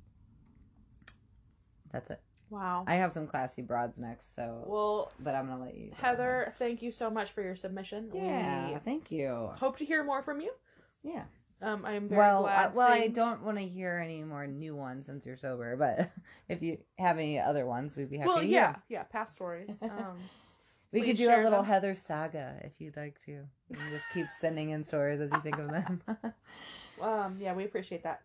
[1.92, 2.22] That's it.
[2.50, 2.84] Wow.
[2.88, 5.92] I have some classy broads next, so well, but I'm gonna let you.
[5.96, 8.10] Heather, thank you so much for your submission.
[8.14, 9.52] Yeah, We thank you.
[9.56, 10.52] hope to hear more from you.
[11.04, 11.24] Yeah.
[11.62, 12.74] Um, I am very Well, I, glad.
[12.76, 16.10] well, I don't want to hear any more new ones since you're sober, but
[16.50, 18.82] if you have any other ones, we'd be happy Well, to yeah, hear.
[18.90, 19.80] yeah, past stories.
[19.84, 20.18] Um,
[20.92, 21.66] We could do a little them.
[21.66, 23.32] Heather saga if you'd like to.
[23.32, 26.02] You just keep sending in stories as you think of them.
[27.02, 28.22] um, yeah, we appreciate that.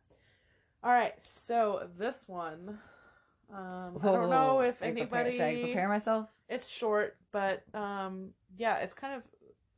[0.83, 2.79] All right, so this one,
[3.55, 5.31] um, I don't know if should I prepare- anybody.
[5.33, 6.29] should I prepare myself?
[6.49, 9.23] It's short, but um, yeah, it's kind of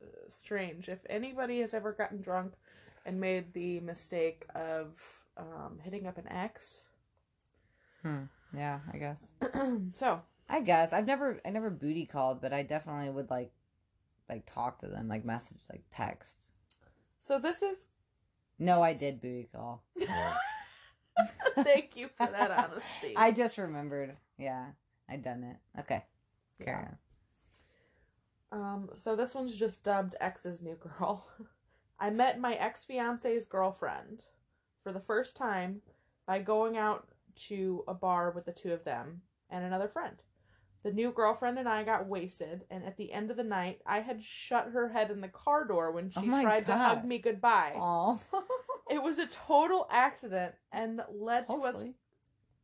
[0.01, 0.87] uh, strange.
[0.89, 2.53] If anybody has ever gotten drunk
[3.05, 4.93] and made the mistake of
[5.37, 6.83] um, hitting up an ex,
[8.03, 8.23] Hmm.
[8.55, 9.27] Yeah, I guess.
[9.93, 13.51] so I guess I've never I never booty called, but I definitely would like
[14.29, 16.51] like talk to them, like message, like text.
[17.19, 17.85] so this is.
[18.57, 19.83] No, I did booty call.
[21.55, 23.15] Thank you for that honesty.
[23.15, 24.15] I just remembered.
[24.37, 24.65] Yeah,
[25.09, 25.79] I'd done it.
[25.81, 26.03] Okay,
[26.63, 26.97] carry on.
[28.51, 31.25] Um, so this one's just dubbed X's New Girl.
[31.99, 34.25] I met my ex fiance's girlfriend
[34.83, 35.81] for the first time
[36.25, 37.07] by going out
[37.47, 40.15] to a bar with the two of them and another friend.
[40.83, 43.99] The new girlfriend and I got wasted, and at the end of the night, I
[43.99, 47.17] had shut her head in the car door when she Oh tried to hug me
[47.19, 47.73] goodbye.
[47.75, 48.19] Oh,
[48.89, 51.95] It was a total accident and led to us Hopefully.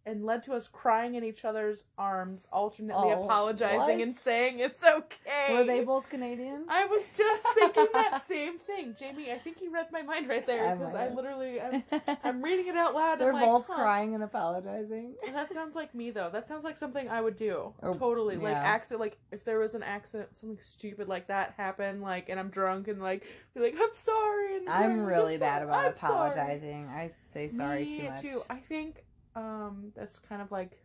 [0.06, 4.02] And led to us crying in each other's arms, alternately Oh, apologizing what?
[4.02, 5.54] and saying it's okay.
[5.54, 6.66] Were they both Canadian?
[6.70, 9.32] I was just thinking that same thing, Jamie.
[9.32, 11.84] I think you read my mind right there because might I, literally, I'm,
[12.24, 13.20] I'm reading it out loud.
[13.20, 13.76] They're I'm like, both huh.
[13.76, 15.16] crying and apologizing.
[15.34, 16.30] That sounds like me though.
[16.32, 17.74] That sounds like something I would do.
[17.82, 18.38] Or- totally.
[18.38, 22.40] Like accident like if there was an accident, something stupid like that happened, like and
[22.40, 23.24] I'm drunk and like
[23.56, 26.88] be like, I'm sorry and I'm really so- bad about I'm sorry." apologizing.
[26.90, 28.22] I say sorry Me too much.
[28.22, 28.42] Too.
[28.50, 29.04] I think
[29.36, 30.80] um that's kind of like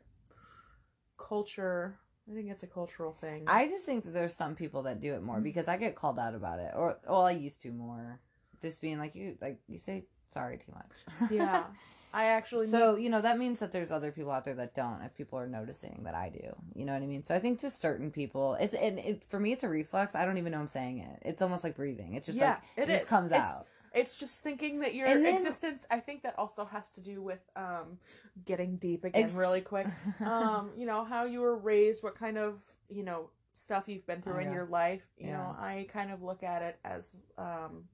[1.18, 1.98] culture.
[2.30, 3.44] I think it's a cultural thing.
[3.46, 5.24] I just think that there's some people that do it Mm.
[5.24, 8.20] more because I get called out about it, or well, I used to more,
[8.62, 11.30] just being like you, like you say sorry too much.
[11.30, 11.64] yeah.
[12.12, 15.00] I actually so you know that means that there's other people out there that don't.
[15.02, 17.22] If people are noticing that I do, you know what I mean.
[17.22, 20.14] So I think just certain people, it's and it, for me, it's a reflex.
[20.16, 21.22] I don't even know I'm saying it.
[21.22, 22.14] It's almost like breathing.
[22.14, 23.66] It's just Yeah, like it, it just comes It's- out.
[23.92, 25.86] It's just thinking that your then- existence.
[25.90, 27.98] I think that also has to do with um,
[28.44, 29.86] getting deep again, Ex- really quick.
[30.20, 34.22] Um, you know how you were raised, what kind of you know stuff you've been
[34.22, 34.54] through Oh, in yeah.
[34.54, 35.02] your life.
[35.18, 35.36] You Yeah.
[35.38, 37.84] know, I kind of look at it as um,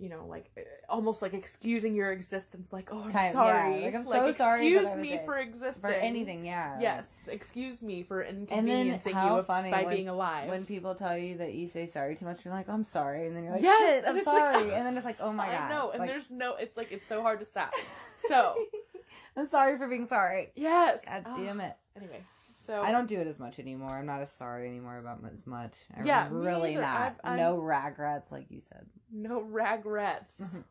[0.00, 2.72] you know, like uh, almost like excusing your existence.
[2.72, 3.80] Like, oh, I'm Kind- yeah, sorry.
[3.82, 6.78] like, I'm so sorry Excuse me for existing for anything, yeah.
[6.80, 10.48] Yes, excuse me for And inconveniencing then how you funny by when, being alive.
[10.48, 13.26] when people tell you that you say sorry too much, you're like, oh, I'm sorry,
[13.26, 15.46] and then you're like, Yes, I'm it's like- sorry, and then it's like, oh my
[15.46, 16.56] god, I know, and like, there's no.
[16.56, 17.72] It's like it's so hard to stop.
[18.16, 18.54] So
[19.36, 20.50] I'm sorry for being sorry.
[20.56, 21.04] yes.
[21.04, 21.36] God Ah.
[21.36, 21.76] damn it.
[21.96, 22.22] Anyway,
[22.70, 23.96] so I don't do it as much anymore.
[23.98, 25.74] I'm not as sorry anymore about as much.
[25.96, 27.16] I'm Yeah, really not.
[27.24, 28.86] I've- no regrets, like you said.
[29.10, 30.54] no regrets.
[30.54, 30.64] Mhm.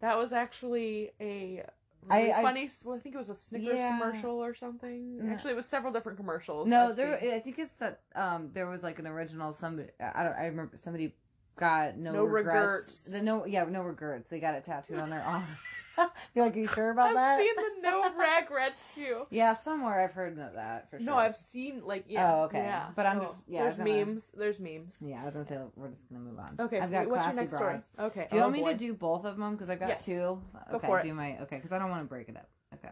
[0.00, 1.64] that was actually a
[2.10, 2.64] really I- funny.
[2.64, 3.96] s- Well, I think it was a Snickers Yeah.
[3.98, 5.24] commercial or something.
[5.24, 5.32] No.
[5.32, 6.68] Actually, it was several different commercials.
[6.68, 7.18] No, I've there.
[7.20, 7.32] seen.
[7.34, 8.00] I think it's that.
[8.14, 9.52] Um, there was like an original.
[9.54, 9.90] Somebody.
[10.00, 10.34] I don't.
[10.34, 11.14] I remember somebody
[11.56, 12.56] got no, No regrets.
[12.56, 13.04] regrets.
[13.12, 13.46] The no.
[13.46, 14.28] Yeah, no regrets.
[14.28, 15.46] They got it tattooed on their arm.
[16.34, 17.38] You're like, are you sure about that?
[17.38, 18.02] I've seen the no
[18.40, 19.26] regrets too.
[19.30, 21.06] Yeah, somewhere I've heard of that for sure.
[21.06, 22.34] No, I've seen like yeah.
[22.34, 22.58] Oh, okay.
[22.58, 22.88] Yeah.
[22.96, 24.30] But I'm Oh, just- yeah, There's gonna- memes.
[24.36, 25.00] There's memes.
[25.04, 26.56] Yeah, I was gonna say we're just gonna move on.
[26.58, 26.80] Okay.
[26.80, 27.82] I've got what's your next broads.
[27.96, 28.08] story?
[28.08, 28.26] Okay.
[28.30, 29.52] Do you oh, want me to do both of them?
[29.52, 29.94] Because I've got Yeah.
[29.96, 30.42] two.
[30.70, 31.02] Go Okay, it.
[31.02, 31.56] do my okay.
[31.56, 32.48] Because I don't want to break it up.
[32.74, 32.90] Okay.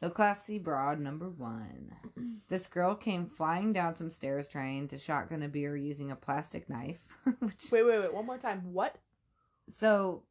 [0.00, 1.92] So classy broad number one.
[2.48, 6.68] This girl came flying down some stairs trying to shotgun a beer using a plastic
[6.68, 6.98] knife.
[7.38, 8.12] Which, Wait, wait, wait.
[8.12, 8.72] One more time.
[8.72, 8.96] What?
[9.68, 10.24] so,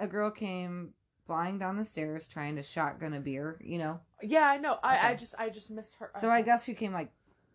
[0.00, 0.94] a girl came
[1.26, 3.58] flying down the stairs trying to shotgun a beer.
[3.62, 4.00] You know.
[4.22, 4.78] Yeah, I know.
[4.82, 6.10] I, I just I just missed her.
[6.20, 7.10] So I guess she came like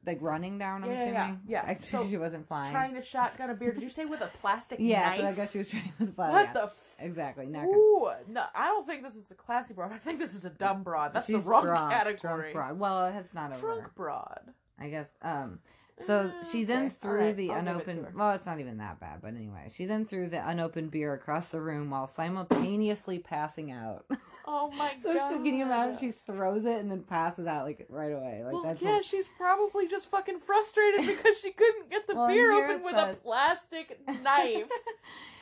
[0.06, 0.84] like running down.
[0.84, 1.42] I'm Yeah, yeah, assuming.
[1.48, 1.64] yeah.
[1.66, 1.70] Yeah.
[1.72, 2.72] Actually, So, she wasn't flying.
[2.72, 3.74] trying to shotgun a beer.
[3.74, 5.10] Did you say with a plastic yeah.
[5.10, 5.20] knife?
[5.20, 6.54] So I guess she was trying with a plastic what plastic.
[6.54, 6.64] the?
[6.64, 7.46] F- Exactly.
[7.46, 9.92] Not Ooh, no, I don't think this is a classy broad.
[9.94, 11.14] I think this is a dumb broad.
[11.14, 12.52] That's She's the wrong drunk, category.
[12.52, 12.80] Drunk broad.
[12.80, 14.40] Well, it's not a Drunk broad.
[14.80, 15.08] I guess.
[15.22, 15.60] Um.
[16.00, 18.08] So Eh, she then okay, threw alright, the I'll give it unopened.
[18.16, 21.50] Well, it's not even that bad, but anyway, she then threw the unopened beer across
[21.50, 24.06] the room while simultaneously passing out.
[24.50, 24.98] Oh my god.
[25.04, 25.30] so god.
[25.30, 25.98] she, can you imagine?
[26.00, 28.44] She throws it and then passes out like right away.
[28.46, 32.16] Like well, that's yeah, what- she's probably just fucking frustrated because she couldn't get the
[32.16, 34.70] Well, beer open with says- a plastic knife.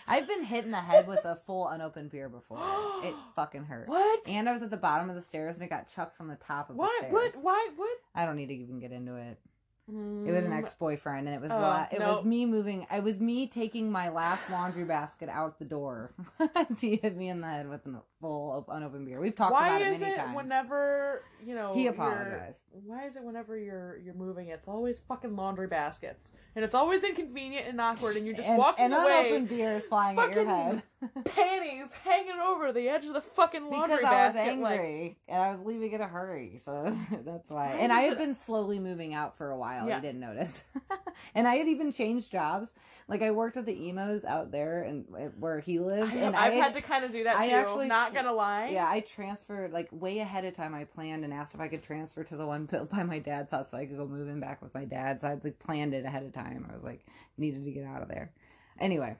[0.07, 2.57] I've been hit in the head with a full unopened beer before.
[3.03, 3.87] it fucking hurt.
[3.89, 4.21] what?
[4.27, 6.37] And I was at the bottom of the stairs and it got chucked from the
[6.37, 6.89] top of What?
[7.01, 7.13] the stairs.
[7.13, 7.35] What?
[7.35, 7.43] What?
[7.43, 7.69] Why?
[7.75, 7.97] What?
[8.15, 9.37] I don't need to even get into it.
[9.88, 12.15] It was an Mm, ex boyfriend, and it was Oh, la- it no.
[12.15, 12.88] was me moving.
[12.91, 16.11] It was me taking my last laundry basket out the door.
[16.55, 19.19] as he hit me in the head with a full op- unopened beer.
[19.19, 20.36] We've talked Why about it is many it times.
[20.36, 22.61] whenever you know He apologized.
[22.71, 27.03] Why is it whenever you're you're moving, it's always fucking laundry baskets, and it's always
[27.03, 30.31] inconvenient and awkward, and you're just and, walking and away, unopened beer is flying at
[30.33, 30.81] your head
[31.25, 34.59] panties hanging over the edge of the fucking laundry because I was basket.
[34.59, 36.57] like- angry and I was leaving in a hurry.
[36.61, 37.77] So that's why.
[37.79, 39.87] And I had been slowly moving out for a while.
[39.87, 39.97] Yeah.
[39.97, 40.63] You didn't notice.
[41.35, 42.71] and I had even changed jobs.
[43.07, 46.35] Like I worked at the emos out there and uh, where he lived, I and
[46.35, 47.55] have I had to kind of do that I too.
[47.55, 48.69] actually not gonna lie.
[48.69, 50.73] Yeah, I transferred like way ahead of time.
[50.73, 53.51] I planned and asked if I could transfer to the one built by my dad's
[53.51, 55.21] house so I could go move in back with my dad.
[55.21, 56.65] So I'd like planned it ahead of time.
[56.67, 57.05] I was like
[57.37, 58.31] needed to get out of there.
[58.79, 59.15] Anyway,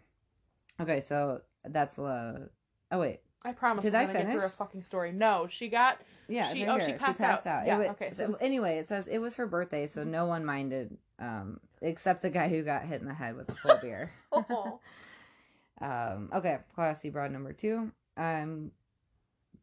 [0.82, 2.47] okay, so that's uh
[2.91, 3.84] oh wait I promise.
[3.84, 4.53] Did I'm I gonna get through finish?
[4.53, 5.11] a fucking story.
[5.11, 6.01] No, she got.
[6.28, 7.59] yeah She- oh, she passed passed out.
[7.61, 7.68] out.
[7.68, 8.43] Yeah, okay, so so- Mm-hmm.
[8.43, 12.49] anyway, it says it was her birthday, so no one minded um except the guy
[12.49, 14.11] who got hit in the head with a full beer.
[14.32, 14.80] Oh,
[15.82, 17.91] Um, okay, classy broad number two.
[18.18, 18.72] I'm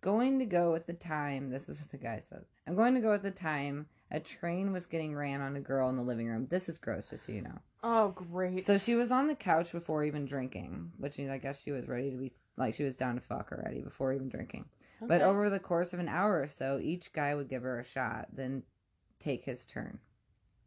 [0.02, 1.48] going to go with the time.
[1.50, 2.44] This is what the guy said.
[2.68, 5.88] I'm going to go with the time a train was getting ran on a girl
[5.88, 6.46] in the living room.
[6.50, 7.58] This is gross, just so you know.
[7.82, 8.64] Oh great.
[8.66, 11.88] So she was on the couch before even drinking, which means I guess she was
[11.88, 14.66] ready to be like she was down to fuck already before even drinking.
[15.00, 17.84] But over the course of an hour or so, each guy would give her a
[17.84, 18.62] shot, then
[19.18, 19.98] take his turn.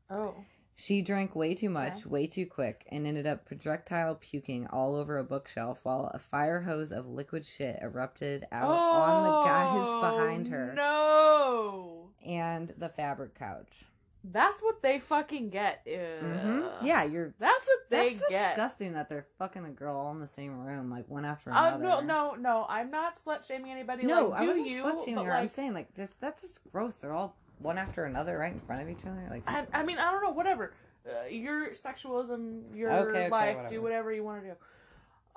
[0.09, 0.35] oh.
[0.77, 2.09] She drank way too much, Okay.
[2.09, 6.59] way too quick, and ended up projectile puking all over a bookshelf while a fire
[6.59, 12.29] hose of liquid shit erupted out on the guys behind her Oh, No.
[12.29, 13.85] and the fabric couch.
[14.31, 15.81] That's what they fucking get.
[15.85, 15.97] Ew.
[15.97, 17.33] hmm Yeah, you're.
[17.39, 18.55] That's what they That's get.
[18.55, 21.67] disgusting that they're fucking a girl all in the same room, like one after Oh
[21.77, 21.83] another.
[21.83, 22.65] no, no, no!
[22.67, 24.03] I'm not slut shaming anybody.
[24.05, 24.29] no!
[24.29, 24.83] like, I do wasn't you?
[24.83, 25.33] slut shaming her.
[25.33, 26.95] I'm saying like just that's just gross.
[26.95, 29.27] They're all one after another, right in front of each other.
[29.29, 30.31] Like I, I mean, I don't know.
[30.31, 30.73] Whatever.
[31.07, 33.55] Uh, your sexualism, your Okay, okay, life.
[33.55, 33.75] whatever.
[33.75, 34.55] Do whatever you want to do.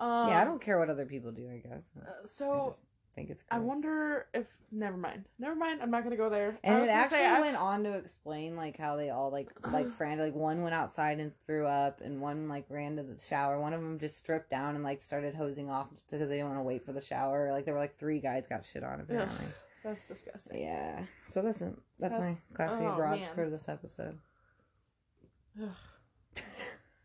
[0.03, 1.47] Um, yeah, I don't care what other people do.
[1.51, 1.85] I guess.
[2.01, 2.83] uh, I So just
[3.19, 3.45] think it's.
[3.51, 4.47] I wonder if.
[4.71, 5.25] Never mind.
[5.39, 5.81] Never mind.
[5.83, 6.59] I'm not gonna go there.
[6.63, 9.49] I And was it actually say, went on to explain like how they all like
[9.73, 10.27] like frantic.
[10.27, 13.61] Like one went outside and threw up, and one like ran to the shower.
[13.61, 16.59] One of them just stripped down and like started hosing off because they didn't want
[16.59, 17.51] to wait for the shower.
[17.51, 19.47] Like there were like three guys got shit on apparently.
[19.83, 20.63] That's disgusting.
[20.63, 21.03] Yeah.
[21.29, 21.61] So that's.
[21.61, 23.35] That's, That's- my classy oh, broads man.
[23.35, 24.19] for this episode.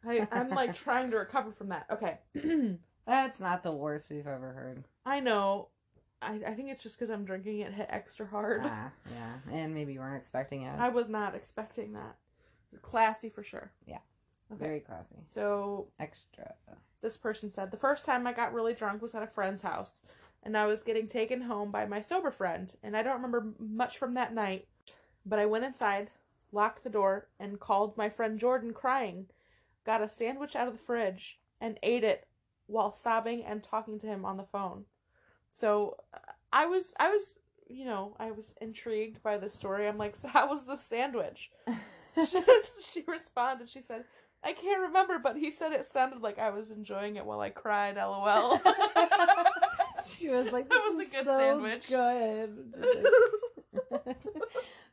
[0.06, 1.86] I, I'm like trying to recover from that.
[1.90, 2.20] Okay.
[3.06, 4.84] That's not the worst we've ever heard.
[5.06, 5.70] I know.
[6.24, 8.62] I, I think it's just because I'm drinking it hit extra hard.
[8.64, 10.80] Ah, yeah, and maybe you weren't expecting it.
[10.80, 12.16] I was not expecting that.
[12.82, 13.72] Classy for sure.
[13.86, 14.00] Yeah.
[14.52, 14.60] Okay.
[14.60, 15.16] very classy.
[15.28, 16.54] So Extra.
[17.02, 20.02] this person said the first time I got really drunk was at a friend's house,
[20.44, 23.98] and I was getting taken home by my sober friend, and I don't remember much
[23.98, 24.68] from that night,
[25.26, 26.12] but I went inside,
[26.52, 29.28] locked the door, and called my friend Jordan crying,
[29.86, 32.28] got a sandwich out of the fridge, and ate it
[32.68, 34.86] while sobbing and talking to him on the phone.
[35.54, 36.18] So uh,
[36.52, 37.38] I was I was
[37.68, 39.88] you know I was intrigued by the story.
[39.88, 41.52] I'm like, so how was the sandwich?
[42.30, 42.42] she,
[42.92, 43.70] she responded.
[43.70, 44.04] She said,
[44.44, 47.50] "I can't remember, but he said it sounded like I was enjoying it while I
[47.50, 48.60] cried." LOL.
[50.06, 52.74] she was like, That was a good so sandwich." Good.
[53.90, 54.24] Like-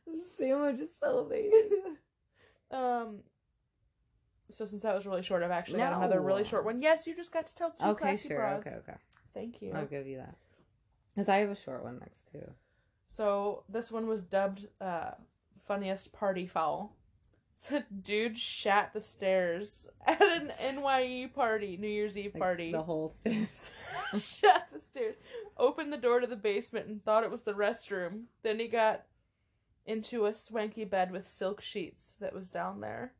[0.07, 1.97] the sandwich is so amazing.
[2.71, 3.19] um.
[4.49, 6.81] So since that was really short, I've actually got another really short one.
[6.81, 8.37] Yes, you just got to tell two Okay, classy sure.
[8.37, 8.67] broads.
[8.67, 8.97] Okay, okay.
[9.33, 9.71] Thank you.
[9.73, 10.35] I'll give you that.
[11.15, 12.51] Because I have a short one next too.
[13.07, 15.11] So this one was dubbed uh,
[15.67, 16.95] funniest party foul.
[17.55, 22.71] Said dude shat the stairs at an NYE party, New Year's Eve Like, party.
[22.71, 23.71] The whole stairs.
[24.39, 25.15] shat the stairs.
[25.57, 28.23] Opened the door to the basement and thought it was the restroom.
[28.41, 29.03] Then he got
[29.85, 33.13] into a swanky bed with silk sheets that was down there.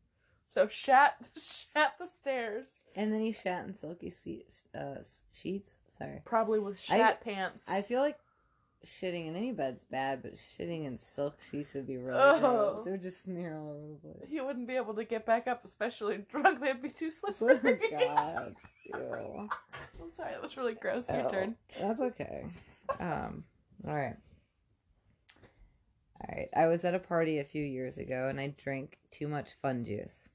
[0.54, 2.84] So shat shat the stairs.
[2.96, 4.46] and then he shat in silky se-
[4.78, 4.96] uh,
[5.34, 5.78] sheets.
[5.88, 6.22] Sorry.
[6.26, 7.70] Probably with I- shat pants.
[7.70, 8.18] I feel like
[8.86, 12.40] shitting in any bed's bad, but shitting in silk sheets would be really Oh.
[12.40, 12.88] gross.
[12.88, 14.30] It would just smear all over the place.
[14.30, 16.60] he wouldn't be able to get back up, especially drunk.
[16.62, 17.80] They'd be too Oh slippery.
[17.90, 18.56] God.
[18.94, 19.48] Ew.
[20.02, 21.10] I'm sorry, that was really gross.
[21.10, 21.56] Your Oh, turn.
[21.80, 22.44] That's okay.
[23.00, 23.46] Um,
[23.88, 24.18] all right.
[26.20, 26.50] All right.
[26.56, 29.86] I was at a party a few years ago and I drank too much fun
[29.86, 30.28] juice.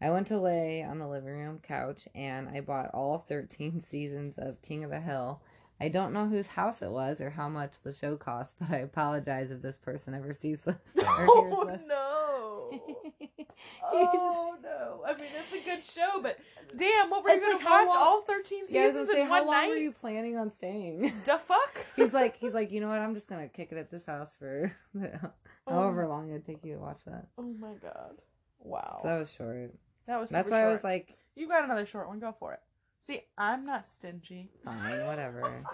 [0.00, 4.38] I went to lay on the living room couch and I bought all 13 seasons
[4.38, 5.42] of King of the Hill.
[5.80, 8.78] I don't know whose house it was or how much the show cost, but I
[8.78, 11.80] apologize if this person ever sees this Oh this.
[11.86, 12.80] no!
[13.82, 15.02] Oh no!
[15.06, 16.38] I mean, it's a good show, but
[16.76, 19.08] damn, what were you gonna like, how watch long- all thirteen yeah, I was seasons
[19.08, 19.68] gonna say, how long night?
[19.68, 21.12] were you planning on staying?
[21.24, 21.84] The fuck?
[21.96, 23.00] he's like, he's like, you know what?
[23.00, 25.30] I'm just gonna kick it at this house for Oh.
[25.68, 27.26] however long it'd take you to watch that.
[27.36, 28.16] Oh my god!
[28.60, 29.72] Wow, So that was short.
[30.08, 30.30] That was.
[30.30, 32.18] That's why I was like, you got another short one.
[32.18, 32.60] Go for it.
[32.98, 34.50] See, I'm not stingy.
[34.64, 35.64] fine, whatever.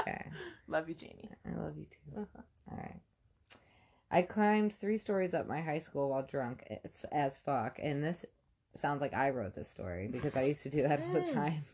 [0.00, 0.26] Okay.
[0.66, 1.30] Love you, Jamie.
[1.46, 2.20] I love you too.
[2.20, 2.42] Uh-huh.
[2.70, 3.00] All right.
[4.10, 8.24] I climbed three stories up my high school while drunk as, as fuck, and this
[8.74, 11.64] sounds like I wrote this story because I used to do that all the time.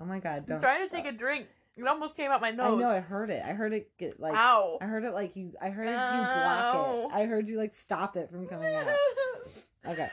[0.00, 0.38] Oh my god!
[0.38, 1.46] I'm Don't trying to take a drink.
[1.76, 2.76] It almost came out my nose.
[2.76, 2.90] I know.
[2.90, 3.42] I heard it.
[3.44, 4.34] I heard it get like.
[4.34, 4.78] Ow!
[4.80, 5.52] I heard it like you.
[5.62, 7.14] I heard you block it.
[7.14, 8.86] I heard you like stop it from coming out.
[9.86, 10.10] Okay.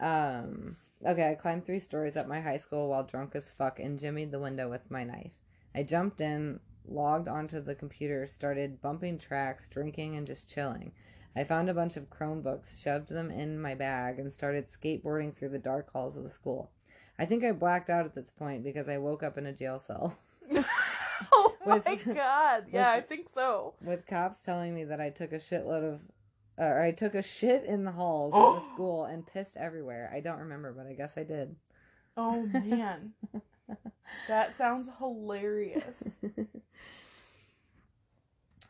[0.00, 0.76] Um.
[1.06, 4.30] Okay, I climbed three stories up my high school while drunk as fuck and jimmied
[4.30, 5.32] the window with my knife.
[5.74, 10.92] I jumped in, logged onto the computer, started bumping tracks, drinking, and just chilling.
[11.36, 15.50] I found a bunch of Chromebooks, shoved them in my bag, and started skateboarding through
[15.50, 16.70] the dark halls of the school.
[17.18, 19.78] I think I blacked out at this point because I woke up in a jail
[19.78, 20.18] cell.
[21.32, 22.64] oh my With- god!
[22.72, 23.74] Yeah, I think so.
[23.82, 26.00] with cops telling me that I took a shitload of,
[26.58, 30.10] or I took a shit in the halls of the school and pissed everywhere.
[30.14, 31.56] I don't remember, but I guess I did.
[32.16, 33.12] Oh man,
[34.28, 36.16] that sounds hilarious.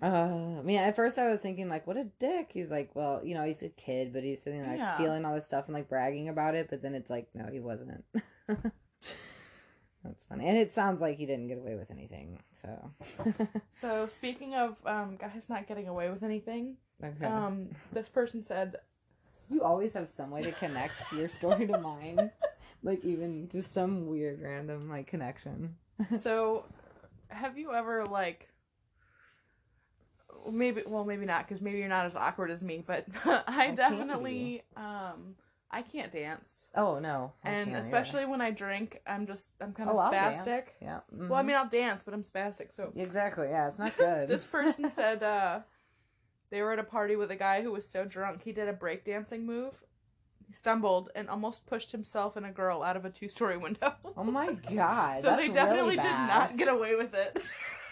[0.02, 2.50] Uh, I mean, at first I was thinking like, what a dick.
[2.54, 4.94] He's like, well, you know, he's a kid, but he's sitting there like Yeah.
[4.94, 6.68] stealing all this stuff and like bragging about it.
[6.70, 8.02] But then it's like, no, he wasn't.
[10.04, 12.38] That's funny, and it sounds like he didn't get away with anything.
[12.52, 12.90] So,
[13.70, 17.26] So speaking of um, guys not getting away with anything, okay.
[17.26, 18.76] um, this person said,
[19.50, 22.30] you always have some way to connect your story to mine,
[22.82, 25.76] like even just some weird random like connection.
[26.18, 26.64] so
[27.28, 28.48] have you ever like
[30.50, 33.76] maybe well maybe not because maybe you're not as awkward as me but i can't
[33.76, 35.34] definitely um
[35.70, 39.88] i can't dance Oh no, I and especially when i drink i'm just i'm kind
[39.90, 41.00] of Oh, spastic Yeah.
[41.10, 41.46] well i mhm.
[41.46, 43.48] mean i'll dance but i'm spastic so exactly.
[43.48, 44.28] Yeah, it's not good.
[44.28, 45.60] this person said uh
[46.50, 48.72] they were at a party with a guy who was so drunk he did a
[48.72, 49.74] breakdancing move
[50.46, 54.24] he stumbled and almost pushed himself and a girl out of a two-story window oh
[54.24, 55.20] my god.
[55.20, 57.40] so they definitely really did not get away with it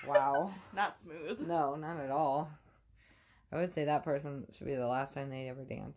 [0.06, 0.52] Wow.
[0.74, 2.50] not smooth No, not at all.
[3.52, 5.96] I would say that person should be the last time they ever dance.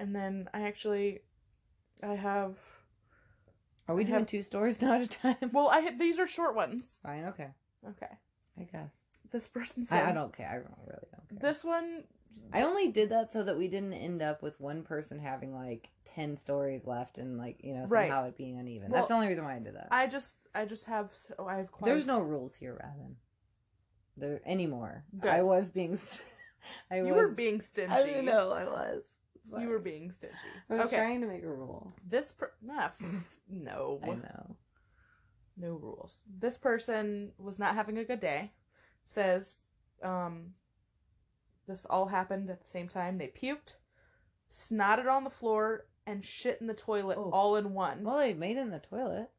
[0.00, 1.20] And then I actually,
[2.02, 2.56] I have.
[3.86, 5.50] Are we I doing have- two stories now at a time?
[5.52, 7.00] Well, I these are short ones.
[7.02, 7.26] Fine.
[7.26, 7.48] Okay.
[7.88, 8.12] Okay.
[8.58, 8.90] I guess.
[9.30, 10.48] This person said I, I don't care.
[10.48, 11.50] I don't, really don't care.
[11.52, 12.04] this one
[12.52, 15.88] I only did that so that we didn't end up with one person having like
[16.04, 18.08] ten stories left and like you know Right.
[18.10, 18.90] somehow it being uneven.
[18.90, 19.88] Well, That's the only reason why I did that.
[19.92, 23.16] I just I just have so I have quite There's no rules here, Robin.
[24.16, 25.04] There anymore.
[25.18, 25.30] Good.
[25.30, 25.96] I was being.
[25.96, 26.22] St-
[26.90, 27.12] I you was.
[27.14, 27.92] were being stingy.
[27.92, 29.02] I know I was.
[29.58, 30.34] You were being stingy.
[30.68, 30.96] I was okay.
[30.96, 31.92] trying to make a rule.
[32.08, 33.02] This per- nah, f-
[33.48, 34.00] no.
[34.04, 34.56] I know.
[35.56, 36.20] no rules.
[36.38, 38.52] This person was not having a good day.
[39.04, 39.64] Says,
[40.02, 40.54] um,
[41.66, 43.18] this all happened at the same time.
[43.18, 43.74] They puked,
[44.52, 47.30] snotted on the floor, and shit in the toilet Oh.
[47.30, 48.02] all in one.
[48.04, 49.30] Well, they made it in the toilet.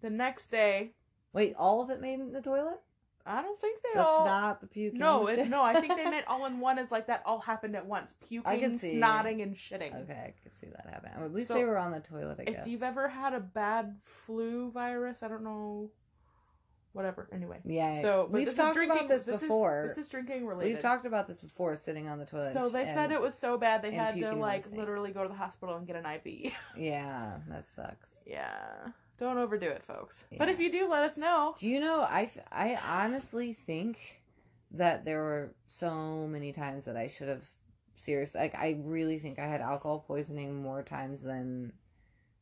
[0.00, 0.92] The next day,
[1.32, 2.80] Wait, all of it made in the toilet?
[3.28, 4.24] I don't think they The all.
[4.24, 4.98] snot, the puking.
[4.98, 7.76] no, it, no, I think they meant all in one is like that all happened
[7.76, 8.14] at once.
[8.26, 8.94] Puking, see.
[8.94, 9.94] snotting, and shitting.
[10.04, 11.10] Okay, I could see that happen.
[11.22, 12.66] At least So, they were on the toilet, I if guess.
[12.66, 15.90] you've ever had a bad flu virus, I don't know.
[16.94, 17.28] Whatever.
[17.32, 17.58] Anyway.
[17.64, 19.84] Yeah, So we've this talked is drinking, about this, is- before.
[19.86, 20.72] this is drinking related.
[20.72, 22.54] We've talked about this before, sitting on the toilet.
[22.54, 25.12] So they said it was so bad they had to puking in the like literally
[25.12, 26.52] go to the hospital and get an IV.
[26.76, 28.22] Yeah, that sucks.
[28.26, 28.88] yeah.
[29.18, 30.24] Don't overdo it, folks.
[30.36, 31.54] But if you do, let us know.
[31.58, 32.00] Do you know?
[32.00, 34.22] I I honestly think
[34.70, 37.44] that there were so many times that I should have
[37.96, 38.34] serious.
[38.34, 41.72] Like I really think I had alcohol poisoning more times than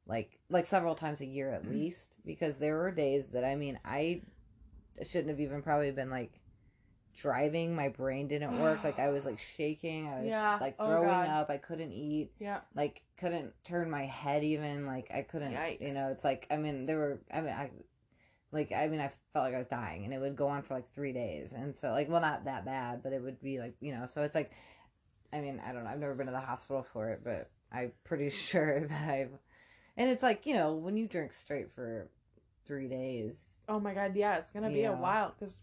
[0.07, 1.73] like like several times a year at mm-hmm.
[1.73, 4.23] least because there were days that I mean I
[5.03, 6.41] shouldn't have even probably been like
[7.17, 8.85] driving my brain didn't work.
[8.85, 10.09] Like i was like shaking.
[10.09, 10.59] I was Yeah.
[10.61, 11.29] like Oh, throwing God.
[11.29, 11.51] up.
[11.51, 12.31] I couldn't eat.
[12.39, 12.61] Yeah.
[12.75, 14.87] like couldn't turn my head even.
[14.87, 17.71] Like i couldn't you know it's like i mean there were i mean i
[18.53, 20.75] like i mean i felt like i was dying and it would go on for
[20.75, 21.53] like three days.
[21.53, 24.23] And so like well not that bad but it would be like you know so
[24.23, 24.53] it's like
[25.33, 25.91] i mean i don't know.
[25.91, 29.31] I've never been to the hospital for it but i'm pretty sure that i've
[29.97, 32.09] and it's like you know when you drink straight for
[32.67, 34.91] three days Oh my god, yeah, it's gonna be Yeah.
[34.91, 35.61] a while because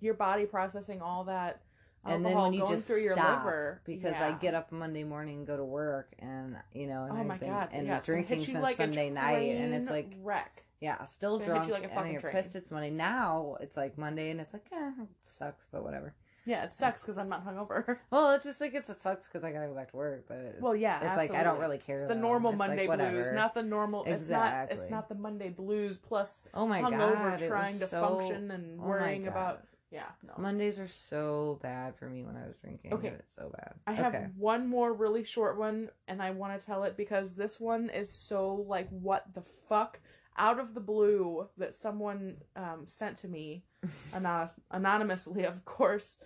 [0.00, 1.60] your body processing all that
[2.04, 3.80] alcohol and then when you going just through your liver.
[3.84, 7.20] because I get up Monday morning and go to work and you know and Oh
[7.20, 10.64] I've my been god, and yeah, drinking since like Sunday night and it's like wreck.
[10.80, 12.34] yeah still drunk you like a and you're train.
[12.34, 16.14] pissed it's Monday now it's like Monday and it's like eh, it sucks but whatever
[16.46, 17.98] Yeah, it sucks because I'm not hungover.
[18.10, 20.56] well it just like it's it sucks because I gotta go back to work but
[20.60, 23.32] well, yeah, it's like I don't really care It's the normal It's like, Monday blues,
[23.32, 24.04] not the normal.
[24.04, 24.70] It's not.
[24.70, 28.80] It's not the Monday blues plus oh my hungover, god trying to so- function and
[28.80, 29.62] oh worrying about.
[29.90, 30.32] Yeah, no.
[30.38, 33.08] Mondays are so bad for me when I was drinking Okay.
[33.16, 36.66] it's so bad I have okay one more really short one, and I want to
[36.66, 40.00] tell it because this one is so like what the fuck
[40.36, 43.62] out of the blue that someone um, sent to me,
[44.12, 46.18] anonymous, anonymously, of course,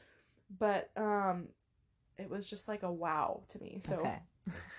[0.58, 1.48] but um,
[2.18, 3.80] it was just like a wow to me.
[3.82, 4.20] So okay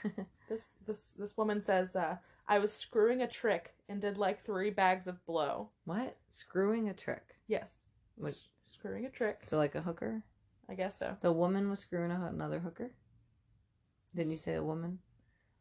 [0.49, 2.17] this this this woman says, uh,
[2.47, 6.93] "I was screwing a trick and did like three bags of blow." what screwing a
[6.93, 7.83] trick Yes,
[8.25, 9.37] S- screwing a trick.
[9.41, 10.23] so like a hooker
[10.67, 11.17] I guess so.
[11.21, 12.91] The woman was screwing a, another hooker.
[14.15, 14.99] Didn't you say a woman?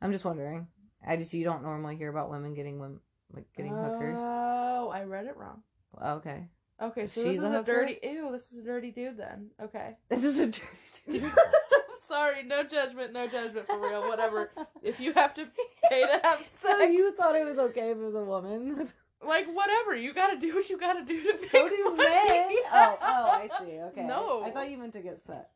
[0.02, 0.68] I'm just wondering.
[1.06, 3.00] I just you don't normally hear about women getting women
[3.32, 4.18] like getting hookers.
[4.20, 5.62] Oh, I read it wrong.
[6.02, 6.48] Okay,
[6.80, 7.64] Okay, so she this is a hooker?
[7.64, 7.98] dirty.
[8.02, 9.50] Ew, this is a dirty dude then.
[9.62, 9.96] Okay.
[10.08, 10.66] this is a dirty.
[11.10, 11.32] Dude.
[12.08, 14.08] Sorry, no judgment, no judgment for real.
[14.08, 14.50] Whatever.
[14.82, 15.46] If you have to
[15.90, 18.88] pay to have sex, so you thought it was okay if it was a woman?
[19.26, 21.96] like whatever, you gotta do what you gotta do to make so do money.
[21.98, 22.56] men.
[22.72, 23.78] Oh, oh, I see.
[23.80, 24.06] Okay.
[24.06, 24.42] No.
[24.42, 25.50] I thought you meant to get sex.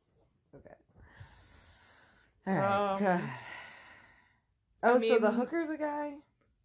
[0.55, 0.75] Okay.
[2.47, 2.93] All right.
[2.93, 3.07] Um, good.
[3.09, 3.21] I
[4.85, 6.15] Oh, so the hooker's a guy.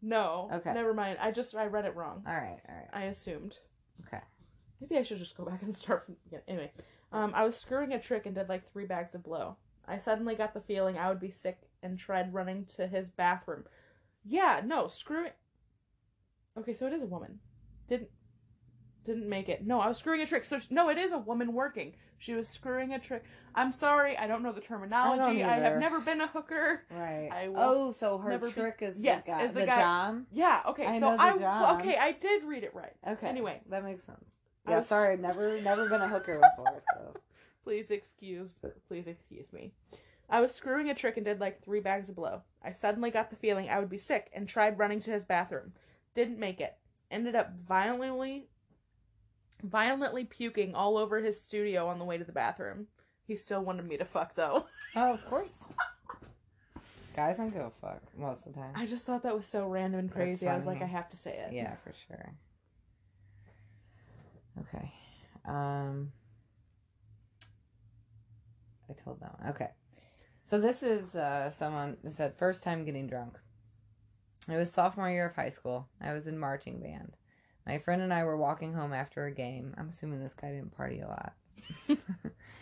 [0.01, 0.49] No.
[0.51, 0.73] Okay.
[0.73, 1.19] Never mind.
[1.21, 2.23] I just I read it wrong.
[2.27, 2.59] All right.
[2.67, 2.87] All right.
[2.91, 3.57] I assumed.
[4.07, 4.23] Okay.
[4.79, 6.41] Maybe I should just go back and start from again.
[6.47, 6.71] Anyway,
[7.11, 9.57] um, I was screwing a trick and did like three bags of blow.
[9.87, 13.63] I suddenly got the feeling I would be sick and tried running to his bathroom.
[14.25, 15.31] Yeah, no, screwing.
[16.57, 17.39] Okay, so it is a woman.
[17.87, 18.09] Didn't
[19.05, 19.65] didn't make it.
[19.65, 20.43] No, I was screwing a trick.
[20.43, 21.95] So no, it is a woman working.
[22.19, 23.23] She was screwing a trick.
[23.55, 25.43] I'm sorry, I don't know the terminology.
[25.43, 26.83] I, have never been a hooker.
[26.91, 27.29] Right.
[27.31, 29.79] I oh, so her never be- trick is Yes, the guy, is the the, guy-
[29.79, 30.25] John.
[30.31, 30.61] Yeah.
[30.67, 30.85] Okay.
[30.85, 31.79] I so I John.
[31.79, 32.93] okay, I did read it right.
[33.07, 33.27] Okay.
[33.27, 33.61] Anyway.
[33.69, 34.36] that makes sense.
[34.67, 36.81] Yeah, was- sorry, never, never been a hooker before.
[36.93, 37.13] So
[37.63, 39.73] Please excuse, please excuse me.
[40.29, 42.41] I was screwing a trick and did like three bags of blow.
[42.63, 45.73] I suddenly got the feeling I would be sick and tried running to his bathroom.
[46.13, 46.77] Didn't make it.
[47.11, 48.47] Ended up violently,
[49.63, 52.87] violently puking all over his studio on the way to the bathroom.
[53.25, 54.65] He still wanted me to fuck though.
[54.95, 55.65] oh, of course.
[57.17, 58.73] Guys don't give a fuck most of the time.
[58.75, 60.47] I just thought that was so random and crazy.
[60.47, 60.81] I was like.
[60.81, 61.53] I have to say it.
[61.53, 62.31] Yeah, for sure.
[64.61, 64.91] Okay.
[65.45, 66.11] Um
[68.89, 69.49] I told that one.
[69.51, 69.69] Okay.
[70.43, 73.37] So this is uh someone that said first time getting drunk.
[74.49, 75.87] It was sophomore year of high school.
[76.01, 77.17] I was in marching band.
[77.65, 79.75] My friend and I were walking home after a game.
[79.77, 81.33] I'm assuming this guy didn't party a lot.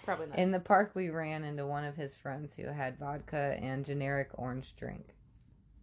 [0.03, 0.39] Probably not.
[0.39, 4.29] In the park, we ran into one of his friends who had vodka and generic
[4.33, 5.13] orange drink.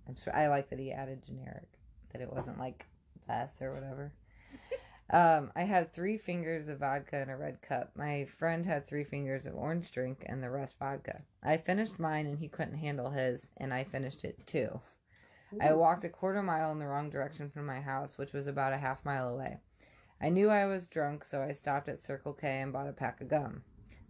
[0.08, 1.68] I'm sure I like that he added generic,
[2.12, 2.86] that it wasn't like
[3.28, 4.12] Bess or whatever.
[5.10, 7.90] Um, I had three fingers of vodka in a red cup.
[7.94, 11.22] My friend had three fingers of orange drink and the rest vodka.
[11.42, 14.80] I finished mine and he couldn't handle his, and I finished it too.
[15.60, 18.72] I walked a quarter mile in the wrong direction from my house, which was about
[18.72, 19.58] a half mile away.
[20.20, 23.20] I knew I was drunk, so I stopped at Circle K and bought a pack
[23.20, 23.62] of gum.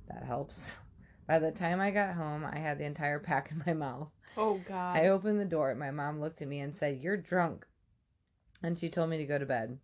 [0.08, 0.72] That helps.
[1.26, 4.10] By the time I got home, I had the entire pack in my mouth.
[4.36, 4.96] oh God.
[4.96, 5.70] I opened the door.
[5.70, 7.66] And my mom looked at me and said, You're drunk.
[8.62, 9.78] And she told me to go to bed.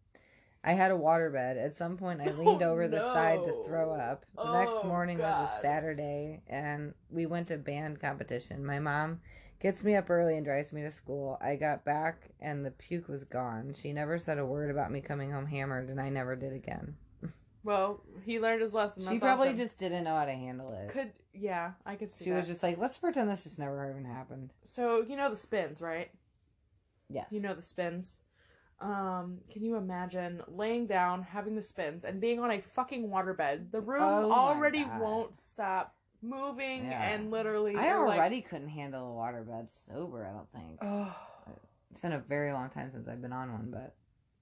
[0.64, 1.62] I had a waterbed.
[1.62, 4.24] At some point, I oh, leaned Oh, over the side to throw up.
[4.34, 8.64] The Oh, next morning was a Saturday, and we went to band competition.
[8.64, 9.20] My mom
[9.60, 11.38] gets me up early and drives me to school.
[11.40, 13.74] I got back, and the puke was gone.
[13.80, 16.96] She never said a word about me coming home hammered, and I never did again.
[17.64, 19.04] well, he learned his lesson.
[19.08, 19.58] she probably awesome.
[19.58, 20.88] just didn't know how to handle it.
[20.90, 21.12] could.
[21.32, 22.36] Yeah, I could see she that.
[22.38, 24.52] was just like, let's pretend this just never even happened.
[24.64, 26.10] So you know the spins, right?
[27.08, 27.28] Yes.
[27.30, 28.18] You know the spins.
[28.80, 33.72] Um, can you imagine laying down, having the spins, and being on a fucking waterbed?
[33.72, 35.00] The room Oh already God.
[35.00, 37.10] won't stop moving, Yeah.
[37.10, 40.78] and literally, I you're like, already couldn't handle a waterbed sober, I don't think.
[40.82, 41.16] oh.
[41.90, 43.94] It's been a very long time since I've been on one, but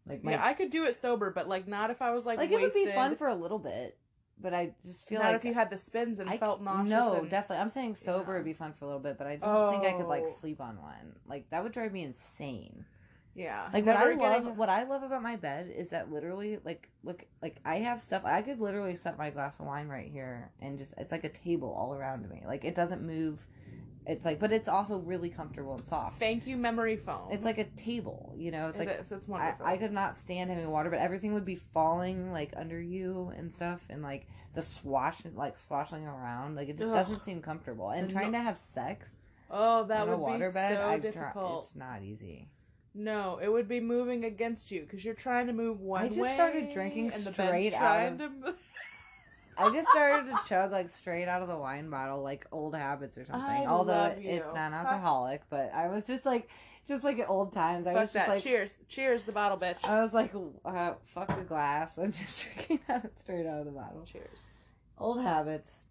[0.06, 2.38] like my yeah, I could do it sober, but like not if I was like
[2.38, 3.96] like it would be fun for a little bit,
[4.38, 6.90] but I just feel not like if you had the spins and I felt nauseous.
[6.90, 7.30] No, and...
[7.30, 7.62] definitely.
[7.62, 8.38] I'm saying sober Yeah.
[8.38, 10.30] would be fun for a little bit, but I don't think I could like Oh.
[10.40, 11.16] sleep on one.
[11.26, 12.84] Like that would drive me insane.
[13.36, 16.58] Yeah, Like what I love, getting- what I love about my bed is that literally,
[16.64, 18.22] like, look, like I have stuff.
[18.24, 21.28] I could literally set my glass of wine right here, and just it's like a
[21.28, 22.42] table all around me.
[22.46, 23.46] Like it doesn't move.
[24.06, 26.18] It's like, but it's also really comfortable and soft.
[26.18, 27.28] Thank you, memory foam.
[27.30, 28.68] It's like a table, you know.
[28.68, 29.12] It's It like is.
[29.12, 29.66] It's I, wonderful.
[29.66, 33.52] I could not stand having water, but everything would be falling like under you and
[33.52, 36.54] stuff, and like the swash, like swashing around.
[36.54, 37.04] Like it just Ugh.
[37.04, 37.90] doesn't seem comfortable.
[37.90, 39.16] And trying to have sex
[39.50, 41.64] oh, that would be so I try- difficult.
[41.66, 42.48] it's not easy.
[42.98, 46.06] No, it would be moving against you because you're trying to move one way.
[46.06, 46.34] I just way.
[46.34, 48.54] started drinking and straight out of- to.
[49.58, 53.16] I just started to chug like straight out of the wine bottle, like old habits
[53.16, 53.48] or something.
[53.48, 56.48] I Although it's non-alcoholic, but I was just like,
[56.86, 57.86] just like at old times.
[57.86, 58.18] I was that.
[58.20, 58.78] just like, Cheers.
[58.88, 59.84] Cheers, the bottle bitch.
[59.84, 60.34] I was like,
[60.64, 61.98] uh, fuck the glass.
[61.98, 64.02] I'm just drinking out of, straight out of the bottle.
[64.04, 64.44] Cheers.
[64.98, 65.86] Old habits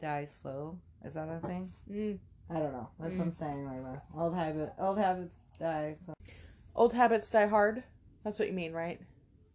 [0.00, 0.78] die slow.
[1.04, 1.72] Is that a thing?
[1.90, 2.18] Mm.
[2.54, 2.88] I don't know.
[3.00, 3.18] That's Mm.
[3.18, 4.00] what I'm saying, like Layla.
[4.16, 4.72] Old habit.
[4.78, 5.96] Old habits die.
[6.06, 6.14] So-
[6.76, 7.82] Old habits die hard.
[8.22, 9.00] That's what you mean, right?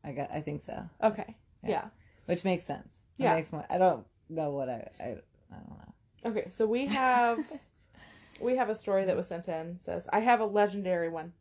[0.04, 0.32] I got.
[0.32, 0.84] I think so.
[1.04, 1.36] Okay.
[1.64, 1.70] Yeah.
[1.70, 1.86] Yeah.
[2.26, 3.00] Which makes sense.
[3.18, 3.36] Yeah.
[3.36, 4.90] Makes more, I don't know what I.
[5.00, 6.32] I, I don't know.
[6.32, 6.48] Okay.
[6.50, 7.40] So we have
[8.42, 9.68] we have a story that was sent in.
[9.78, 11.34] It says I have a legendary one.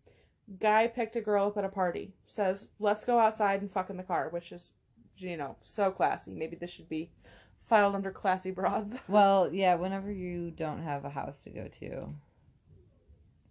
[0.59, 2.15] Guy picked a girl up at a party.
[2.27, 4.73] Says let's go outside and fuck in the car, which is
[5.17, 6.31] you know so classy.
[6.33, 7.11] Maybe this should be
[7.69, 8.99] filed under classy broads.
[9.09, 9.75] Well, yeah.
[9.77, 12.09] Whenever you don't have a house to go to,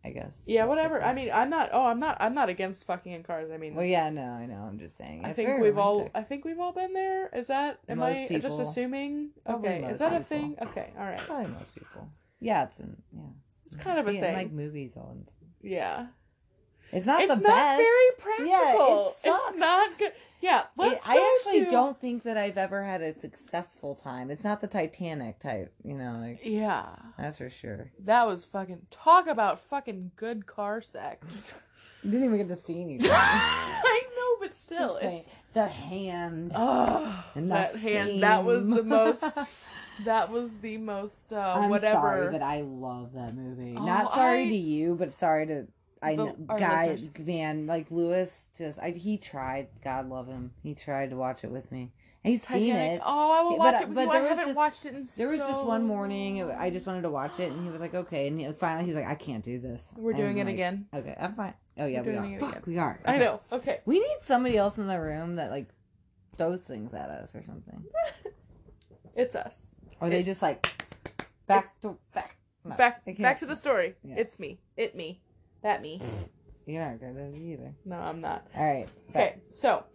[0.04, 0.44] I guess.
[0.48, 1.02] Yeah, whatever.
[1.04, 1.70] I mean, I'm not.
[1.74, 2.18] Oh, I'm not.
[2.20, 3.50] I'm not against fucking in cars.
[3.52, 4.10] I mean, Well, yeah.
[4.10, 4.56] No, I know.
[4.68, 5.26] I'm just saying.
[5.26, 6.10] I think we've all.
[6.16, 7.28] I think we've all been there.
[7.30, 7.80] Is that?
[7.90, 9.32] Am Most I just assuming?
[9.48, 10.56] Okay, is that a thing?
[10.62, 11.20] Okay, all right.
[11.26, 12.08] Probably most people.
[12.40, 12.96] Yeah, it's in.
[13.14, 13.22] Yeah.
[13.66, 14.24] It's kind of a thing.
[14.24, 15.18] In, like movies, all.
[15.26, 16.08] the- yeah,
[16.94, 17.78] It's not it's the not best.
[17.82, 18.48] very practical.
[18.48, 20.12] Yeah, it it's not good.
[20.40, 21.00] Yeah, It-.
[21.06, 24.30] I actually to- don't think that I've ever had a successful time.
[24.30, 26.86] It's not the Titanic type, you know, like Yeah,
[27.18, 27.92] that's for sure.
[28.06, 28.82] that was fucking.
[28.92, 31.54] Talk about fucking good car sex.
[32.04, 33.10] You didn't even get to see anything.
[33.12, 35.28] I know, but still, Just the- it's.
[35.54, 38.22] the hand Oh, the that hand.
[38.24, 39.24] That was the most.
[40.06, 41.34] That was the most.
[41.34, 41.96] Uh, I'm whatever.
[42.00, 43.74] sorry, but I love that movie.
[43.76, 45.68] Oh, Not sorry I- to you, but sorry to
[46.02, 47.26] I know, guy listeners.
[47.28, 48.50] man like Lewis.
[48.58, 49.68] Just I, he tried.
[49.84, 50.52] God love him.
[50.64, 51.92] He tried to watch it with me.
[52.24, 53.02] And he's seen it.
[53.06, 54.12] Oh, I will watch but- it but you.
[54.12, 56.40] there I was haven't just- watched it in There was just one morning.
[56.42, 56.52] long.
[56.52, 58.90] I just wanted to watch it, and he was like, "Okay." And he, finally, he
[58.90, 60.88] was like, "I can't do this." We're And doing I'm it like, again.
[60.94, 61.54] Okay, I'm fine.
[61.78, 62.36] Oh yeah, We're we are.
[62.36, 63.00] it Fuck, we are.
[63.06, 63.42] I know.
[63.52, 63.80] Okay.
[63.86, 65.70] We need somebody else in the room that like
[66.38, 67.84] throws things at us or something.
[69.16, 69.72] It's us.
[70.00, 70.86] Or they just like
[71.48, 72.38] back to back.
[72.64, 73.96] No, back back to the story.
[74.04, 74.16] Yeah.
[74.18, 74.60] It's me.
[74.76, 75.22] It me.
[75.64, 76.02] That me.
[76.66, 77.74] You're not good at it either.
[77.86, 78.46] No, I'm not.
[78.56, 78.88] All right.
[79.12, 79.86] Okay, so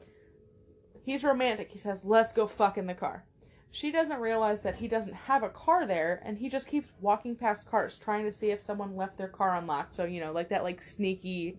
[1.04, 1.70] he's romantic.
[1.70, 3.24] He says, "Let's go fuck in the car."
[3.70, 7.36] She doesn't realize that he doesn't have a car there, and he just keeps walking
[7.36, 9.94] past cars, trying to see if someone left their car unlocked.
[9.94, 11.58] So you know, like that, like sneaky,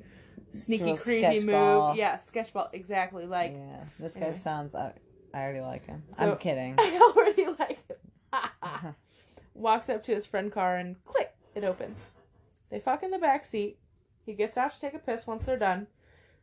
[0.52, 1.54] sneaky, Little creepy move.
[1.54, 1.96] ball.
[1.96, 2.70] Yeah, sketchball.
[2.74, 3.26] Exactly.
[3.28, 4.38] Like yeah, this guy anyway.
[4.38, 4.74] sounds.
[4.76, 4.94] I,
[5.34, 6.04] I already like him.
[6.14, 6.76] So- I'm kidding.
[6.80, 8.00] I already like it.
[9.54, 12.10] Walks up to his friend car and click, it opens.
[12.72, 13.78] They fuck in the back seat.
[14.26, 15.88] He gets out to take a piss once they're done.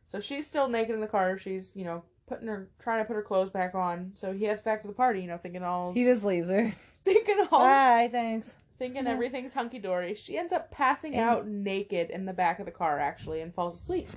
[0.05, 1.37] So she's still naked in the car.
[1.37, 4.11] She's, you know, putting her, trying to put her clothes back on.
[4.15, 6.73] So he heads back to the party, you know, thinking all, He just leaves her.
[7.05, 8.53] thinking all, Bye, thanks.
[8.77, 9.11] thinking Yeah.
[9.11, 10.15] everything's hunky dory.
[10.15, 13.53] She ends up passing And- out naked in the back of the car, actually, and
[13.53, 14.09] falls asleep.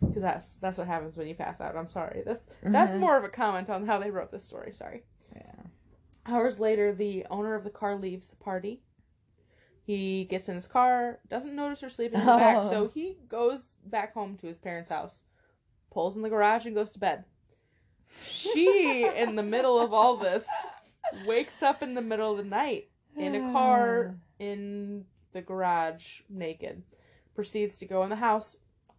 [0.00, 1.76] Because that's that's what happens when you pass out.
[1.76, 2.22] I'm sorry.
[2.24, 3.00] That's that's Mhm.
[3.00, 4.72] more of a comment on how they wrote this story.
[4.72, 5.04] Sorry.
[5.36, 5.52] Yeah.
[6.24, 8.82] Hours later, the owner of the car leaves the party.
[9.90, 12.70] He gets in his car, doesn't notice her sleeping in the back, Oh.
[12.70, 15.24] so he goes back home to his parents' house,
[15.90, 17.24] pulls in the garage, and goes to bed.
[18.24, 20.46] She, in the middle of all this,
[21.26, 26.84] wakes up in the middle of the night in a car in the garage naked.
[27.34, 28.54] Proceeds to go in the house,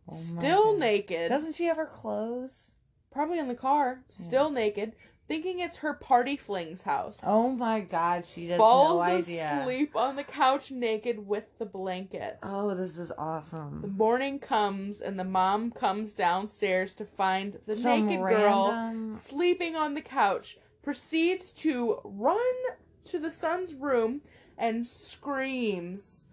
[0.09, 0.79] Oh still God.
[0.79, 1.29] naked.
[1.29, 2.75] Doesn't she have her clothes?
[3.11, 4.93] Probably in the car, still naked,
[5.27, 7.21] thinking it's her party fling's house.
[7.25, 9.59] Oh my god, she has falls no idea.
[9.61, 12.37] asleep on the couch naked with the blanket.
[12.43, 13.81] Oh, this is awesome.
[13.81, 19.75] The morning comes and the mom comes downstairs to find the Some naked girl sleeping
[19.75, 20.57] on the couch.
[20.83, 22.53] Proceeds to run
[23.05, 24.21] to the son's room
[24.57, 26.23] and screams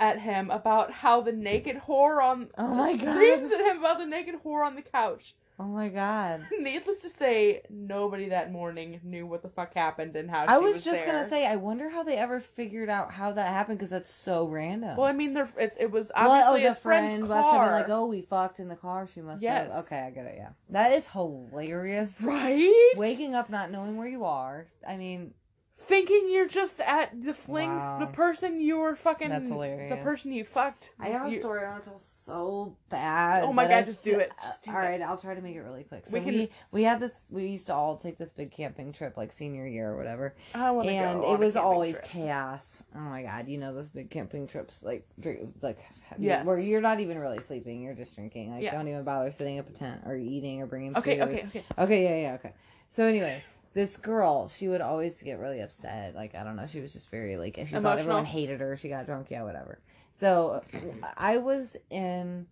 [0.00, 3.14] at him about how the naked whore on Oh my God.
[3.14, 5.34] screams at him about the naked whore on the couch.
[5.60, 6.46] Oh my god.
[6.58, 10.58] Needless to say, nobody that morning knew what the fuck happened and how she I
[10.58, 11.06] was, was just there.
[11.06, 14.46] gonna say, I wonder how they ever figured out how that happened because that's so
[14.46, 14.96] random.
[14.96, 17.26] Well, I mean, there it's, it was Well, oh, obviously oh, the his friend's friend
[17.28, 19.72] car, must have been like, "Oh, we fucked in the car." She must Yes.
[19.72, 19.84] have.
[19.86, 20.34] Okay, I get it.
[20.38, 22.20] Yeah, that is hilarious.
[22.22, 22.92] right?
[22.96, 24.66] Waking up not knowing where you are.
[24.86, 25.34] I mean,
[25.80, 28.00] thinking you're just at the flings, Wow.
[28.00, 29.96] the person you were fucking, That's hilarious.
[29.96, 30.92] the person you fucked.
[30.98, 33.44] I have a story I want to tell so bad.
[33.44, 34.32] Oh my God, just do it.
[34.42, 34.84] Just do uh, all it.
[34.86, 36.06] right, I'll try to make it really quick.
[36.06, 37.12] So We we can- we, had this.
[37.30, 40.70] We used to all take this big camping trip, like senior year or whatever, I
[40.72, 41.26] want to and go.
[41.28, 42.04] on it was always trip.
[42.06, 42.82] chaos.
[42.96, 45.06] Oh my god, you know those big camping trips, like
[45.62, 45.78] like
[46.18, 46.44] Yes.
[46.44, 48.50] where you're not even really sleeping, you're just drinking.
[48.50, 48.72] Like Yeah.
[48.72, 51.28] don't even bother setting up a tent or eating or bringing Okay, food.
[51.28, 51.64] okay, okay.
[51.78, 52.52] Okay, yeah, yeah, okay.
[52.88, 53.44] So anyway,
[53.74, 56.14] this girl, she would always get really upset.
[56.14, 58.76] Like I don't know, she was just very like she thought everyone hated her.
[58.76, 59.80] She got drunk, yeah, whatever.
[60.14, 60.62] So
[61.16, 62.46] I was in,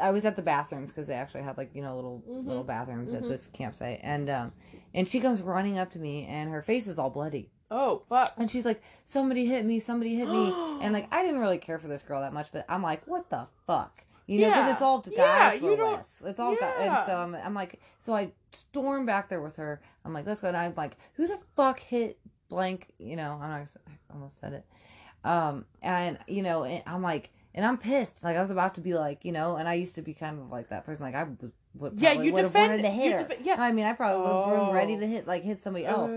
[0.00, 2.46] I was at the bathrooms because they actually had like you know little Mhm.
[2.46, 3.28] little bathrooms at Mhm.
[3.28, 4.52] this campsite, and um,
[4.94, 7.50] and she comes running up to me, and her face is all bloody.
[7.70, 8.32] Oh fuck!
[8.36, 10.52] And she's like, somebody hit me, somebody hit me.
[10.80, 13.28] and like, I didn't really care for this girl that much, but I'm like, what
[13.30, 14.04] the fuck?
[14.28, 14.72] You know, because Yeah.
[14.74, 16.22] it's all guys Yeah, you don't- with.
[16.26, 16.74] It's all guys.
[16.78, 16.96] Yeah.
[16.98, 19.80] And so I'm, I'm like, so I storm back there with her.
[20.04, 20.48] I'm like, let's go.
[20.48, 22.18] And I'm like, who the fuck hit
[22.48, 22.88] blank?
[22.98, 24.64] You know, I'm not, I almost said it.
[25.24, 28.22] Um, and, you know, and I'm like, and I'm pissed.
[28.22, 30.38] Like, I was about to be like, you know, and I used to be kind
[30.38, 31.02] of like that person.
[31.02, 33.42] Like, I would, Yeah, probably you would have wanted to hit you her.
[33.42, 33.56] yeah.
[33.58, 35.00] I mean, I probably would have been ready Oh.
[35.00, 36.12] to hit, like, hit somebody else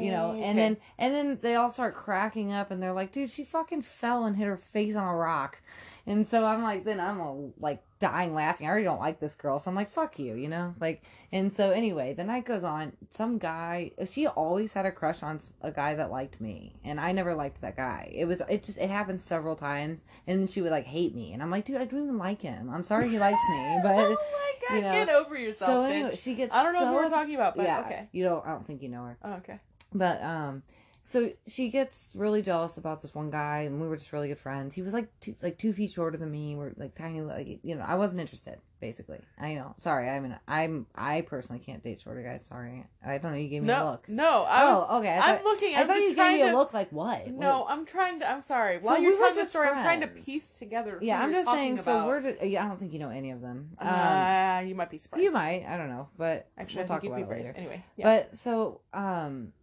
[0.00, 0.52] you know and Okay.
[0.54, 4.24] then and then they all start cracking up and they're like dude she fucking fell
[4.26, 5.60] and hit her face on a rock
[6.08, 8.66] and so i'm like then i'm all like dying laughing.
[8.66, 9.58] I already don't like this girl.
[9.58, 10.74] So i'm like fuck you you know?
[10.80, 11.02] Like
[11.32, 12.92] and so anyway the night goes on.
[13.10, 16.76] Some guy she always had a crush on a guy that liked me.
[16.84, 18.12] And i never liked that guy.
[18.14, 20.04] It was it just it happened several times.
[20.26, 21.32] And then she would like hate me.
[21.32, 22.70] And i'm like dude i don't even like him.
[22.70, 25.82] I'm sorry he likes me but oh my god, you know, get over yourself, so
[25.82, 25.90] bitch.
[25.90, 28.08] anyway she gets I don't know so who we're talking about, but yeah, okay.
[28.12, 29.18] you don't i don't think you know her.
[29.24, 29.58] Oh, okay.
[29.92, 30.62] but um,
[31.08, 34.38] so she gets really jealous about this one guy, and we were just really good
[34.38, 34.74] friends.
[34.74, 36.54] He was like two, like two feet shorter than me.
[36.54, 37.82] We're like tiny, like you know.
[37.86, 39.20] I wasn't interested, basically.
[39.40, 39.74] I know.
[39.78, 40.10] Sorry.
[40.10, 42.44] I mean, I'm I personally can't date shorter guys.
[42.44, 42.84] Sorry.
[43.02, 43.38] I don't know.
[43.38, 44.06] You gave me a look.
[44.06, 44.42] no.
[44.44, 45.08] I was, oh, okay.
[45.08, 45.74] I I'm thought, looking.
[45.74, 46.50] I I'm thought you gave me to.
[46.50, 47.26] a look like what?
[47.28, 48.30] No, What- I'm trying to.
[48.30, 48.76] I'm sorry.
[48.76, 50.98] While we you're were telling the story, I'm trying to piece together.
[51.00, 51.78] Yeah, I'm just saying.
[51.78, 52.44] talking So we're just.
[52.44, 53.70] Yeah, I don't think you know any of them.
[53.78, 55.24] Um, Uh, you might be surprised.
[55.24, 55.64] you might.
[55.66, 57.54] I don't know, but Actually, we'll I talk about it later.
[57.56, 58.04] Anyway, yeah.
[58.04, 59.54] But so um,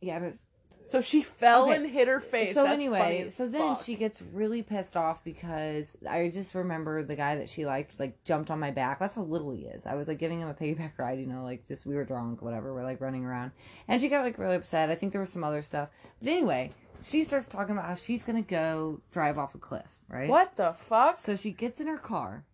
[0.00, 0.18] yeah.
[0.30, 0.46] Just,
[0.84, 1.76] so she fell Okay.
[1.76, 2.54] and hit her face.
[2.54, 3.84] So That's anyway, so then fuck.
[3.84, 8.22] she gets really pissed off because I just remember the guy that she liked like
[8.24, 8.98] jumped on my back.
[8.98, 9.86] That's how little he is.
[9.86, 12.42] I was like giving him a piggyback ride, you know, like just we were drunk,
[12.42, 12.74] whatever.
[12.74, 13.52] We're like running around,
[13.88, 14.90] and she got like really upset.
[14.90, 15.88] I think there was some other stuff,
[16.20, 16.72] but anyway,
[17.04, 20.28] she starts talking about how she's gonna go drive off a cliff, right?
[20.28, 21.18] What the fuck?
[21.18, 22.44] So she gets in her car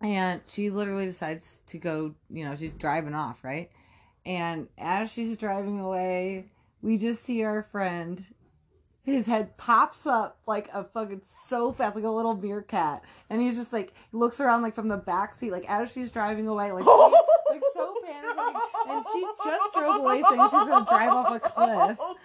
[0.00, 3.70] and she literally decides to go, you know, she's driving off, right?
[4.24, 6.46] And as she's driving away,
[6.82, 8.24] we just see our friend.
[9.02, 13.56] His head pops up like a fucking so fast, like a little meerkat, and he's
[13.56, 16.84] just like looks around like from the back seat, like as she's driving away, like
[16.84, 21.96] like so panicking, and she just drove away saying she's gonna drive off a cliff,
[21.98, 22.16] oh,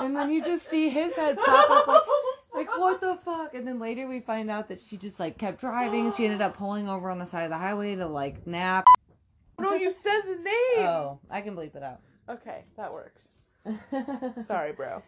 [0.00, 2.02] and then you just see his head pop up like
[2.54, 3.54] like what the fuck?
[3.54, 6.06] And then later we find out that she just like kept driving.
[6.06, 8.84] And she ended up pulling over on the side of the highway to like nap.
[9.58, 10.86] No, you said the name.
[10.86, 12.00] oh i can bleep it out.
[12.28, 13.34] Okay, that works.
[14.42, 15.02] Sorry, bro.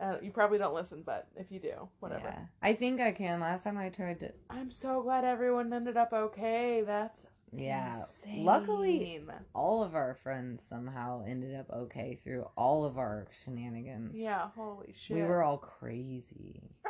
[0.00, 2.22] Uh, you probably don't listen, but if you do, whatever.
[2.24, 2.40] Yeah.
[2.62, 6.10] i think i can last time i tried to I'm so glad everyone ended up
[6.12, 6.82] okay.
[6.86, 7.88] That's Yeah.
[7.88, 8.44] insane.
[8.46, 9.20] Luckily,
[9.54, 14.12] all of our friends somehow ended up okay through all of our shenanigans.
[14.14, 15.16] yeah, holy shit.
[15.16, 16.62] We were all crazy.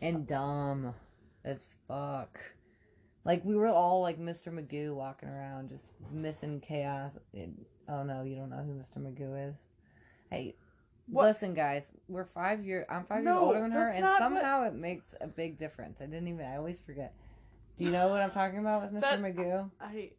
[0.00, 0.94] and dumb
[1.44, 2.40] as fuck.
[3.24, 4.52] Like we were all like Mr.
[4.52, 7.12] Magoo walking around just missing chaos.
[7.92, 8.98] Oh no, you don't know who Mr.
[8.98, 9.56] Magoo is?
[10.30, 10.54] Hey,
[11.08, 11.24] What?
[11.26, 14.64] listen guys, we're five years I'm five years older than her and not what- somehow
[14.64, 16.00] it makes a big difference.
[16.00, 17.14] I didn't even I always forget.
[17.76, 19.00] Do you know what I'm talking about with Mr.
[19.02, 19.70] That- Magoo?
[19.80, 20.10] I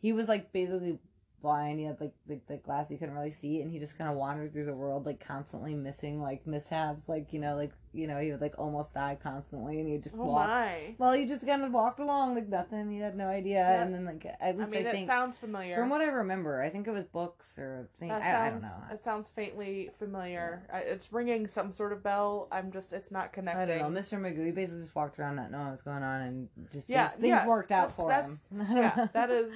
[0.00, 0.98] he was like basically
[1.40, 1.78] blind.
[1.78, 4.16] He had like the, the glass he couldn't really see, and he just kind of
[4.16, 8.18] wandered through the world, like constantly missing like mishaps, like you know, like you know,
[8.18, 10.48] he would like almost die constantly, and he just oh walked.
[10.48, 10.94] my.
[10.98, 12.90] Well, he just kind of walked along like nothing.
[12.90, 13.82] He had no idea, Yeah.
[13.82, 15.76] and then like at I least I, mean, it think sounds familiar.
[15.76, 18.12] from what I remember, I think it was books or things.
[18.12, 18.68] I, I don't know.
[18.92, 20.62] it sounds faintly familiar.
[20.72, 22.48] I, it's ringing some sort of bell.
[22.50, 23.78] I'm just it's not I connecting.
[23.78, 24.00] don't know.
[24.00, 24.18] Mr.
[24.20, 27.20] Magoo, he basically just walked around not knowing what's going on, and just Yeah, things,
[27.20, 28.66] things yeah, worked out that's- for him.
[28.76, 29.52] yeah, that is.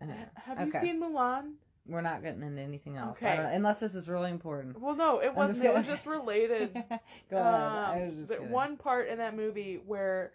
[0.46, 0.78] Have you Okay.
[0.78, 1.52] seen Mulan?
[1.86, 3.22] We're not getting into anything else.
[3.22, 3.36] Okay.
[3.54, 4.80] unless this is really important.
[4.80, 5.64] Well, no, it wasn't.
[5.64, 6.72] It was just related.
[7.30, 10.32] Go Um, was just one part in that movie where,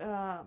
[0.00, 0.46] um,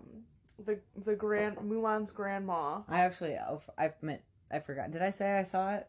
[0.64, 2.80] the the grand Mulan's grandma.
[2.88, 4.90] I actually, oh, I meant, I forgot.
[4.90, 5.86] Did I say I saw it?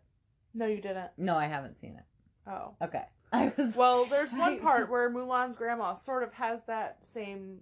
[0.53, 1.11] No, you didn't.
[1.17, 2.49] No, I haven't seen it.
[2.49, 2.75] Oh.
[2.81, 3.03] Okay.
[3.31, 3.75] I was.
[3.77, 7.59] Well, there's one part where Mulan's grandma sort of has that same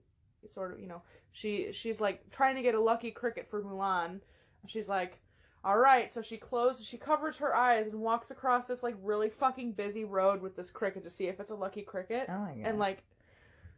[0.48, 1.02] sort of, you know,
[1.32, 4.22] she she's like trying to get a lucky cricket for Mulan.
[4.68, 5.20] She's like,
[5.66, 9.30] "All right," so she closes, she covers her eyes and walks across this like really
[9.30, 12.28] fucking busy road with this cricket to see if it's a lucky cricket.
[12.30, 12.62] oh my god.
[12.64, 13.04] And like,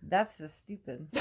[0.03, 1.07] that's just stupid.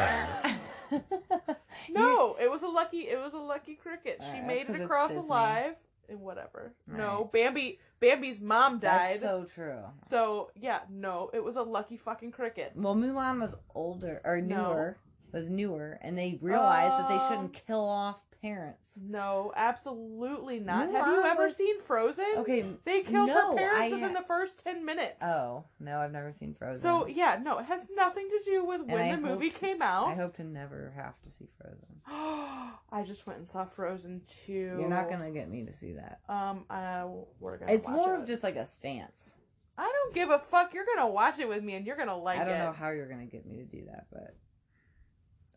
[1.91, 4.21] no, it was a lucky, it was a lucky cricket.
[4.25, 5.77] She that's made it across alive
[6.09, 6.73] and whatever.
[6.87, 9.15] No, Bambi, Bambi's mom died.
[9.15, 9.81] That's so true.
[10.07, 12.73] so yeah, no, it was a lucky fucking cricket.
[12.75, 14.69] Well, Mulan was older or No.
[14.73, 14.99] newer,
[15.33, 18.17] was newer, and they realized that they Um, shouldn't kill off
[18.47, 18.99] parents.
[19.03, 20.91] No, absolutely not.
[20.93, 22.25] Have you ever was- seen Frozen?
[22.39, 22.65] Okay.
[22.85, 25.17] They killed no, her parents I within ha- the first 10 minutes.
[25.23, 26.81] Oh no, I've never seen Frozen.
[26.81, 29.83] So, yeah, no, it has nothing to do with And when I the movie came
[29.83, 30.07] out.
[30.09, 31.87] I hope to never have to see Frozen.
[32.07, 34.53] I just went and saw Frozen 2.
[34.53, 36.21] You're not gonna get me to see that.
[36.29, 37.07] Um, uh,
[37.41, 38.21] we're gonna It's more it.
[38.21, 39.35] of just like a stance.
[39.79, 40.73] I don't give a fuck.
[40.73, 42.43] You're gonna watch it with me and you're gonna like it.
[42.43, 42.65] I don't it.
[42.65, 44.35] know how you're gonna get me to do that, but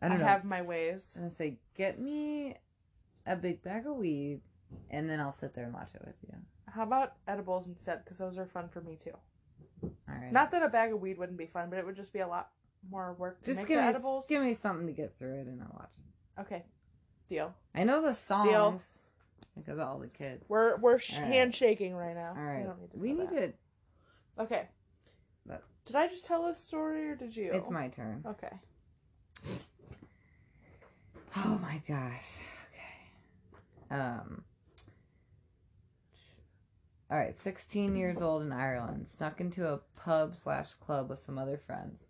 [0.02, 0.24] I I, don't know.
[0.26, 1.12] have my ways.
[1.16, 2.56] I'm gonna say, get me
[3.26, 4.40] a big bag of weed,
[4.90, 6.34] and then I'll sit there and watch it with you.
[6.72, 8.04] How about edibles instead?
[8.04, 9.12] Because those are fun for me too.
[9.82, 10.32] All right.
[10.32, 12.28] Not that a bag of weed wouldn't be fun, but it would just be a
[12.28, 12.50] lot
[12.90, 14.26] more work to just make give the me edibles.
[14.28, 16.40] give me something to get through it, and I'll watch it.
[16.42, 16.64] Okay,
[17.28, 17.54] deal.
[17.74, 18.88] I know the songs
[19.56, 20.44] because of all the kids.
[20.48, 21.28] We're we're sh- All right.
[21.32, 22.34] handshaking right now.
[22.36, 23.54] All right, We, don't need to we know need that.
[24.38, 24.42] to.
[24.44, 24.68] Okay.
[25.46, 27.50] That- Did I just tell a story or did you?
[27.52, 28.22] It's my turn.
[28.26, 28.52] Okay.
[31.36, 32.38] Oh my gosh.
[33.90, 34.44] Um.
[37.10, 41.38] All right, 16 years old in Ireland, snuck into a pub slash club with some
[41.38, 42.06] other friends.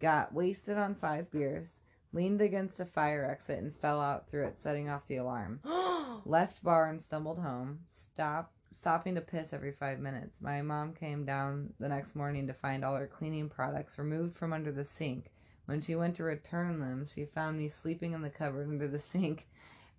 [0.00, 1.80] Got wasted on five beers,
[2.14, 5.60] leaned against a fire exit and fell out through it, setting off the alarm.
[6.24, 7.80] Left bar and stumbled home.
[8.14, 10.36] Stop, stopping to piss every five minutes.
[10.40, 14.54] My mom came down the next morning to find all her cleaning products removed from
[14.54, 15.32] under the sink.
[15.66, 19.00] When she went to return them, she found me sleeping in the cupboard under the
[19.00, 19.46] sink.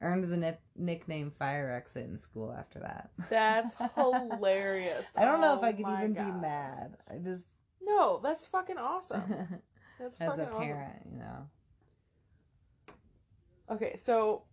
[0.01, 3.09] Earned the nickname Fire Exit in school after that.
[3.30, 5.05] That's hilarious.
[5.17, 6.97] I don't know if Oh I could even be mad.
[7.09, 7.45] I just,
[7.81, 9.23] No, that's fucking awesome.
[9.99, 11.26] That's as fucking a parent, you know.
[13.67, 13.76] awesome.
[13.76, 14.43] Okay, so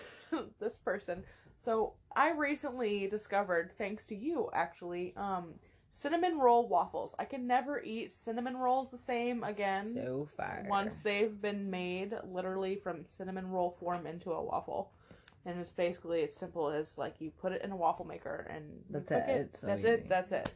[0.60, 1.24] this person.
[1.58, 5.54] So I recently discovered, thanks to you actually, um,
[5.92, 7.14] cinnamon roll waffles.
[7.18, 9.92] I can never eat cinnamon rolls the same again.
[9.94, 10.66] So fire.
[10.68, 14.90] once they've been made literally from cinnamon roll form into a waffle.
[15.44, 18.64] And it's basically as simple as like you put it in a waffle maker and
[18.88, 19.54] That's it.
[19.54, 20.08] So that's it.
[20.08, 20.50] That's it.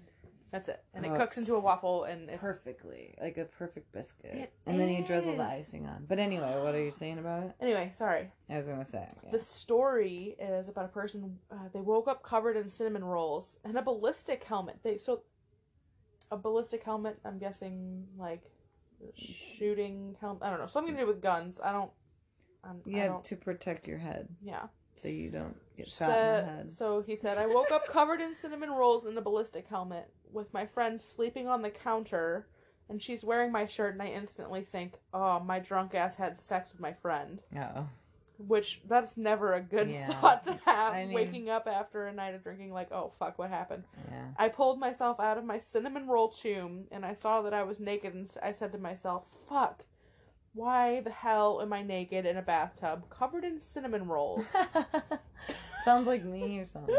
[0.56, 0.82] That's it.
[0.94, 3.14] And it cooks into a waffle and it's perfectly.
[3.20, 4.34] Like a perfect biscuit.
[4.34, 5.52] It and then you drizzle the is.
[5.52, 6.06] icing on.
[6.08, 7.52] But anyway, what are you saying about it?
[7.60, 8.30] Anyway, sorry.
[8.48, 9.06] I was going to say.
[9.22, 9.30] yeah.
[9.32, 11.38] The story is about a person.
[11.50, 14.78] Uh, they woke up covered in cinnamon rolls and a ballistic helmet.
[14.82, 15.24] They so
[16.30, 17.18] a ballistic helmet.
[17.22, 18.42] I'm guessing like
[19.14, 20.42] shooting helmet.
[20.42, 21.60] I don't know something to do with guns.
[21.62, 21.90] I don't.
[22.64, 24.68] I'm, I Yeah, don't, to protect your head yeah.
[24.96, 26.72] so you don't get shot in the head.
[26.72, 30.52] So he said, I woke up covered in cinnamon rolls and a ballistic helmet with
[30.54, 32.46] my friend sleeping on the counter,
[32.88, 36.70] and she's wearing my shirt, and I instantly think, oh, my drunk ass had sex
[36.72, 37.40] with my friend.
[37.58, 37.88] Oh.
[38.38, 40.12] Which, that's never a good Yeah.
[40.20, 43.38] thought to have, I mean- waking up after a night of drinking, like, oh, fuck,
[43.38, 43.84] what happened?
[44.10, 44.26] Yeah.
[44.38, 47.80] I pulled myself out of my cinnamon roll tomb, and I saw that I was
[47.80, 49.84] naked, and I said to myself, fuck.
[50.52, 54.46] why the hell am I naked in a bathtub covered in cinnamon rolls?
[55.84, 56.94] Sounds like me or something.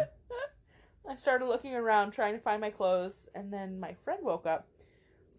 [1.09, 4.67] I started looking around trying to find my clothes, and then my friend woke up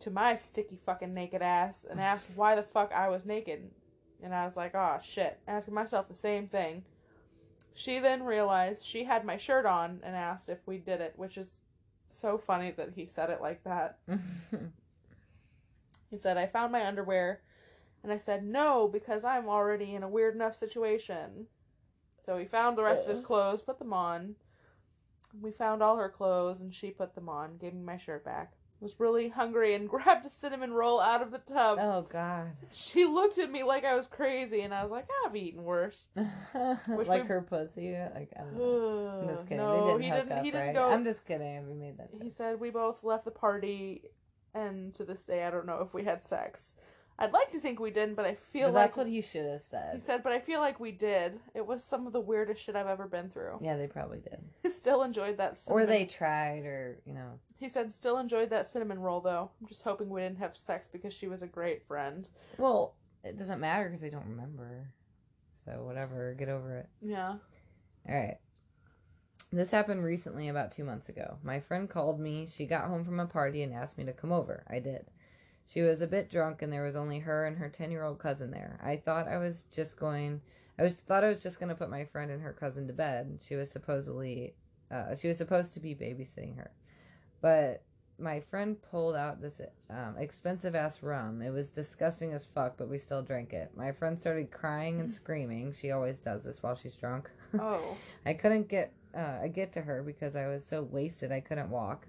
[0.00, 3.70] to my sticky fucking naked ass and asked why the fuck I was naked.
[4.22, 6.84] And I was like, oh shit, asking myself the same thing.
[7.74, 11.36] She then realized she had my shirt on and asked if we did it, which
[11.36, 11.60] is
[12.08, 13.98] so funny that he said it like that.
[16.10, 17.40] He said, I found my underwear.
[18.02, 21.46] And I said, no, because I'm already in a weird enough situation.
[22.24, 24.36] So he found the rest of his clothes, put them on.
[25.40, 28.52] We found all her clothes, and she put them on, gave me my shirt back.
[28.80, 31.78] Was really hungry and grabbed a cinnamon roll out of the tub.
[31.80, 32.52] oh God.
[32.70, 36.06] She looked at me like I was crazy, and I was like, I've eaten worse.
[36.54, 36.86] like
[37.22, 37.92] we- her pussy.
[38.14, 39.20] Like I don't know.
[39.22, 39.56] I'm just kidding.
[39.58, 40.38] no, they didn't he hook didn't.
[40.38, 40.74] up, he didn't right?
[40.76, 40.88] go.
[40.88, 41.66] I'm just kidding.
[41.66, 42.10] We made that.
[42.22, 44.02] he said we both left the party,
[44.54, 46.74] and to this day, I don't know if we had sex.
[47.20, 49.44] I'd like to think we didn't, but I feel But like that's what he should
[49.44, 49.94] have said.
[49.94, 50.22] he said.
[50.22, 51.40] But I feel like we did.
[51.52, 53.58] It was some of the weirdest shit I've ever been through.
[53.60, 54.38] Yeah, they probably did.
[54.72, 55.58] Still enjoyed that.
[55.66, 57.40] Or they tried, or you know.
[57.56, 59.50] He said still enjoyed that cinnamon roll though.
[59.60, 62.28] I'm just hoping we didn't have sex because she was a great friend.
[62.56, 64.92] Well, it doesn't matter because they don't remember.
[65.64, 66.88] So whatever, get over it.
[67.02, 67.34] Yeah.
[68.08, 68.36] All right.
[69.50, 71.38] This happened recently, about two months ago.
[71.42, 72.46] My friend called me.
[72.46, 74.62] She got home from a party and asked me to come over.
[74.70, 75.06] I did.
[75.68, 78.80] She was a bit drunk, and there was only her and her ten-year-old cousin there.
[78.82, 80.40] I thought I was just going.
[80.78, 82.92] I was thought I was just going to put my friend and her cousin to
[82.92, 83.38] bed.
[83.46, 84.54] She was supposedly,
[84.90, 86.70] uh, she was supposed to be babysitting her,
[87.40, 87.82] but
[88.18, 91.40] my friend pulled out this um, expensive ass rum.
[91.42, 93.70] It was disgusting as fuck, but we still drank it.
[93.76, 95.72] My friend started crying and screaming.
[95.72, 97.30] She always does this while she's drunk.
[97.58, 97.96] Oh.
[98.26, 102.06] I couldn't get uh, get to her because I was so wasted I couldn't walk.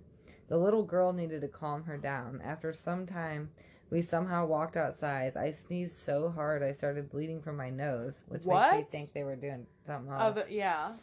[0.49, 2.41] The little girl needed to calm her down.
[2.43, 3.51] After some time,
[3.91, 5.37] we somehow walked outside.
[5.37, 9.23] I sneezed so hard I started bleeding from my nose, which makes me think they
[9.23, 10.21] were doing something else.
[10.21, 10.93] Other, yeah.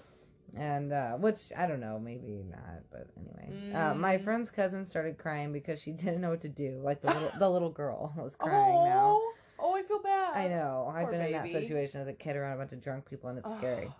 [0.56, 3.73] And uh, which I don't know, maybe not, but anyway.
[3.74, 4.24] Uh, my Mm.
[4.24, 6.81] friend's cousin started crying because she didn't know what to do.
[6.82, 9.14] Like the little, the little girl was crying now.
[9.16, 9.32] Oh.
[9.59, 10.36] Oh, I feel bad.
[10.36, 10.93] I know.
[10.94, 13.31] I've Poor been in that situation as a kid around a bunch of drunk people,
[13.31, 13.90] and it's scary.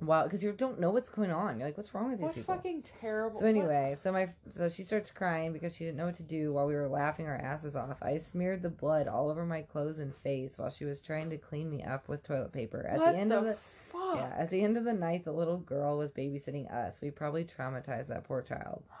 [0.00, 1.58] Wow, because you don't know what's going on.
[1.58, 2.54] You're like, what's wrong with these What people?
[2.54, 3.40] fucking terrible.
[3.40, 6.52] So anyway, so my so she starts crying because she didn't know what to do
[6.52, 7.96] while we were laughing our asses off.
[8.00, 11.36] I smeared the blood all over my clothes and face while she was trying to
[11.36, 12.86] clean me up with toilet paper.
[12.88, 14.14] At what the end the of the fuck?
[14.16, 17.00] yeah, at the end of the night, the little girl was babysitting us.
[17.02, 18.84] We probably traumatized that poor child.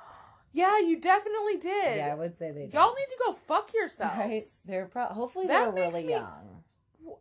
[0.50, 1.96] Yeah, you definitely did.
[1.98, 2.72] Yeah, I would say they did.
[2.72, 4.16] Y'all need to go fuck yourselves.
[4.16, 4.42] right?
[4.66, 6.62] They're pro- hopefully That they're really me- young.
[7.06, 7.12] Uh,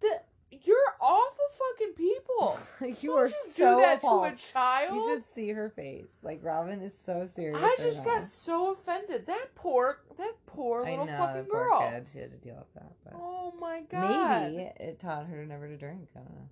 [0.00, 0.20] the,
[0.64, 2.58] you're awful fucking people.
[2.80, 4.28] like you Why are you so do that appalled.
[4.28, 4.94] to a child.
[4.94, 6.08] You should see her face.
[6.22, 7.58] Like Robin is so serious.
[7.60, 9.26] I just got so offended.
[9.26, 11.90] That poor, that poor I little know, fucking poor girl.
[11.90, 12.06] kid.
[12.12, 14.52] She had to deal with that, but Oh my god.
[14.52, 16.08] maybe it taught her never to drink.
[16.14, 16.48] I don't know.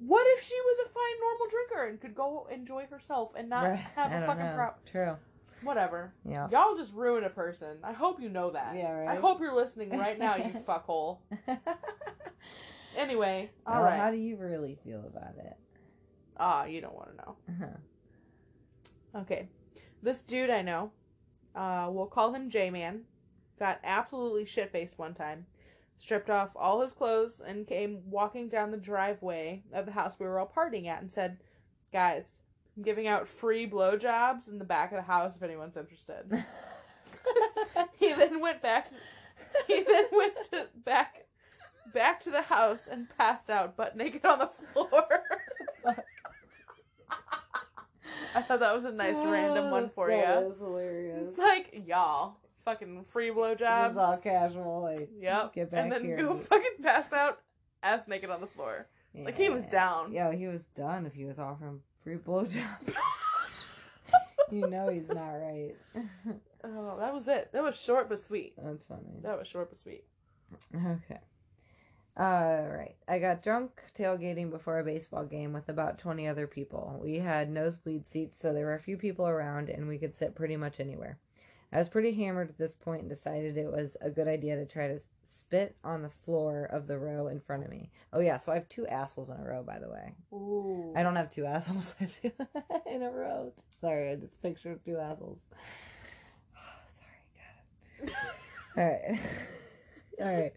[0.00, 3.64] What if she was a fine normal drinker and could go enjoy herself and not
[3.64, 4.78] Right, have I a fucking problem?
[4.90, 5.16] True.
[5.62, 6.12] Whatever.
[6.28, 6.46] Yeah.
[6.50, 7.78] Y'all just ruin a person.
[7.82, 8.76] I hope you know that.
[8.76, 9.16] Yeah, right.
[9.16, 11.18] I hope you're listening right now, you fuckhole.
[12.96, 14.00] Anyway, all Well, right.
[14.00, 15.56] How do you really feel about it?
[16.36, 17.36] Ah, you don't want to know.
[17.48, 19.20] Uh-huh.
[19.20, 19.48] Okay.
[20.02, 20.92] This dude I know,
[21.54, 23.02] uh, we'll call him J Man,
[23.58, 25.46] got absolutely shit faced one time,
[25.98, 30.26] stripped off all his clothes, and came walking down the driveway of the house we
[30.26, 31.38] were all partying at and said,
[31.92, 32.38] Guys,
[32.76, 36.44] I'm giving out free blowjobs in the back of the house if anyone's interested.
[37.98, 38.96] he then went back to,
[39.66, 41.23] he then went to back
[41.92, 45.06] back to the house and passed out butt naked on the floor.
[48.34, 50.16] I thought that was a nice random one for you.
[50.22, 51.28] That is hilarious.
[51.30, 53.96] It's like y'all fucking free blowjobs.
[53.96, 54.82] all casual.
[54.82, 55.54] Like, Yep.
[55.54, 56.16] Get back and then here.
[56.16, 57.38] go fucking pass out
[57.82, 58.88] ass naked on the floor.
[59.16, 60.12] Like, he was down.
[60.12, 62.92] Yeah, he was done if he was offering free blowjobs.
[64.50, 65.76] you know he's not right.
[66.64, 67.50] Oh, that was it.
[67.52, 68.54] That was short but sweet.
[68.60, 69.20] That's funny.
[69.22, 70.02] That was short but sweet.
[70.74, 71.20] Okay.
[72.16, 72.94] All right.
[73.08, 77.00] I got drunk tailgating before a baseball game with about 20 other people.
[77.02, 80.36] We had nosebleed seats, so there were a few people around and we could sit
[80.36, 81.18] pretty much anywhere.
[81.72, 84.64] I was pretty hammered at this point and decided it was a good idea to
[84.64, 87.90] try to spit on the floor of the row in front of me.
[88.12, 90.14] Oh, yeah, so I have two assholes in a row, by the way.
[90.32, 90.92] Ooh.
[90.94, 92.30] I don't have two assholes I have two
[92.86, 93.52] in a row.
[93.80, 95.40] Sorry, I just pictured two assholes.
[96.96, 98.14] Sorry, got it.
[98.76, 99.20] All right.
[100.20, 100.52] All right.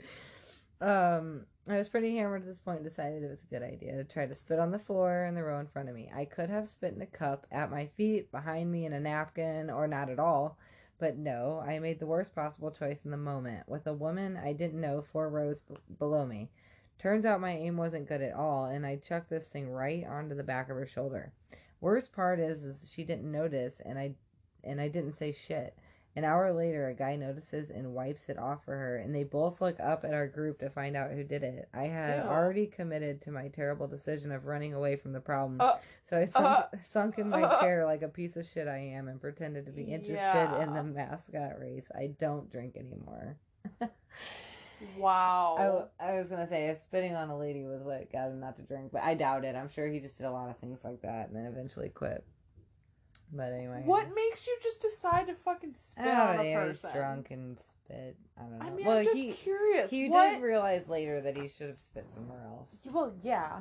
[0.80, 3.98] Um, I was pretty hammered at this point and decided it was a good idea
[3.98, 6.10] to try to spit on the floor in the row in front of me.
[6.16, 9.70] I could have spit in a cup, at my feet, behind me, in a napkin,
[9.70, 10.58] or not at all.
[11.00, 14.54] But no, I made the worst possible choice in the moment with a woman I
[14.54, 16.50] didn't know four rows b- below me.
[16.98, 20.36] Turns out my aim wasn't good at all, and I chucked this thing right onto
[20.36, 21.32] the back of her shoulder.
[21.82, 24.16] Worst part is, is she didn't notice, and I,
[24.64, 25.78] and I didn't say shit.
[26.18, 29.62] An hour later, a guy notices and wipes it off for her, and they both
[29.62, 31.70] look up at our group to find out who did it.
[31.76, 32.30] I had Ew.
[32.32, 36.26] already committed to my terrible decision of running away from the problem, Uh, so I
[36.26, 37.62] sunk, uh, sunk in my uh.
[37.62, 40.82] chair like a piece of shit I am and pretended to be interested in the
[40.82, 41.86] mascot race.
[41.96, 43.38] I don't drink anymore.
[44.98, 45.90] Wow.
[46.00, 48.64] I, I was gonna say spitting on a lady was what got him not to
[48.64, 49.56] drink, but I doubt it.
[49.56, 52.24] I'm sure he just did a lot of things like that and then eventually quit.
[53.32, 56.62] But anyway, what makes you just decide to fucking spit I on don't a know.
[56.62, 56.98] He was person?
[56.98, 58.16] drunk and spit.
[58.38, 58.66] I don't know.
[58.66, 59.90] I mean, well, I'm just he curious.
[59.92, 60.32] he what?
[60.36, 62.78] did realize later that he should have spit somewhere else.
[62.86, 63.60] Well, yeah.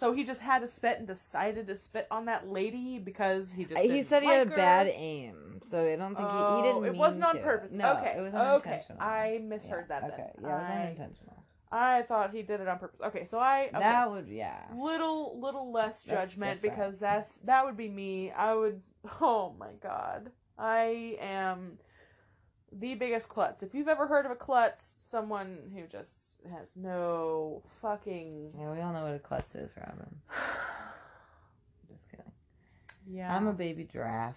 [0.00, 3.64] So he just had to spit and decided to spit on that lady because he
[3.64, 3.76] just.
[3.78, 6.34] Uh, he didn't said he like had a bad aim, so I don't think he,
[6.36, 6.76] he oh, didn't.
[6.78, 7.42] Oh, It mean wasn't on to.
[7.42, 7.72] purpose.
[7.72, 8.14] No, okay.
[8.18, 8.70] it was okay.
[8.70, 8.98] unintentional.
[9.00, 10.12] I misheard Yeah, that.
[10.12, 10.44] Okay, Then.
[10.44, 11.43] yeah, it was I, unintentional.
[11.74, 13.00] I thought he did it on purpose.
[13.04, 13.80] Okay, so I okay.
[13.80, 14.60] That would, yeah.
[14.76, 16.62] little little less judgment different.
[16.62, 18.30] because that's that would be me.
[18.30, 18.80] I would.
[19.20, 21.78] Oh my god, I am
[22.70, 23.64] the biggest klutz.
[23.64, 26.16] If you've ever heard of a klutz, someone who just
[26.48, 28.52] has no fucking.
[28.56, 30.14] Yeah, we all know what a klutz is, Robin.
[31.88, 32.32] Just kidding.
[33.10, 34.36] Yeah, I'm a baby giraffe.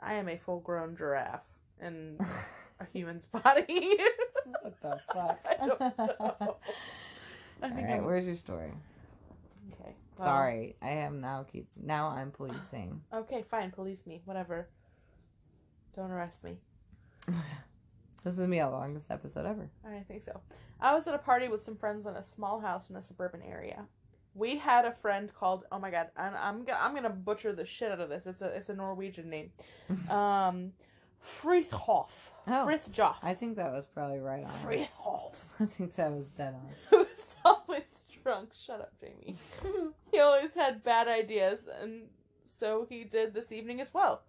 [0.00, 1.44] I am a full grown giraffe
[1.78, 2.16] in
[2.80, 3.66] a human's body.
[4.80, 5.38] what the fuck?
[5.60, 6.56] I don't know.
[7.62, 8.72] I All think right, I'm where's your story?
[9.72, 9.94] okay.
[10.16, 13.02] well, Sorry, I am now keep now I'm policing.
[13.12, 13.70] Okay, fine.
[13.70, 14.22] Police me.
[14.24, 14.68] Whatever.
[15.94, 16.56] Don't arrest me.
[18.24, 19.68] this is be the longest episode ever.
[19.86, 20.40] I think so.
[20.80, 23.42] I was at a party with some friends in a small house in a suburban
[23.42, 23.84] area.
[24.34, 27.66] We had a friend called Oh my god, and I'm gonna I'm gonna butcher the
[27.66, 28.26] shit out of this.
[28.26, 29.50] It's a it's a Norwegian name.
[30.08, 30.72] Um.
[32.46, 32.66] Oh.
[32.66, 33.16] Frithjof.
[33.22, 34.50] I think that was probably right on.
[34.64, 35.34] Frithhof.
[35.60, 36.68] I think that was dead on.
[36.90, 37.82] Who was always
[38.22, 38.50] drunk.
[38.54, 39.36] Shut up, Jamie.
[40.12, 42.08] he always had bad ideas, and
[42.46, 44.22] so he did this evening as well.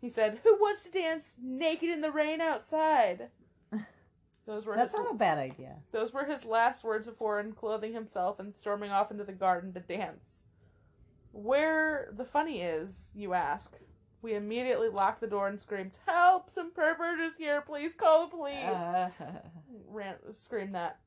[0.00, 3.30] He said, "Who wants to dance naked in the rain outside?"
[4.46, 5.74] Those were That's his, not a bad idea.
[5.90, 9.80] those were his last words before unclothing himself and storming off into the garden to
[9.80, 10.44] dance.
[11.32, 13.74] Where the funny is, you ask.
[14.26, 16.50] We immediately locked the door and screamed, "Help!
[16.50, 17.60] Some pervert is here!
[17.60, 19.10] Please call the police!" Uh,
[19.88, 20.98] ran screamed that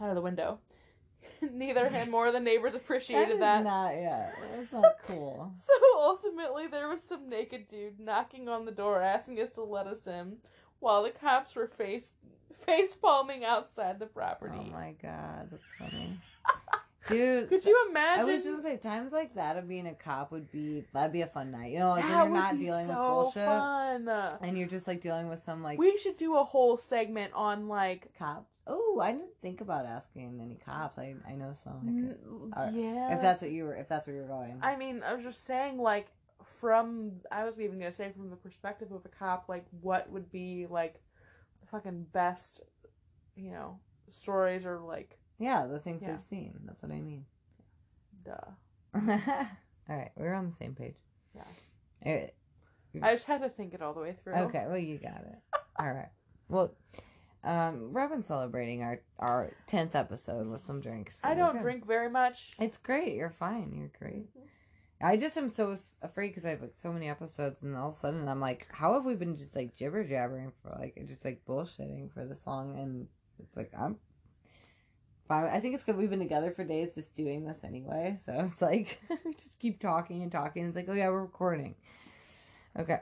[0.00, 0.58] out of the window.
[1.42, 3.62] Neither him or the neighbors appreciated is that.
[3.62, 4.32] not yeah.
[4.56, 5.52] That's not cool.
[5.58, 9.86] So ultimately, there was some naked dude knocking on the door, asking us to let
[9.86, 10.38] us in,
[10.78, 12.12] while the cops were face
[12.64, 14.56] face palming outside the property.
[14.58, 16.18] Oh my god, that's funny.
[17.10, 18.20] Dude, Could you imagine?
[18.20, 21.12] I was just gonna say times like that of being a cop would be that'd
[21.12, 21.72] be a fun night.
[21.72, 24.08] You know, like you're not dealing with bullshit fun.
[24.42, 27.68] and you're just like dealing with some like we should do a whole segment on
[27.68, 28.14] like.
[28.18, 28.46] cops.
[28.66, 30.96] Oh, I didn't think about asking any cops.
[30.98, 31.80] I I know some.
[32.54, 33.14] I n- could, yeah.
[33.16, 34.60] if that's what you were, if that's where you're going.
[34.62, 36.06] I mean, I was just saying, like,
[36.60, 40.30] from I was even gonna say from the perspective of a cop, like, what would
[40.30, 41.00] be like
[41.62, 42.60] the fucking best,
[43.34, 43.80] you know,
[44.10, 46.12] stories or like, yeah, the things Yeah.
[46.12, 46.54] they've seen.
[46.64, 47.24] That's what I mean.
[48.24, 48.34] duh.
[49.88, 50.94] All right, we're on the same page.
[51.34, 51.42] Yeah.
[52.06, 52.34] All right.
[53.02, 54.34] I just had to think it all the way through.
[54.34, 55.38] Okay, well you got it.
[55.78, 56.08] All right.
[56.48, 56.74] Well,
[57.44, 61.20] um, Robin's celebrating our our tenth episode with some drinks.
[61.20, 61.62] so I we're don't good.
[61.62, 62.50] drink very much.
[62.58, 63.14] It's great.
[63.14, 63.72] You're fine.
[63.76, 64.26] You're great.
[65.02, 67.88] I just am so s- afraid because I have like so many episodes, and all
[67.88, 71.00] of a sudden I'm like, how have we been just like jibber jabbering for like
[71.08, 72.76] just like bullshitting for this long?
[72.78, 73.06] And
[73.38, 73.96] it's like I'm
[75.30, 75.44] fine.
[75.44, 78.18] I think it's good we've been together for days just doing this anyway.
[78.26, 79.00] So it's like
[79.38, 80.66] just keep talking and talking.
[80.66, 81.76] It's like, oh yeah, we're recording.
[82.78, 82.98] Okay.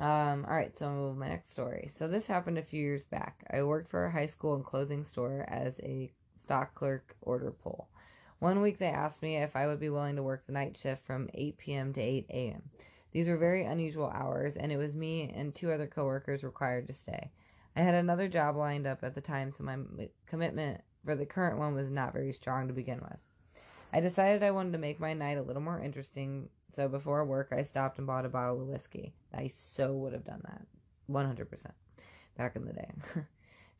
[0.00, 1.88] Um, all right, so my next story.
[1.92, 3.44] So this happened a few years back.
[3.52, 7.88] I worked for a high school and clothing store as a stock clerk order pull.
[8.40, 11.04] One week they asked me if I would be willing to work the night shift
[11.04, 11.92] from 8 p.m.
[11.92, 12.62] to 8 a.m.
[13.12, 16.92] These were very unusual hours, and it was me and two other coworkers required to
[16.92, 17.30] stay.
[17.74, 19.76] I had another job lined up at the time, so my
[20.26, 23.18] commitment for the current one was not very strong to begin with.
[23.94, 27.48] I decided I wanted to make my night a little more interesting, so before work
[27.50, 29.14] I stopped and bought a bottle of whiskey.
[29.32, 30.66] I so would have done that.
[31.10, 31.46] 100%
[32.36, 32.90] back in the day.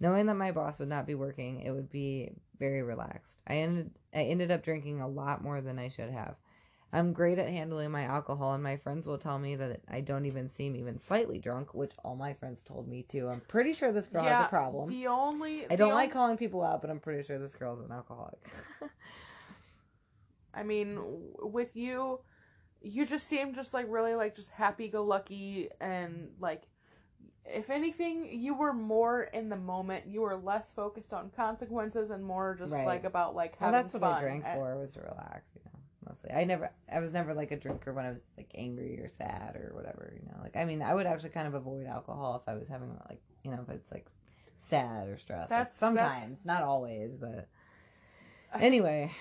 [0.01, 3.37] Knowing that my boss would not be working, it would be very relaxed.
[3.47, 6.35] I ended I ended up drinking a lot more than I should have.
[6.93, 10.25] I'm great at handling my alcohol, and my friends will tell me that I don't
[10.25, 13.29] even seem even slightly drunk, which all my friends told me too.
[13.29, 14.89] I'm pretty sure this girl has a problem.
[14.89, 17.81] The only I don't like on- calling people out, but I'm pretty sure this girl's
[17.85, 18.39] an alcoholic.
[20.55, 20.99] I mean,
[21.41, 22.21] with you,
[22.81, 26.63] you just seem just like really like just happy go lucky and like
[27.45, 32.23] if anything you were more in the moment you were less focused on consequences and
[32.25, 32.87] more just Right.
[32.87, 34.15] like about like Well, having that's what fun.
[34.15, 35.78] I drank And- for was to relax, you know.
[36.09, 39.09] Mostly, I never, I was never like a drinker when I was like angry or
[39.09, 40.39] sad or whatever, you know.
[40.43, 43.21] Like, I mean, I would actually kind of avoid alcohol if I was having like,
[43.45, 44.07] you know, if it's like
[44.57, 45.51] sad or stressed.
[45.51, 47.47] Like, That's- sometimes, that's- not always, but
[48.59, 49.13] anyway.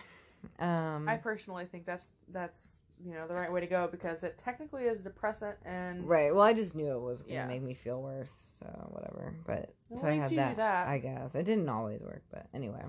[0.60, 4.38] Um, I personally think that's that's you know the right way to go because it
[4.38, 6.34] technically is a depressant and right.
[6.34, 7.48] Well, I just knew it was gonna Yeah.
[7.48, 9.34] make me feel worse, so whatever.
[9.46, 10.88] But Well, so at I had that, that.
[10.88, 12.84] I guess it didn't always work, but anyway.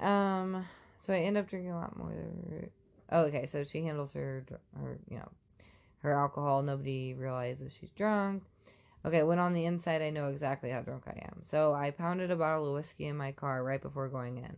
[0.00, 0.66] Um,
[0.98, 2.12] so I end up drinking a lot more.
[3.12, 3.46] Oh, okay.
[3.46, 4.44] So she handles her,
[4.76, 5.28] her, you know,
[5.98, 6.62] her alcohol.
[6.62, 8.42] Nobody realizes she's drunk.
[9.04, 11.42] Okay, when on the inside, I know exactly how drunk I am.
[11.44, 14.56] So I pounded a bottle of whiskey in my car right before going in.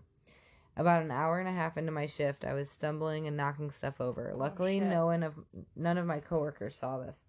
[0.77, 4.01] About an hour and a half into my shift, I was stumbling and knocking stuff
[4.01, 4.33] over.
[4.35, 4.89] Luckily, shit.
[4.89, 5.35] no one of
[5.77, 7.23] none of my coworkers saw this.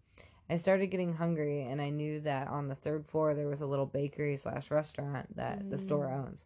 [0.50, 3.66] I started getting hungry, and I knew that on the third floor there was a
[3.66, 6.26] little bakery slash restaurant that the store Mm.
[6.28, 6.46] owns.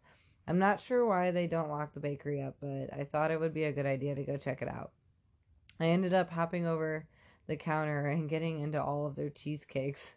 [0.50, 3.54] I'm not sure why they don't lock the bakery up, but I thought it would
[3.54, 4.92] be a good idea to go check it out.
[5.80, 7.06] I ended up hopping over
[7.46, 10.14] the counter and getting into all of their cheesecakes.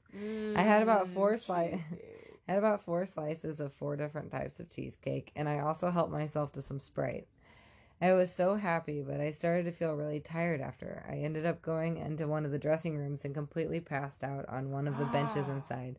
[0.56, 2.40] I had about four Mm, sli- cheesecake.
[2.48, 6.12] I had about four slices of four different types of cheesecake, and I also helped
[6.12, 7.28] myself to some Sprite.
[8.00, 11.04] I was so happy, but I started to feel really tired after.
[11.08, 14.70] I ended up going into one of the dressing rooms and completely passed out on
[14.70, 15.98] one of the benches inside.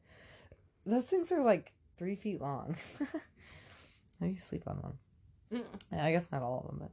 [0.86, 2.76] Those things are like three feet long.
[4.26, 4.98] You sleep on one?
[5.52, 6.00] Mm.
[6.00, 6.92] I guess not all of them, but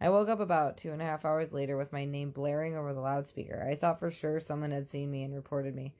[0.00, 2.92] I woke up about two and a half hours later with my name blaring over
[2.92, 3.66] the loudspeaker.
[3.68, 5.94] I thought for sure someone had seen me and reported me.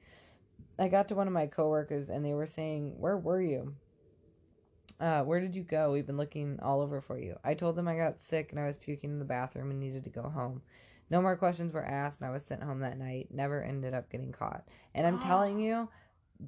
[0.77, 3.75] I got to one of my coworkers and they were saying, "Where were you?
[4.99, 5.91] Uh, where did you go?
[5.91, 8.65] We've been looking all over for you." I told them I got sick and I
[8.65, 10.61] was puking in the bathroom and needed to go home.
[11.09, 13.27] No more questions were asked, and I was sent home that night.
[13.29, 14.63] Never ended up getting caught.
[14.95, 15.87] And I'm telling you,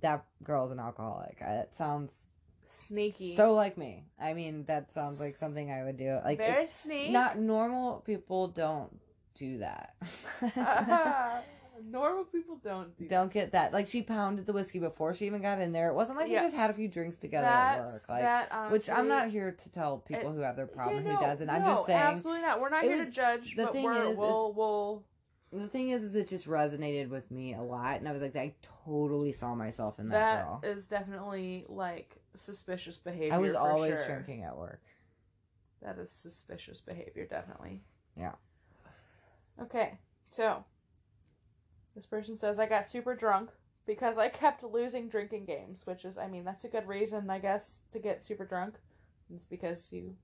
[0.01, 1.37] that girl's an alcoholic.
[1.39, 2.27] It sounds
[2.67, 3.35] Sneaky.
[3.35, 4.05] so like me.
[4.19, 6.19] I mean, that sounds like something I would do.
[6.23, 7.11] Like, very sneaky.
[7.11, 8.99] not normal people don't
[9.37, 9.95] do that.
[11.91, 13.73] Normal people don't do don't get that.
[13.73, 15.89] Like, she pounded the whiskey before she even got in there.
[15.89, 16.39] It wasn't like Yeah.
[16.39, 18.01] they just had a few drinks together That's, at work.
[18.09, 21.15] Like, that which I'm not here to tell people it- who have their problem Yeah,
[21.17, 21.49] who no, doesn't.
[21.49, 21.99] I'm just saying.
[21.99, 22.61] absolutely not.
[22.61, 23.55] We're not here to judge.
[23.57, 25.03] the but thing we're, is- is- we'll we'll
[25.51, 28.37] The thing is, is it just resonated with me a lot, and I was like,
[28.37, 28.55] I
[28.85, 30.61] totally saw myself in that, that girl.
[30.77, 33.33] is definitely like suspicious behavior.
[33.33, 34.05] I was always sure.
[34.05, 34.81] drinking at work.
[35.81, 37.81] That is suspicious behavior, definitely.
[38.17, 38.33] Yeah.
[39.61, 39.99] Okay,
[40.29, 40.65] so
[41.95, 43.51] this person says I got super drunk
[43.85, 47.39] because I kept losing drinking games, which is, I mean, that's a good reason, I
[47.39, 48.75] guess, to get super drunk.
[49.33, 50.15] It's because you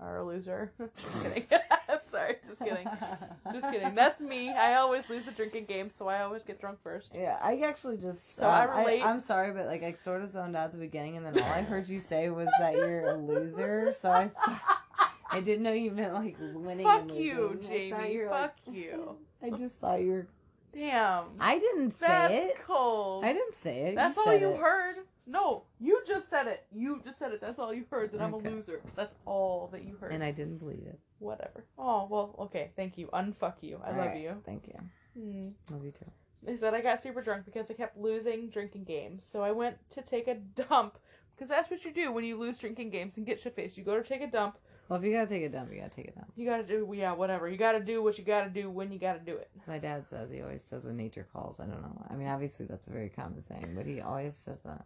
[0.00, 0.72] are a loser.
[0.96, 1.46] just kidding.
[2.10, 2.86] Sorry, just kidding.
[3.52, 3.94] Just kidding.
[3.94, 4.50] That's me.
[4.50, 7.12] I always lose the drinking game, so I always get drunk first.
[7.14, 8.36] Yeah, I actually just.
[8.36, 10.72] So I um, relate- I, am sorry, but like I sort of zoned out at
[10.72, 13.94] the beginning, and then all I heard you say was that you're a loser.
[13.98, 14.30] So I,
[15.30, 16.84] I didn't know you meant like winning.
[16.86, 17.92] Fuck and you, losing.
[17.92, 18.24] I thought Jamie.
[18.28, 19.16] Fuck like- you.
[19.42, 20.26] I just thought you were.
[20.72, 21.24] Damn.
[21.38, 22.66] I didn't say That's it.
[22.66, 23.24] cold.
[23.24, 23.94] I didn't say it.
[23.94, 24.56] That's you all you it.
[24.58, 24.96] heard.
[25.26, 26.66] No, you just said it.
[26.72, 27.40] You just said it.
[27.40, 28.12] That's all you heard.
[28.12, 28.80] That I'm a loser.
[28.94, 30.12] That's all that you heard.
[30.12, 30.98] and I didn't believe it.
[31.18, 31.64] Whatever.
[31.78, 32.34] Oh well.
[32.40, 32.70] Okay.
[32.76, 33.08] Thank you.
[33.12, 33.80] Unfuck you.
[33.84, 34.36] I All love right, you.
[34.44, 34.80] Thank you.
[35.20, 35.48] Hmm.
[35.72, 36.10] Love you too.
[36.42, 39.24] They said I got super drunk because I kept losing drinking games.
[39.24, 40.98] So I went to take a dump
[41.34, 43.78] because that's what you do when you lose drinking games and get shit faced.
[43.78, 44.58] You go to take a dump.
[44.88, 46.30] Well, if you gotta take a dump, you gotta take a dump.
[46.36, 47.48] You gotta do yeah whatever.
[47.48, 49.50] You gotta do what you gotta do when you gotta do it.
[49.66, 51.58] My dad says, he always says when nature calls.
[51.58, 52.06] I don't know.
[52.10, 54.84] I mean, obviously that's a very common saying, but he always says that.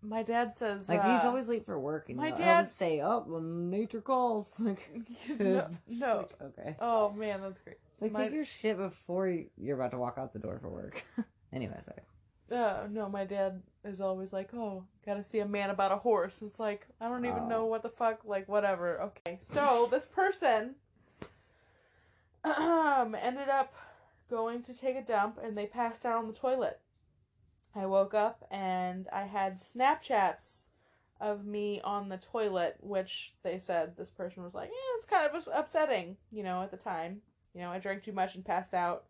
[0.00, 3.00] My dad says Like uh, he's always late for work, and my dad- just say,
[3.02, 6.16] "Oh, well, nature calls." Like, no, no.
[6.18, 6.76] like, okay.
[6.80, 7.78] Oh man, that's great.
[8.00, 10.68] Like My- take your shit before you- you're about to walk out the door for
[10.68, 11.04] work.
[11.52, 12.02] anyway, sorry.
[12.50, 16.42] Uh, no, my dad is always like, "Oh, gotta see a man about a horse."
[16.42, 17.48] It's like I don't even Oh.
[17.48, 18.20] know what the fuck.
[18.24, 19.00] Like whatever.
[19.02, 20.76] Okay, so this person
[22.44, 23.74] um ended up
[24.30, 26.80] going to take a dump, and they passed out on the toilet.
[27.74, 30.66] I woke up and I had Snapchats
[31.20, 35.28] of me on the toilet, which they said this person was like, "Yeah, it's kind
[35.30, 37.22] of upsetting," you know, at the time.
[37.54, 39.04] You know, I drank too much and passed out.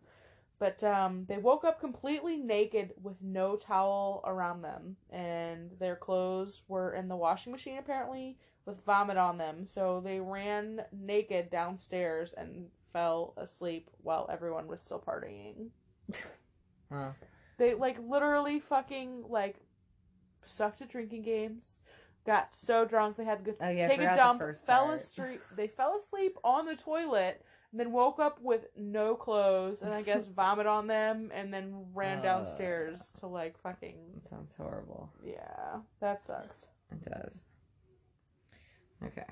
[0.58, 6.62] But um, they woke up completely naked with no towel around them, and their clothes
[6.66, 9.66] were in the washing machine apparently with vomit on them.
[9.66, 15.68] So they ran naked downstairs and fell asleep while everyone was still partying.
[16.90, 17.10] Huh.
[17.58, 19.56] They like literally fucking like
[20.44, 21.78] sucked at drinking games.
[22.26, 24.42] Got so drunk they had to Oh, yeah, take a dump.
[24.66, 25.40] Fell asleep.
[25.56, 30.02] They fell asleep on the toilet and then woke up with no clothes and I
[30.02, 32.22] guess vomit on them and then ran Uh.
[32.22, 35.10] downstairs to like fucking That sounds horrible.
[35.24, 36.66] yeah, that sucks.
[36.90, 37.40] It does.
[39.04, 39.26] Okay.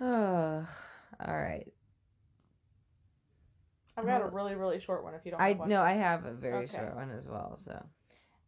[0.00, 0.66] Oh,
[1.26, 1.66] all right.
[3.96, 5.40] I've got a really really short one if you don't.
[5.40, 6.76] I no, I have a very Okay.
[6.76, 7.58] short one as well.
[7.64, 7.84] So,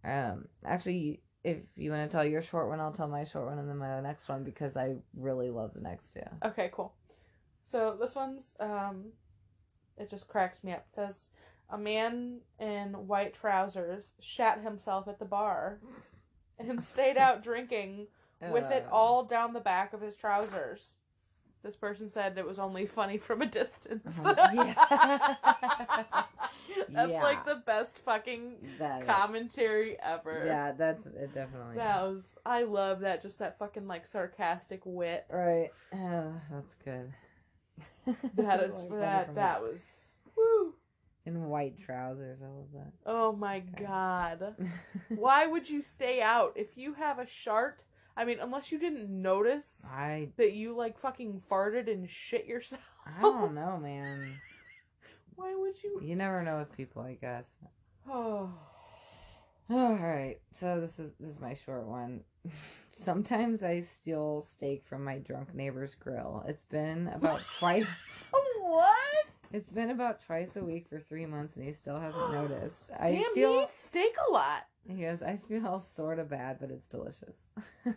[0.05, 3.59] um, actually, if you want to tell your short one, I'll tell my short one
[3.59, 6.21] and then my next one because I really love the next two.
[6.45, 6.95] Okay, cool.
[7.65, 9.13] So this one's um
[9.97, 10.87] it just cracks me up.
[10.89, 11.29] It says
[11.71, 15.81] a man in white trousers shat himself at the bar
[16.59, 18.09] and stayed out drinking
[18.41, 20.95] with it all down the back of his trousers.
[21.65, 24.25] This person said it was only funny from a distance.
[24.25, 24.49] Uh-huh.
[24.55, 26.25] Yeah.
[26.91, 27.23] That's Yeah.
[27.23, 29.07] like the best fucking that.
[29.07, 30.45] commentary ever.
[30.47, 31.35] Yeah, that's it.
[31.35, 31.77] Definitely.
[31.77, 35.25] That was I love that just that fucking like sarcastic wit.
[35.31, 35.71] Right.
[35.93, 37.13] Uh, that's good.
[38.37, 40.75] That is Like, that that was woo.
[41.27, 42.41] in white trousers.
[42.43, 42.93] I love that.
[43.07, 43.85] Oh my Okay.
[43.87, 44.55] god.
[45.09, 47.83] Why would you stay out if you have a shart?
[48.17, 52.83] I mean, unless you didn't notice I that you like fucking farted and shit yourself.
[53.07, 54.41] I don't know, man.
[55.35, 56.01] Why would you?
[56.03, 57.51] You never know with people, I guess.
[58.09, 58.53] Oh.
[59.71, 62.21] All right, so this is this is my short one.
[62.91, 66.45] Sometimes I steal steak from my drunk neighbor's grill.
[66.47, 67.87] It's been about twice.
[68.61, 69.27] what?
[69.53, 72.91] It's been about twice a week for three months, and he still hasn't noticed.
[72.99, 74.67] I Damn, he eats steak a lot.
[74.87, 77.37] He goes, I feel sort of bad, but it's delicious.
[77.87, 77.93] Uh,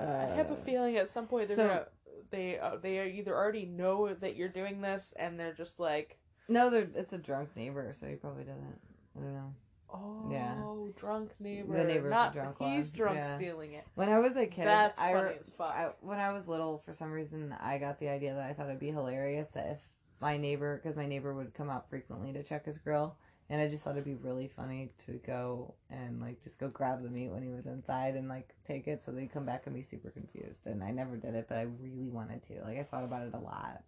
[0.00, 1.86] I have a Uh, feeling at some point they're so- gonna
[2.30, 6.68] they uh, they either already know that you're doing this and they're just like, no,
[6.70, 8.78] they're, it's a drunk neighbor, so he probably doesn't.
[9.16, 9.54] I don't know.
[9.92, 10.54] oh, Yeah.
[10.94, 11.76] drunk neighbor.
[11.76, 13.36] The neighbor's Not drunk he's one, drunk yeah.
[13.36, 13.86] stealing it.
[13.94, 15.74] When I was a kid, That's I, funny as fuck.
[15.74, 18.66] I when I was little, for some reason, I got the idea that I thought
[18.68, 19.78] it'd be hilarious that if
[20.20, 23.16] my neighbor, because my neighbor would come out frequently to check his grill,
[23.50, 27.02] and I just thought it'd be really funny to go and like just go grab
[27.02, 29.74] the meat when he was inside and like take it, so they'd come back and
[29.74, 30.66] be super confused.
[30.66, 32.62] And I never did it, but I really wanted to.
[32.62, 33.82] Like I thought about it a lot.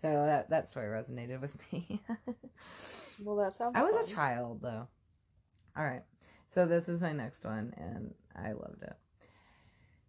[0.00, 2.00] So that that story resonated with me.
[3.24, 3.74] Well, that sounds.
[3.76, 4.04] I was fun.
[4.04, 4.86] a child though.
[5.76, 6.02] All right.
[6.50, 8.96] So this is my next one and I loved it.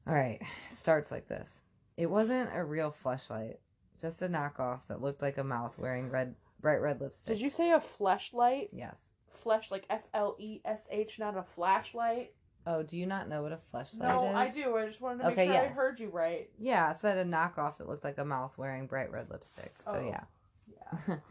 [0.07, 0.41] All right.
[0.73, 1.61] Starts like this.
[1.97, 3.57] It wasn't a real fleshlight,
[3.99, 7.27] just a knockoff that looked like a mouth wearing red bright red lipstick.
[7.35, 8.69] Did you say a fleshlight?
[8.71, 8.97] Yes.
[9.43, 12.33] Flesh like F L E S H, not a flashlight.
[12.67, 14.31] Oh, do you not know what a fleshlight No, is?
[14.33, 14.77] No, I do.
[14.77, 16.49] I just wanted to make Okay, sure I heard you right.
[16.59, 19.73] Yeah, it said a knockoff that looked like a mouth wearing bright red lipstick.
[19.81, 20.05] So Oh.
[20.07, 20.23] yeah.
[21.07, 21.15] Yeah.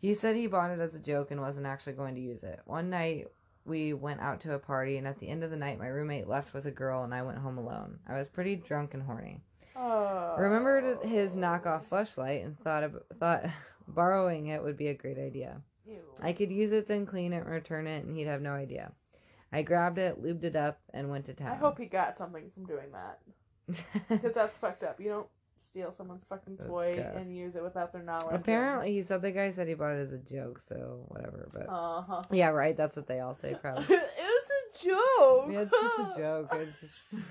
[0.00, 2.60] He said he bought it as a joke and wasn't actually going to use it.
[2.66, 3.28] One night,
[3.64, 6.28] we went out to a party, and at the end of the night, my roommate
[6.28, 8.00] left with a girl, and I went home alone.
[8.06, 9.40] I was pretty drunk and horny.
[9.74, 10.34] Oh.
[10.38, 13.46] Remembered his knockoff flashlight and thought ab- thought
[13.88, 15.60] borrowing it would be a great idea.
[15.86, 16.00] Ew.
[16.22, 18.92] I could use it, then clean it, and return it, and he'd have no idea.
[19.52, 21.52] I grabbed it, lubed it up, and went to town.
[21.52, 23.20] I hope he got something from doing that
[24.08, 25.00] because that's fucked up.
[25.00, 25.26] You don't
[25.60, 28.34] steal someone's fucking toy and use it without their knowledge.
[28.34, 31.48] Apparently, he said the guy said he bought it as a joke, so whatever.
[31.52, 32.22] But Uh huh.
[32.30, 32.76] yeah, right.
[32.76, 33.84] That's what they all say, probably.
[33.88, 34.50] it was
[34.82, 35.52] a joke.
[35.52, 36.48] Yeah, it's just a joke.
[36.54, 37.22] It's just, it's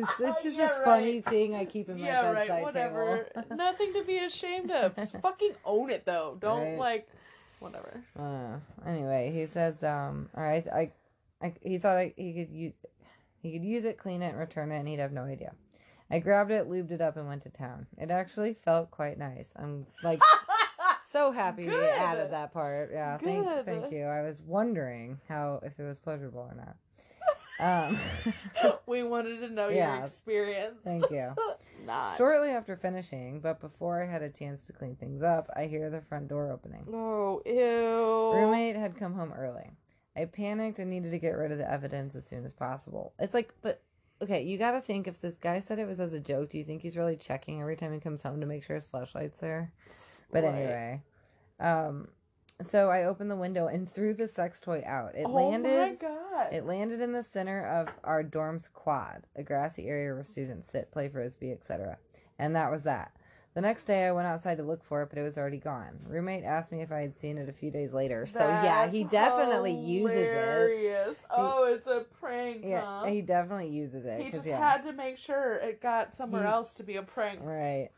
[0.00, 2.62] just, it's just Yeah, this funny thing I keep in my yeah, bedside right.
[2.62, 3.26] Whatever.
[3.34, 3.46] table.
[3.56, 4.96] Nothing to be ashamed of.
[4.96, 6.36] Just fucking own it, though.
[6.40, 6.78] Don't Right.
[6.78, 7.08] like.
[7.60, 8.02] Whatever.
[8.18, 8.56] uh,
[8.88, 10.92] anyway, he says, um, all right, I,
[11.42, 12.72] I, he thought I, he could use,
[13.42, 15.52] he could use it, clean it, and return it, and he'd have no idea.
[16.10, 17.86] I grabbed it, lubed it up, and went to town.
[17.98, 19.52] It actually felt quite nice.
[19.56, 20.20] I'm like
[21.02, 21.90] so happy Good.
[21.98, 22.90] added that part.
[22.92, 24.04] Yeah, thank, thank you.
[24.04, 26.76] I was wondering how if it was pleasurable or not.
[27.60, 27.98] Um,
[28.86, 29.96] we wanted to know Yeah.
[29.96, 30.78] your experience.
[30.84, 31.34] thank you.
[31.86, 32.16] Not.
[32.18, 35.88] Shortly after finishing, but before I had a chance to clean things up, I hear
[35.90, 36.86] the front door opening.
[36.92, 38.36] Oh, ew.
[38.36, 39.70] Roommate had come home early.
[40.16, 43.14] I panicked and needed to get rid of the evidence as soon as possible.
[43.18, 43.80] It's like, but
[44.22, 46.58] okay, you got to think if this guy said it was as a joke, do
[46.58, 49.38] you think he's really checking every time he comes home to make sure his flashlight's
[49.38, 49.72] there?
[50.30, 50.54] But Right.
[50.54, 51.02] anyway,
[51.60, 52.08] um,
[52.62, 55.14] so I opened the window and threw the sex toy out.
[55.14, 55.98] It oh my landed.
[56.00, 56.52] god.
[56.52, 60.90] It landed in the center of our dorm's quad, a grassy area where students sit,
[60.92, 61.98] play frisbee, etc.
[62.38, 63.12] And that was that.
[63.52, 65.98] The next day, I went outside to look for it, but it was already gone.
[66.06, 68.24] Roommate asked me if I had seen it a few days later.
[68.24, 70.32] So yeah, he That's definitely uses it.
[70.32, 71.26] hilarious.
[71.30, 73.06] Oh, it's a prank, Yeah, huh?
[73.06, 74.20] he definitely uses it.
[74.20, 77.02] He just yeah, had to make sure it got somewhere He- else to be a
[77.02, 77.40] prank.
[77.42, 77.88] right.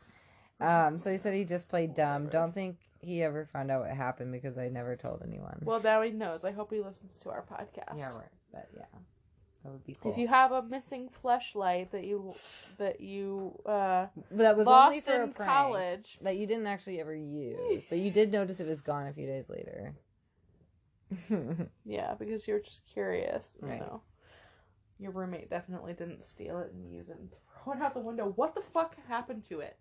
[0.59, 2.29] Um, so he said he just played dumb.
[2.29, 5.59] Don't think he ever found out what happened because I never told anyone.
[5.63, 6.43] Well, now he knows.
[6.43, 7.97] I hope he listens to our podcast.
[7.97, 8.27] yeah, right.
[8.51, 8.85] But yeah.
[9.63, 10.11] That would be cool.
[10.11, 12.33] If you have a missing fleshlight that you
[12.77, 16.67] that you uh, that was only lost for a in prank college, that you didn't
[16.67, 19.95] actually ever use, but you did notice it was gone a few days later.
[21.85, 23.79] yeah, because you're just curious, you Right.
[23.79, 24.01] know.
[24.99, 27.17] Your roommate definitely didn't steal it and use it
[27.71, 28.33] and out the window.
[28.35, 29.77] What the fuck happened to it?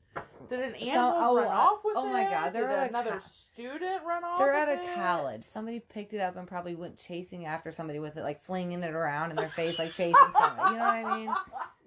[0.48, 2.00] Did an animal oh, run uh, off with it?
[2.00, 4.38] oh my God, they're Did at another co- student run off.
[4.38, 4.94] They're at a it?
[4.94, 5.42] college.
[5.44, 8.94] Somebody picked it up and probably went chasing after somebody with it, like flinging it
[8.94, 10.72] around in their face, like chasing somebody.
[10.74, 11.34] You know what I mean?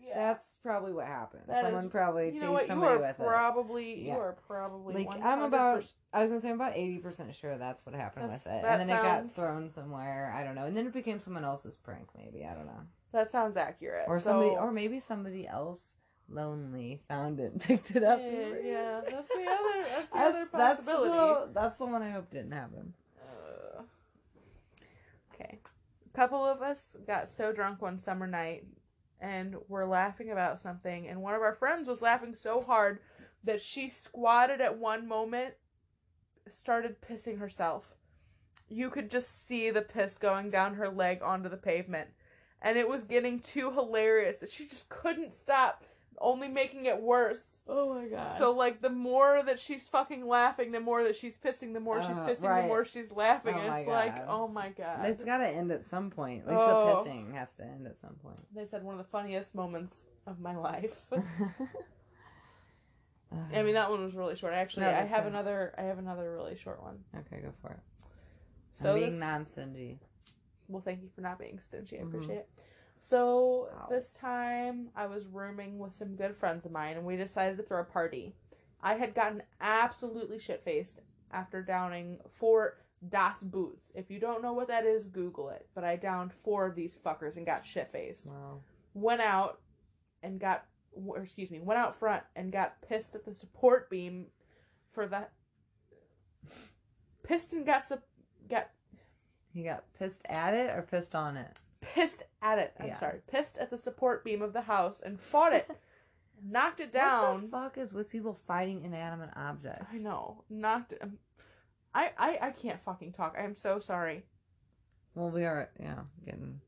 [0.07, 0.33] Yeah.
[0.33, 1.43] That's probably what happened.
[1.47, 2.61] That is- Someone probably you chased know what?
[2.61, 3.25] You somebody are with it.
[3.25, 4.13] probably Yeah.
[4.13, 5.23] you are probably Like 100%.
[5.25, 8.45] I'm about, I was gonna say I'm about eighty percent sure that's what happened That's-
[8.45, 10.31] with it, and then it got thrown somewhere.
[10.35, 12.09] I don't know, and then it became someone else's prank.
[12.15, 12.81] Maybe I don't know,
[13.15, 14.05] That sounds accurate.
[14.09, 15.95] or So- somebody, or maybe somebody else
[16.27, 18.19] lonely found it, and picked it up.
[18.19, 21.09] yeah, yeah, that's the other that's the That's, other that's possibility.
[21.45, 22.93] the that's the one I hope didn't happen.
[23.21, 23.83] Uh,
[25.33, 25.59] okay.
[26.13, 28.65] A couple of us got so drunk one summer night
[29.21, 32.99] and were laughing about something, and one of our friends was laughing so hard
[33.45, 35.53] that she squatted at one moment,
[36.49, 37.95] started pissing herself.
[38.67, 42.09] You could just see the piss going down her leg onto the pavement.
[42.65, 45.83] And it was getting too hilarious that she just couldn't stop,
[46.19, 47.61] only making it worse.
[47.67, 48.37] Oh my god!
[48.39, 52.01] So like the more that she's fucking laughing, the more that she's pissing, the more
[52.01, 52.61] she's Uh, pissing, right.
[52.63, 53.53] the more she's laughing.
[53.55, 55.05] Oh it's like, oh my god.
[55.05, 56.41] it's got to end at some point.
[56.43, 57.03] At least Oh.
[57.03, 58.41] the pissing has to end at some point.
[58.55, 61.01] They said one of the funniest moments of my life.
[61.11, 61.21] Uh,
[63.53, 64.53] I mean that one was really short.
[64.53, 65.33] Actually, No, I have good.
[65.33, 67.03] another I have another really short one.
[67.15, 67.79] okay, go for it.
[68.73, 69.99] So I'm being non-stingy.
[70.67, 71.99] Well thank you for not being stingy.
[71.99, 72.07] I Mhm.
[72.07, 72.49] appreciate it.
[72.99, 73.87] So Wow.
[73.89, 77.63] this time I was rooming with some good friends of mine and we decided to
[77.63, 78.35] throw a party.
[78.81, 80.99] I had gotten absolutely shit faced
[81.31, 82.77] after downing four
[83.07, 83.91] Das Boots.
[83.95, 85.67] If you don't know what that is, Google it.
[85.75, 88.27] But I downed four of these fuckers and got shit faced.
[88.27, 88.61] Wow.
[88.93, 89.61] Went out
[90.23, 94.31] and got, or excuse me, went out front and got pissed at the support beam
[94.91, 95.27] for the.
[97.23, 98.07] Pissed and got sup-
[98.47, 98.69] got
[99.55, 101.57] He got pissed at it or pissed on it.
[101.81, 102.73] pissed at it.
[102.79, 102.95] I'm Yeah.
[102.99, 105.69] sorry, pissed at the support beam of the house and fought it,
[106.43, 107.33] knocked it down.
[107.33, 109.85] What the fuck is with people fighting inanimate objects?
[109.93, 110.93] I know, knocked.
[111.01, 111.19] Um,
[111.93, 113.35] I I I can't fucking talk.
[113.39, 114.25] I am so sorry.
[115.13, 116.59] Well, we are, yeah, getting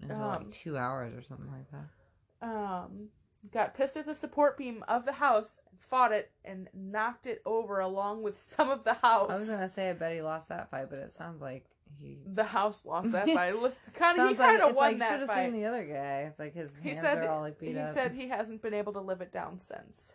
[0.00, 2.46] into Um, like two hours or something like that.
[2.48, 3.08] Um,
[3.50, 7.80] got pissed at the support beam of the house, fought it, and knocked it over
[7.80, 9.30] along with some of the house.
[9.30, 11.64] I was gonna say I bet he lost that fight, but it sounds like
[12.00, 12.18] he.
[12.34, 13.60] The house lost that fight.
[13.60, 15.84] Was kind of he kind of it's won like that should have seen the other
[15.84, 16.26] guy.
[16.28, 17.92] It's like his he hands said are all like beat he up.
[17.94, 20.14] said he hasn't been able to live it down since.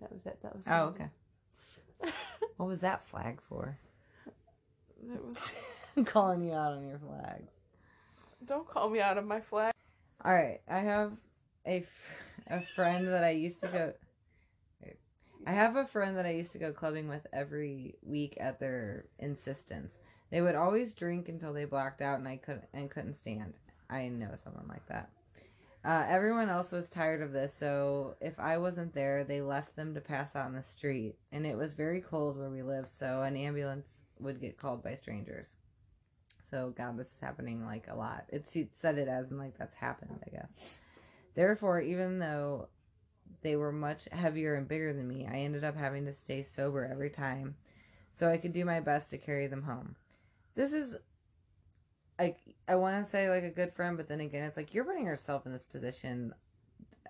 [0.00, 0.38] That was it.
[0.42, 0.64] That was.
[0.68, 1.08] oh, okay.
[2.56, 3.78] What was that flag for?
[5.12, 5.56] It was,
[5.96, 7.50] I'm calling you out on your flags.
[8.44, 9.72] don't call me out of my flag.
[10.24, 11.12] All right, I have
[11.66, 11.86] a, f-
[12.48, 13.92] a friend that I used to go.
[15.46, 19.04] I have a friend that I used to go clubbing with every week at their
[19.18, 19.98] insistence.
[20.30, 23.54] They would always drink until they blacked out, and I couldn't and couldn't stand.
[23.90, 25.10] I know someone like that.
[25.84, 29.92] Uh, everyone else was tired of this, so if I wasn't there, they left them
[29.94, 31.16] to pass out in the street.
[31.30, 34.94] And it was very cold where we lived, so an ambulance would get called by
[34.94, 35.56] strangers.
[36.42, 38.24] So God, this is happening like a lot.
[38.30, 40.76] It's it said it as and like that's happened, I guess.
[41.34, 42.68] Therefore, even though
[43.42, 46.88] they were much heavier and bigger than me, I ended up having to stay sober
[46.90, 47.54] every time,
[48.12, 49.96] so I could do my best to carry them home.
[50.54, 50.96] This is
[52.18, 52.38] like
[52.68, 55.06] I want to say like a good friend, but then again, it's like you're putting
[55.06, 56.32] yourself in this position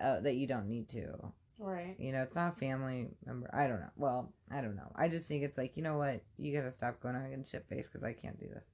[0.01, 1.31] uh, that you don't need to.
[1.57, 1.95] Right.
[1.97, 3.49] You know, it's not a family member.
[3.53, 3.91] I don't know.
[3.95, 4.91] Well, I don't know.
[4.95, 6.21] I just think it's like, you know what?
[6.37, 8.65] You gotta stop going on and shit face because I can't do this.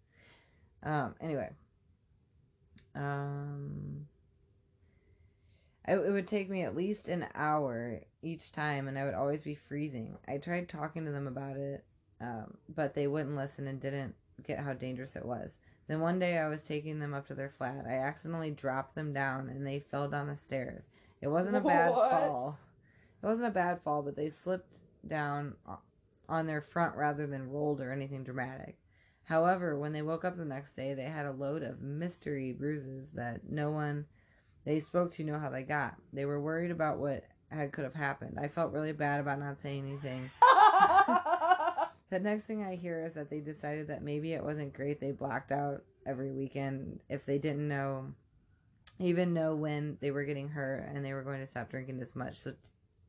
[0.84, 1.16] Um.
[1.22, 1.50] Anyway.
[2.96, 4.08] Um.
[5.92, 9.42] I, it would take me at least an hour each time, and I would always
[9.42, 10.18] be freezing.
[10.28, 11.84] I tried talking to them about it,
[12.22, 14.16] um, but they wouldn't listen and didn't
[14.48, 15.58] get how dangerous it was.
[15.88, 17.86] Then one day I was taking them up to their flat.
[17.86, 20.84] I accidentally dropped them down, and they fell down the stairs.
[21.22, 22.10] It wasn't a bad What?
[22.10, 22.60] fall.
[23.22, 24.78] It wasn't a bad fall, but they slipped
[25.08, 25.56] down
[26.30, 28.78] on their front rather than rolled or anything dramatic.
[29.24, 33.12] However, when they woke up the next day, they had a load of mystery bruises
[33.12, 34.06] that no one
[34.66, 35.96] they spoke to know how they got.
[36.14, 38.38] They were worried about what had could have happened.
[38.42, 40.30] I felt really bad about not saying anything.
[42.12, 45.14] The next thing I hear is that they decided that maybe it wasn't great they
[45.14, 48.06] blacked out every weekend if they didn't know
[49.00, 52.14] even know when they were getting hurt and they were going to stop drinking as
[52.14, 52.36] much.
[52.36, 52.54] So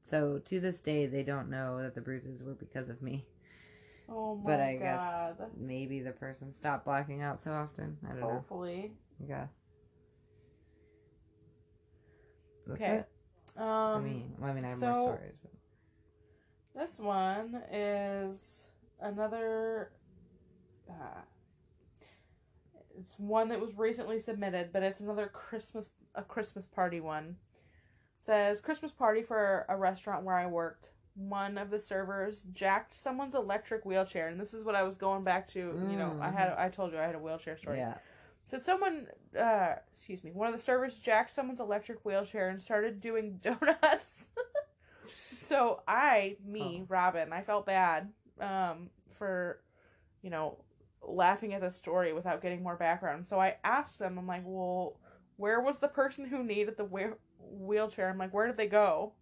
[0.04, 3.26] so to this day they don't know that the bruises were because of me.
[4.08, 4.46] Oh my god.
[4.46, 5.36] but I god.
[5.36, 7.98] guess maybe the person stopped blacking out so often.
[8.06, 8.28] I don't know.
[8.28, 8.92] Hopefully.
[9.20, 9.48] I guess.
[12.66, 12.96] That's Okay.
[12.96, 13.08] it.
[13.56, 15.36] Um, I mean, well, I mean, I have so- more stories.
[15.42, 15.50] But...
[16.74, 18.68] This one is
[19.00, 19.90] another.
[20.88, 21.20] Uh,
[22.98, 27.36] it's one that was recently submitted, but it's another Christmas a Christmas party one.
[28.18, 30.90] It says Christmas party for a restaurant where I worked.
[31.14, 35.24] One of the servers jacked someone's electric wheelchair, and this is what I was going
[35.24, 35.58] back to.
[35.58, 37.78] You know, I had I told you I had a wheelchair story.
[37.78, 37.98] Yeah.
[38.52, 39.06] Said someone,
[39.40, 44.28] uh, excuse me, one of the servers jacked someone's electric wheelchair and started doing donuts.
[45.06, 46.86] so I, me, Oh.
[46.90, 49.62] Robin, I felt bad um, for,
[50.20, 50.58] you know,
[51.00, 53.26] laughing at the story without getting more background.
[53.26, 55.00] So I asked them, I'm like, well,
[55.38, 58.10] where was the person who needed the wheel- wheelchair?
[58.10, 59.14] I'm like, where did they go?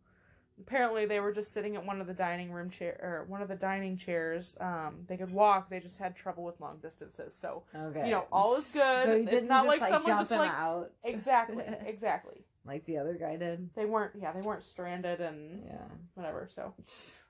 [0.61, 3.49] Apparently, they were just sitting at one of the dining room chair or one of
[3.49, 4.57] the dining chairs.
[4.61, 5.71] Um, they could walk.
[5.71, 7.35] They just had trouble with long distances.
[7.35, 8.05] So Okay.
[8.07, 9.07] You know, all is good.
[9.29, 12.45] So It's not like like someone just, like- out exactly, exactly.
[12.65, 13.71] like the other guy did.
[13.75, 14.13] They weren't.
[14.21, 15.79] Yeah, they weren't stranded and Yeah.
[16.15, 16.47] whatever.
[16.51, 16.75] So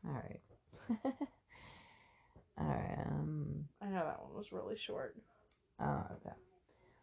[0.07, 0.41] All right.
[2.59, 3.07] All right.
[3.07, 3.65] Um.
[3.81, 5.17] I know that one was really short.
[5.81, 6.35] Oh, okay.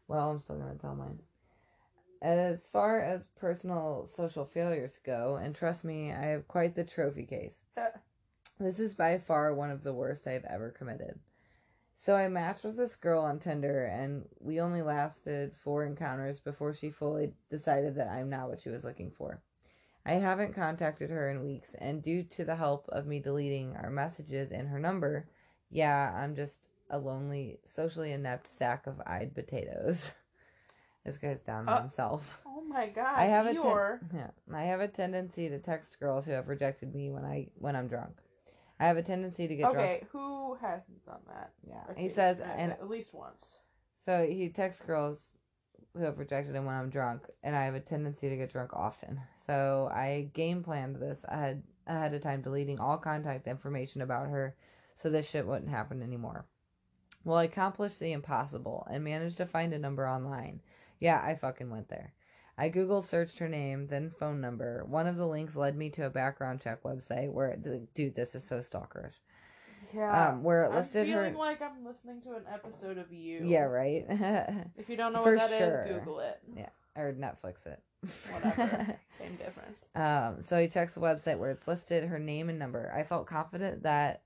[0.08, 1.20] Well, I'm still gonna tell mine.
[2.22, 7.26] As far as personal social failures go, and trust me, I have quite the trophy
[7.26, 7.64] case.
[8.60, 11.20] This is by far one of the worst I've ever committed.
[11.96, 16.74] So I matched with this girl on Tinder, and we only lasted four encounters before
[16.74, 19.44] she fully decided that I'm not what she was looking for.
[20.08, 23.92] I haven't contacted her in weeks, and due to the help of me deleting our
[23.92, 25.28] messages and her number,
[25.70, 30.14] yeah, I'm just a lonely, socially inept sack of eyed potatoes.
[31.08, 32.40] this guy's down on Uh, himself.
[32.46, 33.18] Oh my god!
[33.18, 36.94] I have a ten- yeah, I have a tendency to text girls who have rejected
[36.94, 38.18] me when I when I'm drunk.
[38.80, 39.78] I have a tendency to get drunk.
[39.78, 41.52] Okay, who hasn't done that?
[41.68, 43.46] Yeah, Okay, he says, at, and at least once.
[44.06, 45.38] so he texts girls
[45.94, 48.74] who have rejected him when I'm drunk, and I have a tendency to get drunk
[48.74, 49.22] often.
[49.38, 54.56] So I game planned this ahead ahead of time, deleting all contact information about her,
[54.96, 56.46] so this shit wouldn't happen anymore.
[57.24, 60.60] Well, I accomplished the impossible and managed to find a number online.
[61.00, 62.14] Yeah, I fucking went there.
[62.58, 64.84] I Google searched her name, then phone number.
[64.88, 68.34] One of the links led me to a background check website where, the, dude, this
[68.34, 69.14] is so stalkerish.
[69.94, 70.30] Yeah.
[70.30, 71.22] Um, where it listed I'm listed her.
[71.22, 73.42] feeling like I'm listening to an episode of you.
[73.46, 74.06] Yeah, right.
[74.78, 76.00] If you don't know For what that is, sure.
[76.00, 76.40] Google it.
[76.56, 77.80] Yeah, or Netflix it.
[78.32, 78.98] Whatever.
[79.10, 79.86] Same difference.
[79.96, 82.92] um, so he checks the website where it's listed her name and number.
[82.96, 84.24] I felt confident that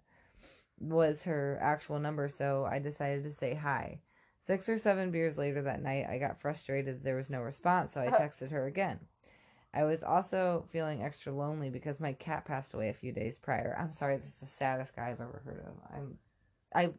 [0.79, 3.99] was her actual number, so I decided to say hi.
[4.43, 7.93] Six or seven beers later that night, I got frustrated that there was no response,
[7.93, 8.99] so I texted her again.
[9.73, 13.77] I was also feeling extra lonely because my cat passed away a few days prior.
[13.79, 15.73] I'm sorry, this is the saddest guy I've ever heard of.
[15.95, 16.17] I'm,
[16.73, 16.93] I,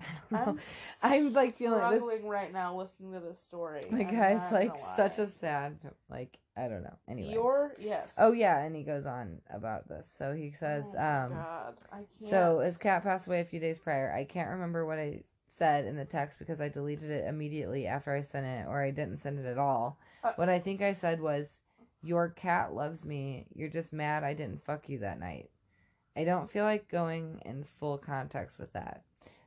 [0.32, 0.62] I don't know.
[1.02, 2.22] I'm, like feeling like this.
[2.24, 3.82] right now listening to this story.
[3.90, 5.76] The I'm guy's like such a sad,
[6.08, 6.96] like I don't know.
[7.08, 8.14] Anyway, Your yes.
[8.16, 10.10] oh yeah, and he goes on about this.
[10.10, 12.30] So he says, Oh my um, God, I can't.
[12.30, 14.12] so his cat passed away a few days prior.
[14.12, 15.22] I can't remember what I
[15.58, 18.90] said in the text because I deleted it immediately after I sent it, or I
[18.90, 19.98] didn't send it at all.
[20.24, 21.58] Uh, what I think I said was,
[22.02, 23.46] "Your cat loves me.
[23.54, 25.50] You're just mad I didn't fuck you that night."
[26.16, 29.02] I don't feel like going in full context with that.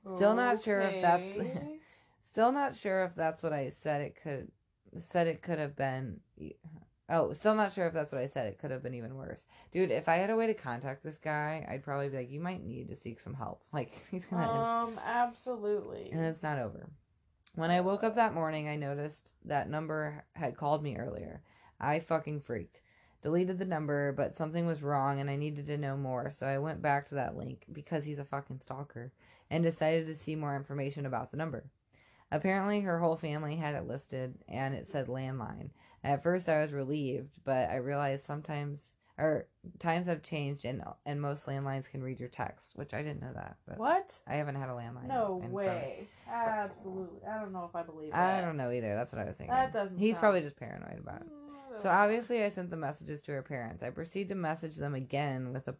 [0.05, 1.37] Still not sure if that's
[2.21, 4.51] Still not sure if that's what I said it could
[4.97, 6.19] said it could have been
[7.11, 8.47] Oh, still not sure if that's what I said.
[8.47, 9.45] It could have been even worse.
[9.73, 12.39] Dude, if I had a way to contact this guy, I'd probably be like, You
[12.39, 13.61] might need to seek some help.
[13.73, 16.09] Like he's gonna um, absolutely.
[16.11, 16.89] and it's not over.
[17.55, 21.41] When I woke up that morning I noticed that number had called me earlier.
[21.79, 22.81] I fucking freaked.
[23.21, 26.57] Deleted the number, but something was wrong and I needed to know more, so I
[26.57, 29.11] went back to that link because he's a fucking stalker
[29.49, 31.65] and decided to see more information about the number.
[32.31, 35.69] Apparently, her whole family had it listed and it said landline.
[36.03, 39.45] At first, I was relieved, but I realized sometimes or
[39.77, 43.33] times have changed and and most landlines can read your text, which I didn't know
[43.35, 43.57] that.
[43.67, 44.17] But what?
[44.27, 45.07] I haven't had a landline.
[45.07, 46.07] No way.
[46.27, 47.19] Absolutely.
[47.27, 48.39] I don't know if I believe that.
[48.39, 48.95] I don't know either.
[48.95, 49.55] That's what I was thinking.
[49.55, 51.27] That doesn't He's sound- probably just paranoid about it.
[51.27, 53.83] Mm, So obviously, I sent the messages to her parents.
[53.83, 55.75] I proceed to message them again with a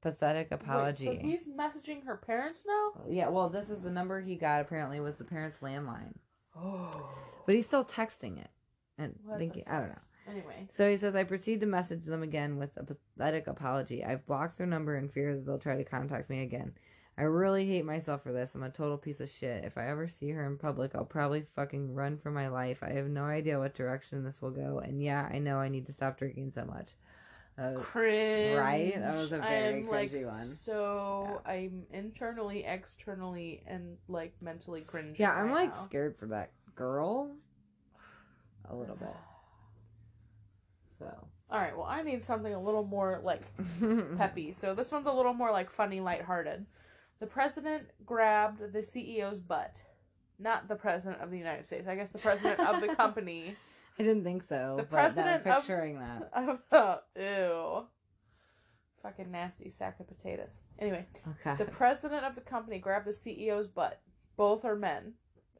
[0.00, 1.06] pathetic Wait, apology.
[1.06, 3.02] so he's messaging her parents now?
[3.08, 4.60] Yeah, well, this is the number he got.
[4.62, 6.14] Apparently, was the parents' landline,
[6.56, 7.08] Oh.
[7.46, 8.50] but he's still texting it
[8.98, 9.64] and What thinking.
[9.66, 9.98] I don't know.
[10.28, 10.66] Anyway.
[10.70, 14.04] So he says, I proceed to message them again with a pathetic apology.
[14.04, 16.72] I've blocked their number in fear that they'll try to contact me again.
[17.18, 18.54] I really hate myself for this.
[18.54, 19.64] I'm a total piece of shit.
[19.64, 22.78] If I ever see her in public, I'll probably fucking run for my life.
[22.82, 24.78] I have no idea what direction this will go.
[24.78, 26.96] And yeah, I know I need to stop drinking so much.
[27.58, 28.58] Uh, cringe.
[28.58, 28.94] Right?
[28.96, 30.46] That was a very I'm like cringy one.
[30.46, 35.16] so I'm internally, externally, and like mentally cringing.
[35.18, 35.82] yeah, I'm right like now.
[35.82, 37.30] scared for that girl.
[38.70, 39.08] A little bit.
[40.98, 41.10] So.
[41.50, 43.42] All right, well, I need something a little more like
[44.18, 44.52] peppy.
[44.52, 46.64] So this one's a little more like funny, lighthearted.
[47.18, 49.82] The president grabbed the CEO's butt.
[50.38, 51.88] Not the president of the United States.
[51.88, 53.56] I guess the president of the company.
[53.98, 54.76] I didn't think so.
[54.78, 56.30] The but now I'm president of- picturing that.
[56.34, 57.86] Of oh, ew.
[59.02, 60.60] Fucking nasty sack of potatoes.
[60.78, 61.06] Anyway,
[61.44, 61.56] Okay.
[61.56, 64.00] the president of the company grabbed the CEO's butt.
[64.36, 65.14] Both are men.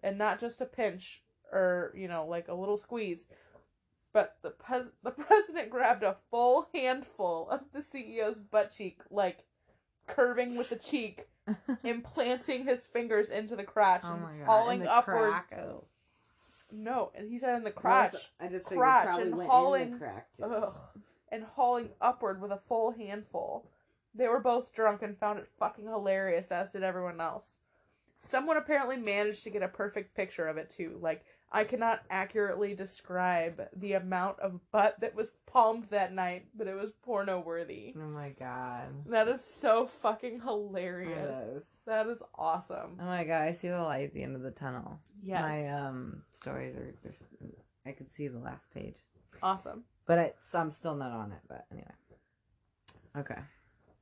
[0.04, 1.21] And not just a pinch
[1.52, 3.26] or, you know, like a little squeeze.
[4.12, 9.44] But the pres- the president grabbed a full handful of the CEO's butt cheek, like
[10.06, 11.28] curving with the cheek,
[11.84, 14.46] implanting his fingers into the crotch oh and my god.
[14.46, 15.30] hauling And upward.
[15.30, 15.84] crack, oh.
[16.74, 18.16] No, and he said in the crotch.
[18.40, 20.28] I just figured crotch probably and went hauling- in the crack.
[20.42, 20.74] Ugh.
[21.30, 23.66] And hauling upward with a full handful.
[24.14, 27.56] They were both drunk and found it fucking hilarious, as did everyone else.
[28.18, 30.98] Someone apparently managed to get a perfect picture of it too.
[31.00, 31.24] Like,
[31.54, 36.74] I cannot accurately describe the amount of butt that was palmed that night, but it
[36.74, 37.94] was porno worthy.
[37.94, 38.88] Oh my god.
[39.06, 41.42] That is so fucking hilarious.
[41.42, 41.70] Is.
[41.86, 42.96] That is awesome.
[42.98, 44.98] Oh my god, I see the light at the end of the tunnel.
[45.22, 45.42] Yes.
[45.42, 47.22] My um stories are just
[47.84, 48.96] I could see the last page.
[49.42, 49.84] awesome.
[50.06, 51.92] But it's I'm still not on it, but anyway.
[53.18, 53.40] Okay.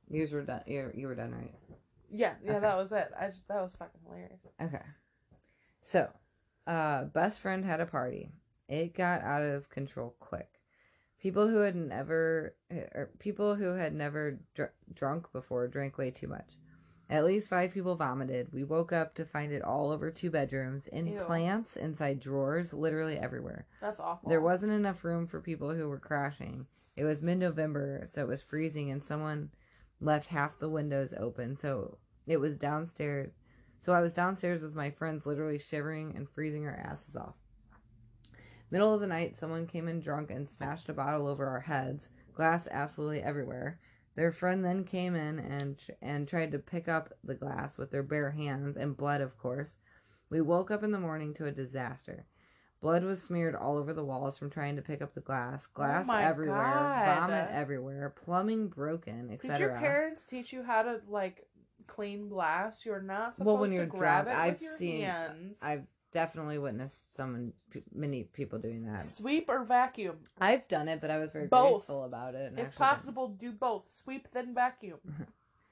[0.09, 1.53] You were done you you were done, right?
[2.09, 2.59] Yeah, yeah, Okay.
[2.61, 3.11] that was it.
[3.19, 4.39] I just that was fucking hilarious.
[4.61, 4.83] Okay.
[5.81, 6.09] So,
[6.67, 8.31] uh, best friend had a party.
[8.67, 10.47] It got out of control quick.
[11.21, 16.27] People who had never, or people who had never dr- drunk before drank way too
[16.27, 16.57] much.
[17.09, 18.53] At least five people vomited.
[18.53, 21.19] We woke up to find it all over two bedrooms, in Ew.
[21.19, 23.67] plants, inside drawers, literally everywhere.
[23.81, 24.29] That's awful.
[24.29, 26.65] There wasn't enough room for people who were crashing.
[26.95, 29.51] It was mid November, so it was freezing, and someone
[29.99, 31.97] left half the windows open, so
[32.27, 33.33] it was downstairs.
[33.81, 37.35] So I was downstairs with my friends, literally shivering and freezing our asses off.
[38.69, 42.07] Middle of the night, someone came in drunk and smashed a bottle over our heads,
[42.33, 43.79] glass absolutely everywhere.
[44.15, 48.03] Their friend then came in and and tried to pick up the glass with their
[48.03, 49.77] bare hands and blood, of course.
[50.29, 52.25] We woke up in the morning to a disaster.
[52.81, 55.67] Blood was smeared all over the walls from trying to pick up the glass.
[55.67, 57.05] Oh glass Oh everywhere, God.
[57.05, 59.57] vomit everywhere, plumbing broken, etc.
[59.57, 61.47] Did your parents teach you how to like
[61.87, 62.85] clean glass?
[62.85, 65.59] You're not supposed Well, when to you're grab drunk, it I've with your seen- hands.
[65.63, 69.01] I've definitely witnessed someone, p- many people doing that.
[69.01, 70.17] Sweep or vacuum.
[70.39, 71.71] I've done it, but I was very Both.
[71.87, 72.47] graceful about it.
[72.51, 72.89] and If actually didn't.
[72.97, 73.91] possible, do both.
[73.91, 74.99] Sweep then vacuum.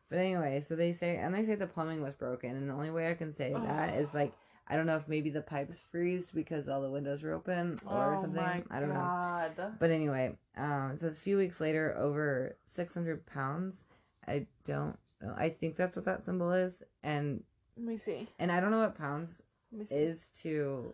[0.09, 2.89] But anyway, so they say, and they say the plumbing was broken, and the only
[2.89, 4.33] way I can say that is like,
[4.67, 8.15] I don't know if maybe the pipes freezed because all the windows were open or
[8.15, 8.41] oh something.
[8.41, 8.95] my I don't know.
[8.95, 9.73] God.
[9.77, 13.83] But anyway, um, it says a few weeks later, over 600 pounds.
[14.27, 14.97] I don't.
[15.37, 17.43] I think that's what that symbol is, and
[17.77, 18.27] Let me see.
[18.39, 19.41] and I don't know what pounds
[19.71, 19.95] Let me see.
[19.97, 20.93] is to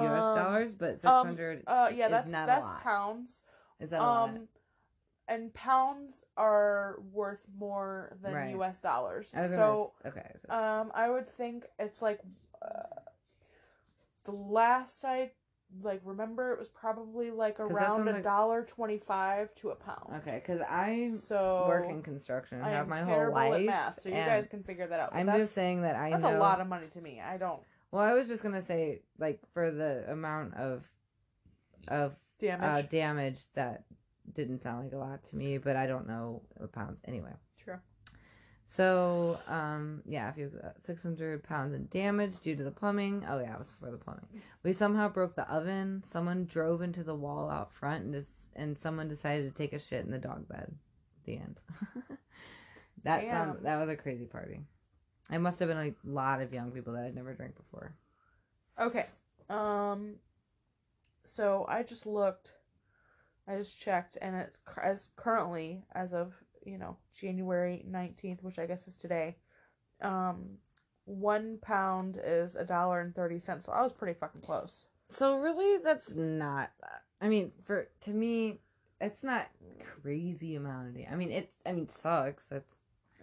[0.00, 0.28] U.S.
[0.28, 2.82] Um, dollars, but um, 600 Uh, yeah, is that's not a that's lot.
[2.82, 3.42] pounds.
[3.80, 4.28] is that a lot?
[4.30, 4.48] Um,
[5.28, 8.50] and pounds are worth more than Right.
[8.50, 8.80] U.S.
[8.80, 9.28] dollars.
[9.30, 12.20] So, gonna, okay, so um, I would think it's like
[12.60, 13.00] uh,
[14.24, 15.30] the last I
[15.82, 20.16] like remember it was probably like around a dollar twenty-five to a pound.
[20.16, 24.08] okay, because I So work in construction, I have my whole life, at math, so
[24.08, 25.10] you guys can figure that out.
[25.12, 27.20] but I'm just saying that I that's know a lot of money to me.
[27.20, 27.60] I don't
[27.92, 30.82] Well, I was just gonna say, like, for the amount of
[31.88, 32.64] of damage.
[32.66, 33.84] uh, damage that
[34.34, 36.42] didn't sound like a lot to me, but I don't know
[36.72, 37.32] pounds anyway.
[38.70, 43.26] So, um, yeah, if you uh, 600 pounds in damage due to the plumbing.
[43.28, 44.26] Oh yeah, it was for the plumbing.
[44.62, 46.04] We somehow broke the oven.
[46.06, 49.78] Someone drove into the wall out front, and dis- and someone decided to take a
[49.80, 50.70] shit in the dog bed.
[50.70, 51.60] At the end.
[53.02, 53.56] that sounds.
[53.56, 53.64] Damn.
[53.64, 54.60] That was a crazy party.
[55.32, 57.92] It must have been a lot of young people that had never drank before.
[58.80, 59.06] Okay.
[59.48, 60.14] Um.
[61.24, 62.52] So I just looked.
[63.48, 66.34] I just checked, and it as currently as of
[66.64, 69.36] you know January nineteenth, which I guess is today.
[70.02, 70.58] Um,
[71.04, 73.66] one pound is a dollar and thirty cents.
[73.66, 74.86] So I was pretty fucking close.
[75.10, 76.70] So really, that's not.
[77.20, 78.60] I mean, for to me,
[79.00, 79.48] it's not
[80.02, 81.02] crazy amount of.
[81.10, 81.52] I mean, it's.
[81.66, 82.46] I mean, it sucks.
[82.46, 82.74] That's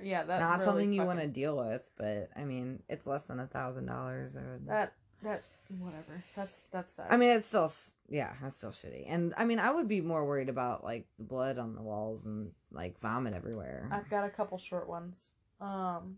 [0.01, 3.07] Yeah, that not really something you fucking- want to deal with, but I mean, it's
[3.07, 4.33] less than a thousand dollars.
[4.67, 4.93] That
[5.23, 5.43] that
[5.79, 6.23] whatever.
[6.35, 7.13] That's that's sucks.
[7.13, 7.71] I mean, it's still.
[8.09, 9.05] Yeah, that's still shitty.
[9.07, 12.25] And I mean, I would be more worried about like the blood on the walls
[12.25, 13.89] and like vomit everywhere.
[13.91, 15.31] I've got a couple short ones.
[15.59, 16.17] Um,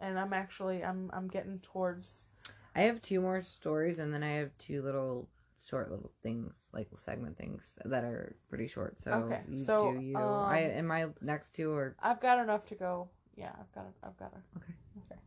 [0.00, 2.28] and I'm actually I'm I'm getting towards.
[2.74, 5.28] I have two more stories, and then I have two little
[5.64, 9.00] short little things, like segment things that are pretty short.
[9.00, 10.16] So Okay, you so, do you.
[10.16, 13.08] um, I and my next two are I've got enough to go.
[13.36, 13.84] Yeah, I've got.
[13.84, 14.58] A, I've got a.
[14.58, 14.74] Okay.
[15.06, 15.20] Okay.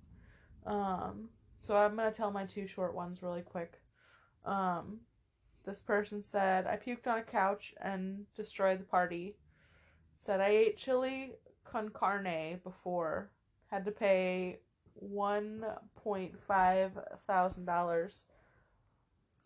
[0.66, 1.30] Um.
[1.64, 3.82] So I'm gonna tell my two short ones really quick.
[4.46, 5.00] Um,
[5.66, 9.38] this person said I puked on a couch and destroyed the party.
[10.20, 11.32] Said I ate chili
[11.64, 13.32] con carne before.
[13.72, 14.60] Had to pay
[14.94, 15.64] one
[15.96, 16.92] point five
[17.28, 18.26] thousand dollars.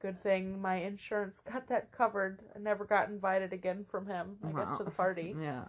[0.02, 2.42] Good thing my insurance got that covered.
[2.56, 4.38] I never got invited again from him.
[4.44, 5.36] I guess to the party.
[5.42, 5.66] yeah.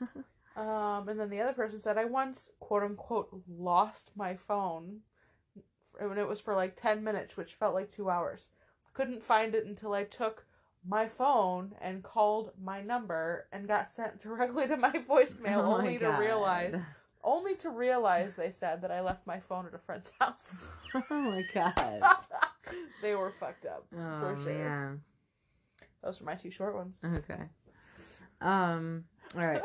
[0.58, 5.02] Um, and then the other person said, I once, quote unquote, lost my phone.
[5.98, 8.48] And it was for like 10 minutes, which felt like two hours.
[8.94, 10.44] Couldn't find it until I took
[10.86, 15.78] my phone and called my number and got sent directly to my voicemail, Oh my
[15.78, 16.74] only to realize,
[17.24, 20.68] only to realize, they said, that I left my phone at a friend's house.
[20.94, 22.02] oh my god.
[23.02, 24.52] they were fucked up, Oh for sure.
[24.52, 25.00] man.
[26.02, 27.00] Those were my two short ones.
[27.04, 27.42] Okay.
[28.40, 29.04] Um.
[29.36, 29.62] All right.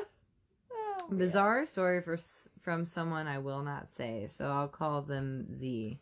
[0.72, 1.20] Oh, man.
[1.20, 2.18] Bizarre story for
[2.62, 6.00] from someone I will not say, so I'll call them Z.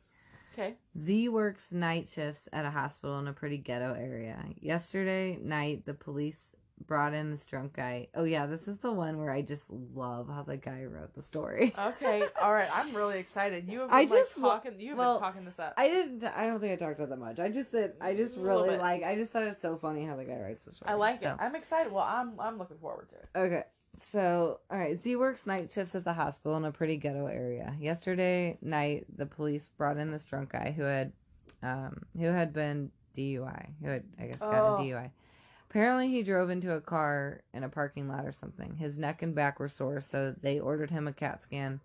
[0.62, 0.76] Okay.
[0.98, 4.44] Z works night shifts at a hospital in a pretty ghetto area.
[4.60, 6.54] Yesterday night, the police
[6.88, 8.08] brought in this drunk guy.
[8.16, 11.22] Oh yeah, this is the one where I just love how the guy wrote the
[11.22, 11.74] story.
[11.82, 12.70] Okay, all right.
[12.74, 13.68] I'm really excited.
[13.68, 14.80] You have been I like just wa- talking.
[14.80, 15.74] You've well, been talking this up.
[15.78, 16.24] I didn't.
[16.24, 17.40] I don't think I talked about that much.
[17.40, 19.04] I just said I just mm, really like.
[19.04, 20.92] I just thought it was so funny how the guy writes the story.
[20.92, 21.30] I like so.
[21.30, 21.36] it.
[21.40, 21.92] I'm excited.
[21.92, 23.46] Well, I'm I'm looking forward to it.
[23.46, 23.64] Okay.
[23.98, 24.98] So, all right.
[24.98, 27.76] Z works night shifts at the hospital in a pretty ghetto area.
[27.80, 31.12] Yesterday night, the police brought in this drunk guy who had,
[31.62, 33.70] um, who had been DUI.
[33.84, 34.76] Who had, I guess, gotten Oh.
[34.76, 35.12] a DUI.
[35.70, 38.76] Apparently, he drove into a car in a parking lot or something.
[38.76, 41.80] His neck and back were sore, so they ordered him a CAT scan,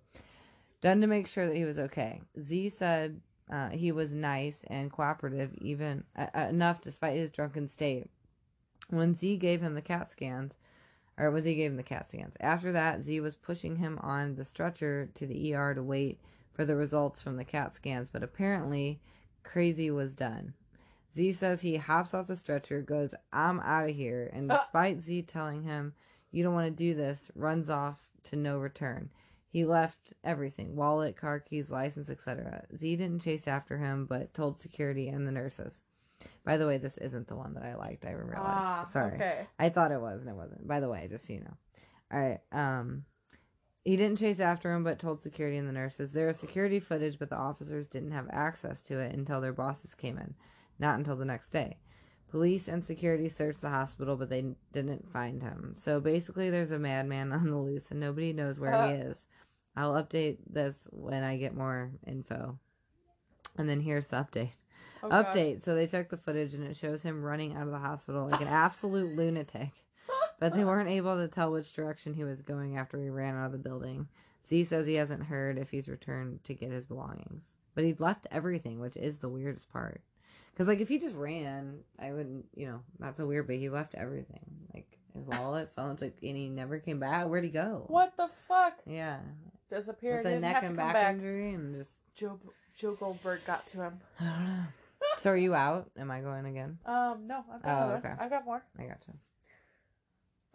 [0.81, 2.21] done to make sure that he was okay.
[2.41, 7.69] Z said uh, he was nice and cooperative, even uh, uh, enough despite his drunken
[7.69, 8.11] state.
[8.91, 10.55] When Z gave him the CAT scans,
[11.19, 12.37] or was he gave him the CAT scans?
[12.41, 16.21] After that, Z was pushing him on the stretcher to the ER to wait
[16.53, 19.01] for the results from the CAT scans, but apparently,
[19.43, 20.55] crazy was done.
[21.15, 25.23] Z says he hops off the stretcher, goes, I'm out of here, and despite Z
[25.23, 25.95] telling him,
[26.31, 29.11] You don't want to do this, runs off to no return.
[29.49, 32.67] He left everything wallet, car keys, license, etc.
[32.77, 35.81] Z didn't chase after him, but told security and the nurses.
[36.45, 38.41] By the way, this isn't the one that I liked, I realized.
[38.41, 39.15] Ah, Sorry.
[39.17, 39.47] Okay.
[39.59, 40.67] I thought it was and it wasn't.
[40.67, 41.57] By the way, just so you know.
[42.13, 42.41] All right.
[42.53, 43.05] Um,
[43.85, 46.13] he didn't chase after him, but told security and the nurses.
[46.13, 49.95] There was security footage, but the officers didn't have access to it until their bosses
[49.95, 50.35] came in.
[50.79, 51.79] Not until the next day.
[52.29, 55.75] Police and security searched the hospital, but they didn't find him.
[55.77, 59.27] So basically, there's a madman on the loose, and nobody knows where he is.
[59.77, 62.59] I'll update this when I get more info.
[63.59, 64.51] And then here's the update.
[65.07, 65.27] Oh, God.
[65.27, 65.63] Update.
[65.63, 68.41] So they checked the footage and it shows him running out of the hospital like
[68.41, 69.71] an absolute lunatic.
[70.39, 73.47] But they weren't able to tell which direction he was going after he ran out
[73.47, 74.09] of the building.
[74.47, 77.51] Z says he hasn't heard if he's returned to get his belongings.
[77.75, 80.01] But he'd left everything, which is the weirdest part.
[80.53, 83.69] Because, like, if he just ran, I wouldn't, you know, not so weird, but he
[83.69, 84.41] left everything.
[84.73, 87.27] Like, his wallet, phones, like, and he never came back.
[87.27, 87.85] Where'd he go?
[87.89, 88.79] What the fuck?
[88.87, 89.19] Yeah.
[89.69, 90.25] Disappeared.
[90.25, 91.15] With a neck and back back.
[91.15, 92.39] injury and just, Joe
[92.75, 94.01] Joe Goldberg got to him.
[94.21, 94.65] I don't know.
[95.17, 95.91] So are you out?
[95.99, 96.79] Am I going again?
[96.87, 98.15] Um, no, I've got Oh, another okay.
[98.19, 98.63] I've got more.
[98.79, 99.13] I got gotcha.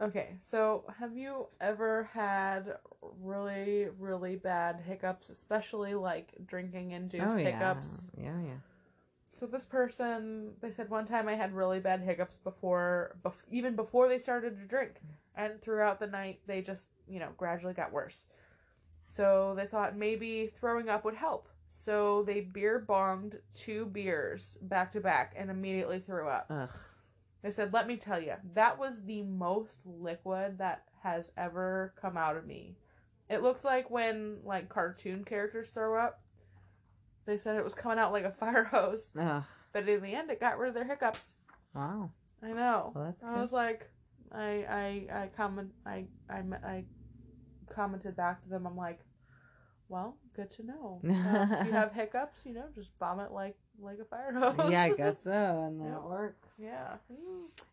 [0.02, 2.78] Okay, so have you ever had
[3.22, 7.52] really, really bad hiccups, especially like drinking induced oh, yeah.
[7.52, 8.10] hiccups?
[8.18, 8.58] Yeah, yeah.
[9.30, 13.76] So this person, they said one time I had really bad hiccups before, bef- even
[13.76, 15.02] before they started to drink,
[15.36, 18.26] and throughout the night they just, you know, gradually got worse.
[19.06, 21.48] So they thought maybe throwing up would help.
[21.74, 26.48] So they beer bonged two beers back to back and immediately threw up.
[26.50, 26.70] Ugh.
[27.42, 32.18] They said, "Let me tell you, that was the most liquid that has ever come
[32.18, 32.76] out of me.
[33.30, 36.22] It looked like when like cartoon characters throw up.
[37.26, 39.44] They said it was coming out like a fire hose." Ugh.
[39.72, 41.36] But in the end, it got rid of their hiccups.
[41.74, 42.12] Wow.
[42.44, 42.92] I know.
[42.94, 43.40] Well, that's I good.
[43.40, 43.90] was like,
[44.30, 44.66] I,
[45.10, 46.84] I, I comment, I, I, I
[47.70, 48.68] commented back to them.
[48.68, 49.00] I'm like,
[49.92, 51.02] well, good to know.
[51.32, 54.72] Uh, if you have hiccups, you know, just vomit like, like a fire hose.
[54.72, 56.00] yeah, I guess so, and that Yeah.
[56.00, 56.48] works.
[56.58, 56.96] yeah.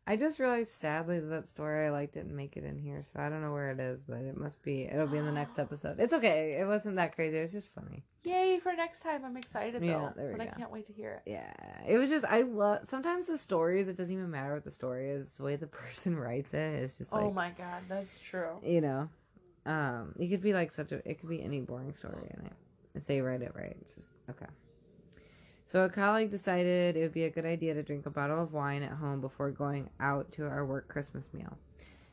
[0.07, 3.21] I just realized, sadly, that that story I like didn't make it in here, so
[3.21, 4.83] I don't know where it is, but it must be.
[4.85, 5.97] It'll be in the next episode.
[6.01, 6.57] It's okay.
[6.59, 7.37] It wasn't that crazy.
[7.39, 8.03] It was just funny.
[8.25, 9.25] Yay for next time!
[9.25, 9.87] I'm excited though.
[9.87, 11.31] Yeah, there we but I can't wait to hear it.
[11.31, 11.53] Yeah,
[11.87, 12.85] it was just I love.
[12.87, 15.37] Sometimes the stories, it doesn't even matter what the story is.
[15.37, 18.57] The way the person writes it, it's just like oh my god, that's true.
[18.63, 19.09] you know,
[19.69, 20.97] um, it could be like such a.
[21.09, 22.53] It could be any boring story, and it,
[22.95, 24.47] if they write it right, it's just okay.
[25.67, 28.55] So a colleague decided it would be a good idea to drink a bottle of
[28.55, 31.59] wine at home before going out to our work Christmas meal.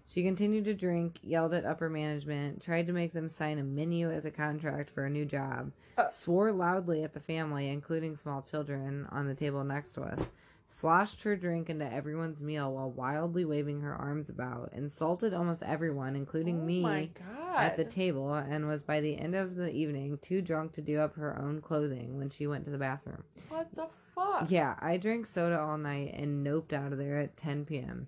[0.08, 4.12] She continued to drink, yelled at upper management, tried to make them sign a menu
[4.12, 6.10] as a contract for a new job, Uh.
[6.10, 10.20] swore loudly at the family, including small children, on the table next to us,
[10.68, 16.16] sloshed her drink into everyone's meal while wildly waving her arms about, insulted almost everyone,
[16.16, 17.12] including oh me,
[17.56, 21.00] at the table, and was by the end of the evening too drunk to do
[21.00, 23.24] up her own clothing when she went to the bathroom.
[23.50, 24.50] What the fuck?
[24.50, 28.08] Yeah, I drank soda all night and noped out of there at 10 p.m.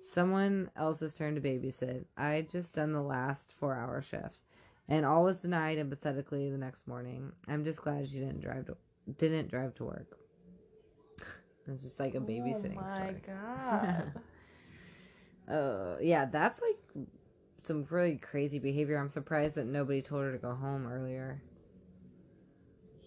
[0.00, 2.04] Someone else's turn to babysit.
[2.16, 4.42] I had just done the last four hour shift,
[4.88, 7.32] and all was denied empathetically the next morning.
[7.46, 8.76] I'm just glad she didn't drive to
[9.18, 10.16] didn't drive to work.
[11.68, 13.22] It's just like a babysitting oh my story.
[13.26, 14.12] god.
[15.48, 17.06] Uh, yeah, that's like
[17.62, 18.96] some really crazy behavior.
[18.96, 21.42] I'm surprised that nobody told her to go home earlier.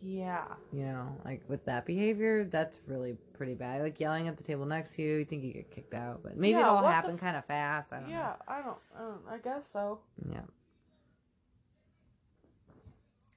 [0.01, 0.45] yeah.
[0.71, 3.81] You know, like with that behavior, that's really pretty bad.
[3.81, 6.37] Like yelling at the table next to you, you think you get kicked out, but
[6.37, 7.93] maybe Yeah, it all happened f- kind of fast.
[7.93, 9.21] I don't Yeah, I don't, I don't.
[9.29, 9.99] I guess so.
[10.29, 10.41] Yeah.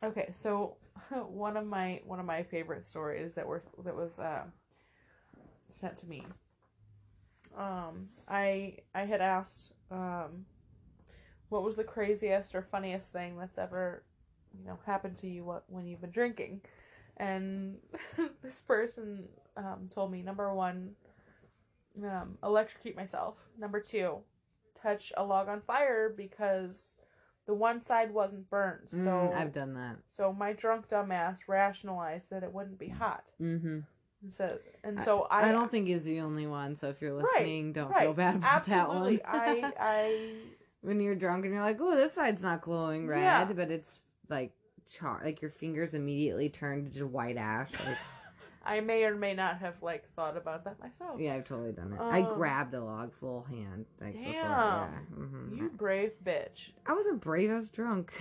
[0.02, 0.76] Okay, so
[1.10, 4.44] one of my one of my favorite stories that were that was uh,
[5.70, 6.26] sent to me.
[7.56, 10.46] Um, I I had asked um,
[11.48, 14.02] what was the craziest or funniest thing that's ever
[14.58, 16.60] you know happened to you what, when you've been drinking,
[17.16, 17.78] and
[18.42, 20.92] this person um, told me number one,
[22.04, 23.36] um, electrocute myself.
[23.58, 24.18] Number two,
[24.80, 26.94] touch a log on fire because
[27.46, 28.90] the one side wasn't burned.
[28.90, 29.96] So Mm, I've done that.
[30.08, 33.24] so my drunk dumbass rationalized that it wouldn't be hot.
[33.40, 33.80] Mm-hmm.
[34.22, 36.74] And so and so I, I, don't think he's the only one.
[36.74, 39.16] So if you're Right, listening, don't right, feel bad about absolutely.
[39.18, 39.72] that one.
[39.72, 40.30] I I
[40.80, 43.44] when you're drunk and you're like, "Oh, this side's not glowing red," Yeah.
[43.52, 44.52] but it's like
[44.92, 47.70] char, like your fingers immediately turn to just white ash.
[47.84, 47.96] Like,
[48.66, 51.20] I may or may not have like thought about that myself.
[51.20, 52.00] yeah, I've totally done it.
[52.00, 53.86] I Um, grabbed a log full hand.
[54.00, 54.42] Like, before, Damn.
[54.42, 54.86] yeah.
[55.14, 56.70] hmm You brave bitch.
[56.86, 57.50] I wasn't brave.
[57.50, 58.12] I was drunk.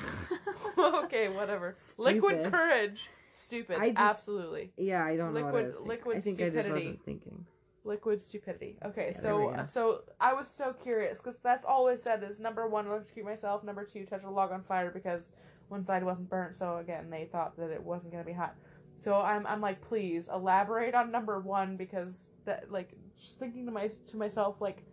[0.77, 1.75] okay, whatever.
[1.97, 3.09] Liquid courage.
[3.37, 3.77] Stupid.
[3.79, 4.73] I just- Absolutely.
[4.77, 5.87] yeah, I don't know what I Liquid- was thinking.
[5.89, 6.85] liquid I think I just stupidity.
[6.87, 7.45] wasn't thinking.
[7.83, 8.77] Liquid stupidity.
[8.83, 12.67] Okay, Yeah, so so I was so curious because that's all it said is number
[12.67, 13.63] one, electrocute myself.
[13.63, 15.31] Number two, touch a log on fire because
[15.69, 16.55] one side wasn't burnt.
[16.55, 18.55] So again, they thought that it wasn't gonna be hot.
[18.97, 23.71] So I'm I'm like, please elaborate on number one because that like just thinking to
[23.71, 24.83] my to myself like.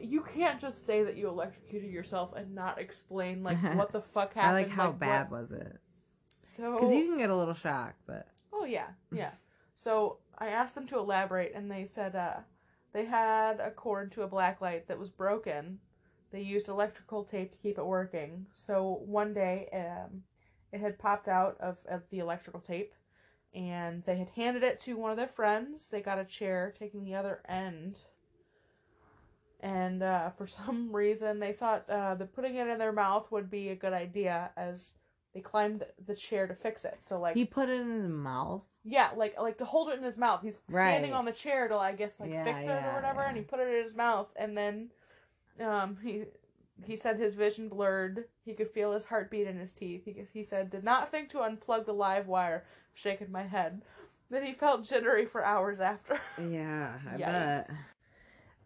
[0.00, 4.32] You can't just say that you electrocuted yourself and not explain like what the fuck
[4.34, 4.50] happened.
[4.50, 5.76] I like how what- bad was it?
[6.42, 9.32] So Because you can get a little shocked, but Oh yeah, yeah.
[9.74, 12.40] So I asked them to elaborate, and they said uh,
[12.92, 15.78] they had a cord to a black light that was broken.
[16.30, 18.46] They used electrical tape to keep it working.
[18.54, 20.22] So one day, um,
[20.72, 22.94] it had popped out of, of the electrical tape,
[23.54, 25.88] and they had handed it to one of their friends.
[25.88, 28.02] They got a chair, taking the other end.
[29.60, 33.50] And uh, for some reason, they thought uh, that putting it in their mouth would
[33.50, 34.94] be a good idea, as
[35.34, 36.96] they climbed the chair to fix it.
[37.00, 38.62] So like he put it in his mouth.
[38.84, 40.40] yeah, like like to hold it in his mouth.
[40.42, 41.18] He's standing Right.
[41.18, 43.42] on the chair to I guess like Yeah, fix it yeah, or whatever, and he
[43.42, 44.90] put it in his mouth, and then
[45.60, 46.24] um he
[46.84, 48.24] he said his vision blurred.
[48.44, 50.04] He could feel his heartbeat in his teeth.
[50.04, 52.64] He he said did not think to unplug the live wire.
[52.94, 53.82] Shaking my head.
[54.30, 56.20] Then he felt jittery for hours after.
[56.50, 57.70] Yeah, I bet.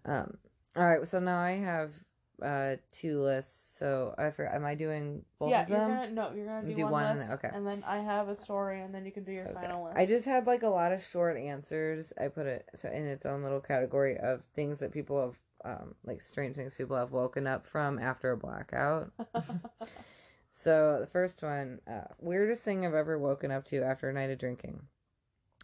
[0.04, 0.38] Um.
[0.76, 1.92] All right, so now I have
[2.42, 3.78] uh two lists.
[3.78, 4.54] So I forgot.
[4.54, 5.88] Am I doing both yeah, of you're them?
[5.88, 7.50] gonna no, you're gonna do, Do one, one list, okay.
[7.52, 9.54] and then I have a story, and then you can do your Okay.
[9.54, 9.98] final list.
[9.98, 12.12] I just had like a lot of short answers.
[12.20, 15.94] I put it so in its own little category of things that people have, um,
[16.04, 19.10] like strange things people have woken up from after a blackout.
[20.50, 24.30] so the first one, uh, weirdest thing I've ever woken up to after a night
[24.30, 24.82] of drinking: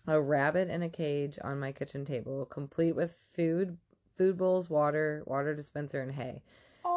[0.07, 3.79] a rabbit in a cage on my kitchen table, complete with food,
[4.17, 6.43] food bowls, water, water dispenser, and hay.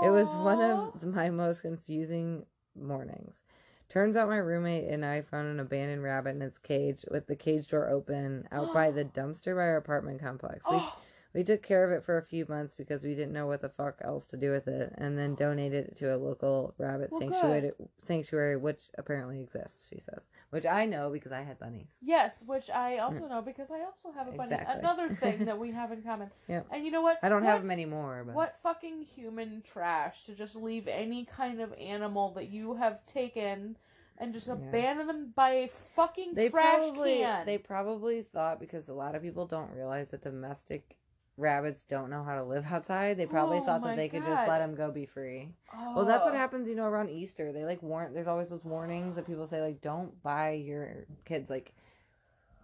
[0.04, 3.42] It was one of my most confusing mornings.
[3.88, 7.36] Turns out my roommate and I found an abandoned rabbit in its cage with the
[7.36, 10.66] cage door open out by the dumpster by our apartment complex.
[10.70, 10.94] We, Oh,
[11.36, 13.68] we took care of it for a few months because we didn't know what the
[13.68, 17.20] fuck else to do with it and then donated it to a local rabbit Well,
[17.20, 20.26] sanctuary, sanctuary which apparently exists, she says.
[20.52, 21.88] Which I know because I had bunnies.
[22.02, 23.04] Yes, which I mm.
[23.04, 24.54] also know because I also have a bunny.
[24.54, 24.80] Exactly.
[24.80, 26.32] Another thing that we have in common.
[26.48, 26.68] Yep.
[26.72, 27.20] And you know what?
[27.22, 31.26] I don't what, have many more, but What fucking human trash to just leave any
[31.26, 33.76] kind of animal that you have taken
[34.18, 34.54] and just Yeah.
[34.54, 37.46] abandon them by a fucking they trash probably can?
[37.46, 40.96] they probably thought because a lot of people don't realize that domestic
[41.38, 43.18] rabbits don't know how to live outside.
[43.18, 45.50] They probably Oh thought that they could just let them go be free.
[45.96, 46.38] Well, that's what Oh.
[46.38, 47.52] happens, you know, around Easter.
[47.52, 48.14] They like warn.
[48.14, 51.74] There's always those warnings that people say like, don't buy your kids like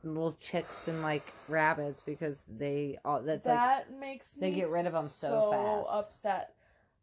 [0.03, 4.69] little chicks and like rabbits because they all that's like that makes me they get
[4.69, 5.89] rid of them so fast.
[5.91, 6.53] upset.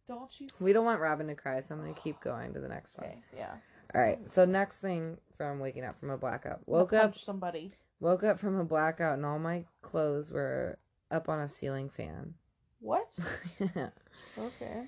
[0.08, 0.48] Don't you?
[0.58, 3.08] we don't want Robin to cry, so I'm gonna keep going to the next one.
[3.08, 3.54] Okay, yeah.
[3.94, 4.18] All right.
[4.28, 6.60] So next thing from waking up from a blackout.
[6.66, 7.72] Woke up somebody.
[8.00, 10.78] woke up from a blackout and all my clothes were
[11.10, 12.34] up on a ceiling fan.
[12.80, 13.18] What?
[14.38, 14.84] Okay.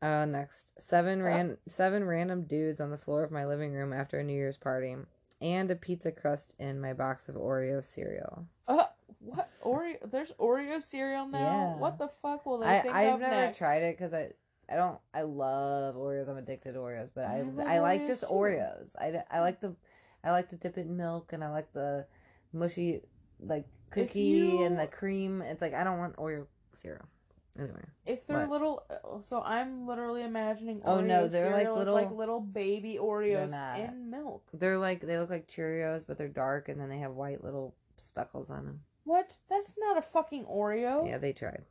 [0.00, 0.72] uh next.
[0.80, 4.34] Seven ran seven random dudes on the floor of my living room after a New
[4.34, 4.96] Year's party.
[5.40, 8.46] And a pizza crust in my box of Oreo cereal.
[8.68, 8.84] Uh,
[9.18, 9.96] what Oreo?
[10.10, 11.38] There's Oreo cereal now.
[11.38, 11.76] Yeah.
[11.76, 13.58] What the fuck will they I, think I've of never next?
[13.58, 14.30] tried it because I
[14.72, 16.28] I don't I love Oreos.
[16.28, 18.28] I'm addicted to Oreos, but I I I like Oreos just too.
[18.28, 18.94] Oreos.
[19.30, 19.74] I like the
[20.24, 22.06] I like to dip it in milk and I like the
[22.52, 23.00] mushy
[23.40, 25.42] like cookie you- and the cream.
[25.42, 27.04] It's like I don't want Oreo cereal.
[27.58, 28.48] Anyway, If they're What?
[28.50, 30.80] little, uh, so I'm literally imagining.
[30.80, 33.52] Oreo Oh, no, they're like little- like little baby Oreos
[33.90, 34.48] in milk.
[34.54, 37.74] they're like they look like Cheerios, but they're dark and then they have white little
[37.98, 38.80] speckles on them.
[39.04, 39.36] What?
[39.50, 41.06] That's not a fucking Oreo.
[41.06, 41.64] Yeah, they tried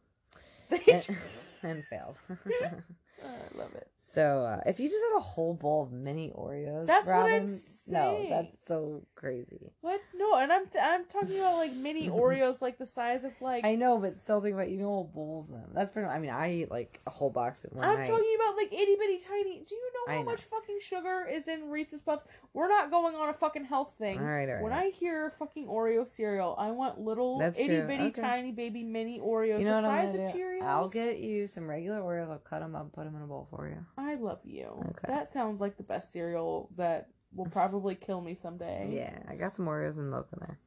[0.69, 1.13] They and, tr-
[1.63, 2.17] and failed.
[2.29, 3.89] I love it.
[4.13, 7.43] So uh, if you just had a whole bowl of mini Oreos, That's what I'm
[7.43, 9.71] Robin, no, that's so crazy.
[9.79, 10.01] What?
[10.13, 13.63] No, and I'm I'm talking about like mini Oreos, like the size of like.
[13.63, 15.69] I know, but still think about you know a whole bowl of them.
[15.73, 16.09] That's pretty.
[16.09, 18.07] I mean, I eat like a whole box in one I'm night.
[18.09, 19.63] talking about like itty bitty tiny.
[19.65, 20.25] Do you know how know.
[20.25, 22.25] much fucking sugar is in Reese's Puffs?
[22.53, 24.19] We're not going on a fucking health thing.
[24.19, 24.63] All right, all right.
[24.63, 28.21] When I hear fucking Oreo cereal, I want little That's itty bitty Okay.
[28.21, 30.37] tiny baby mini Oreos you know the what I'm size of do?
[30.37, 30.63] Cheerios.
[30.63, 32.29] I'll get you some regular Oreos.
[32.29, 33.85] I'll cut them up, and put them in a bowl for you.
[34.01, 34.67] I love you.
[34.89, 35.07] Okay.
[35.07, 38.89] That sounds like the best cereal that will probably kill me someday.
[38.91, 40.59] Yeah, I got some Oreos and milk in there.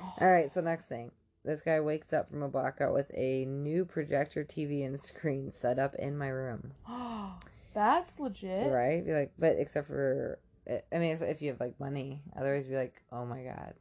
[0.00, 0.14] Oh.
[0.20, 1.10] All right, so next thing.
[1.44, 5.78] This guy wakes up from a blackout with a new projector TV and screen set
[5.78, 6.72] up in my room.
[7.74, 8.70] That's legit.
[8.70, 9.04] Right?
[9.04, 10.38] Be like, but except for,
[10.68, 13.74] I mean, if, if you have like money, otherwise be like, oh my god.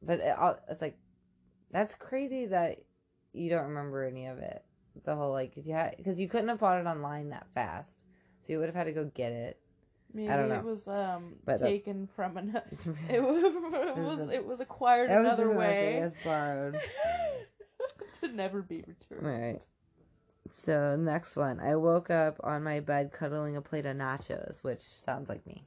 [0.00, 0.34] But it,
[0.70, 0.96] it's like,
[1.70, 2.78] that's crazy that
[3.32, 4.62] you don't remember any of it.
[5.04, 8.01] The whole like, had because you couldn't have bought it online that fast,
[8.42, 9.58] so you would have had to go get it.
[10.14, 10.56] Maybe I don't know.
[10.56, 12.64] it was um But that's- taken from another.
[13.08, 15.98] It was it was, a- it was acquired another way.
[15.98, 16.78] It was borrowed.
[18.20, 19.26] to never be returned.
[19.26, 19.60] Right.
[20.50, 24.80] So next one, I woke up on my bed cuddling a plate of nachos, which
[24.80, 25.64] sounds like me.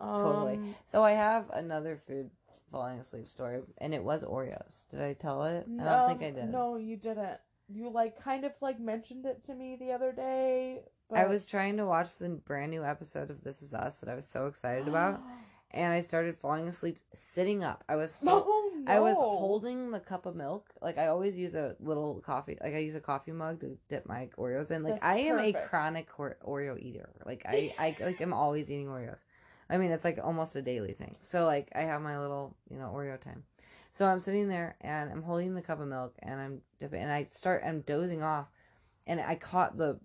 [0.00, 0.54] Totally.
[0.54, 2.30] Um, So I have another food
[2.70, 4.88] falling asleep story, and it was Oreos.
[4.90, 5.66] Did I tell it?
[5.78, 6.50] I don't um, think I did.
[6.50, 7.38] No, you didn't.
[7.68, 10.80] You like kind of like mentioned it to me the other day.
[11.12, 11.20] But...
[11.20, 14.14] I was trying to watch the brand new episode of This Is Us that I
[14.14, 15.20] was so excited about,
[15.70, 17.84] and I started falling asleep sitting up.
[17.86, 18.90] I was hol- Oh no!
[18.90, 20.70] I was holding the cup of milk.
[20.80, 22.56] Like I always use a little coffee.
[22.62, 24.82] Like I use a coffee mug to dip my Oreos in.
[24.82, 27.10] Like That's I am a chronic Oreo eater.
[27.26, 29.18] Like I, I like I'm always eating Oreos.
[29.68, 31.16] I mean it's like almost a daily thing.
[31.22, 33.42] So like I have my little you know Oreo time.
[33.90, 37.12] So I'm sitting there and I'm holding the cup of milk and I'm dipping and
[37.12, 38.46] I start I'm dozing off,
[39.06, 40.00] and I caught the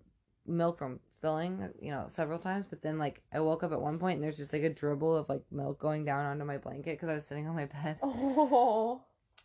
[0.48, 2.66] milk from spilling you know several times.
[2.70, 5.16] But then like I woke up at one point and there's just like a dribble
[5.16, 7.98] of like milk going down onto my blanket because I was sitting on my bed
[8.02, 9.02] Oh.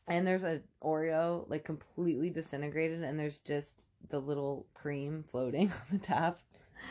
[0.08, 5.98] and there's a Oreo like completely disintegrated, and there's just the little cream floating on
[5.98, 6.42] the top.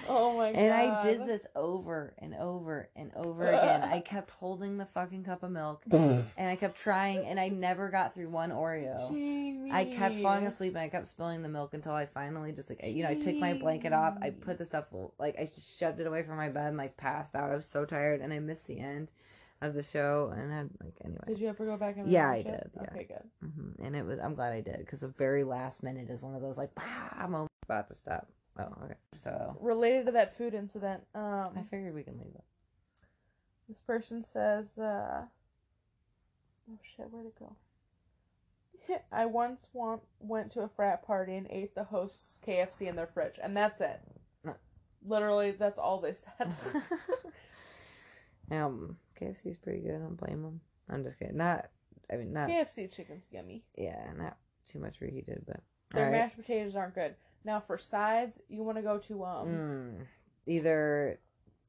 [0.09, 0.59] Oh my god.
[0.59, 3.82] And I did this over and over and over again.
[3.82, 7.89] I kept holding the fucking cup of milk, and I kept trying, and I never
[7.89, 9.10] got through one Oreo.
[9.10, 9.70] Jamie.
[9.70, 12.81] I kept falling asleep, and I kept spilling the milk until I finally just like
[12.85, 14.14] you know I took my blanket off.
[14.20, 14.86] I put the stuff
[15.19, 17.51] like I just shoved it away from my bed and like passed out.
[17.51, 19.09] I was so tired, and I missed the end
[19.60, 21.20] of the show, and I like anyway.
[21.27, 22.44] Did you ever go back and Yeah, watch I it?
[22.44, 22.82] did, yeah.
[22.82, 23.51] Okay, good.
[23.51, 24.19] hmm And it was.
[24.19, 26.82] I'm glad I did because the very last minute is one of those like, bah,
[27.16, 28.28] I'm about to stop.
[28.59, 28.95] Oh, okay.
[29.16, 32.45] So Related to that food incident, um, I figured we can leave it.
[33.69, 35.23] This person says, uh,
[36.70, 37.57] oh shit, where'd it go?
[39.12, 43.07] I once want, went to a frat party and ate the host's KFC in their
[43.07, 44.01] fridge, and that's it.
[44.45, 44.57] No.
[45.07, 46.31] Literally, that's all they said.
[48.51, 49.95] um, KFC's pretty good.
[49.95, 50.61] I don't blame them.
[50.91, 51.37] I'm just kidding.
[51.37, 51.70] Not.
[52.12, 52.49] I mean, not.
[52.49, 53.65] KFC chicken's yummy.
[53.77, 55.61] Yeah, not too much reheated, but.
[55.93, 56.20] Their Alright.
[56.20, 57.15] mashed potatoes aren't good.
[57.44, 59.48] Now for sides, you want to go to um.
[59.48, 60.06] Mm,
[60.47, 61.19] either.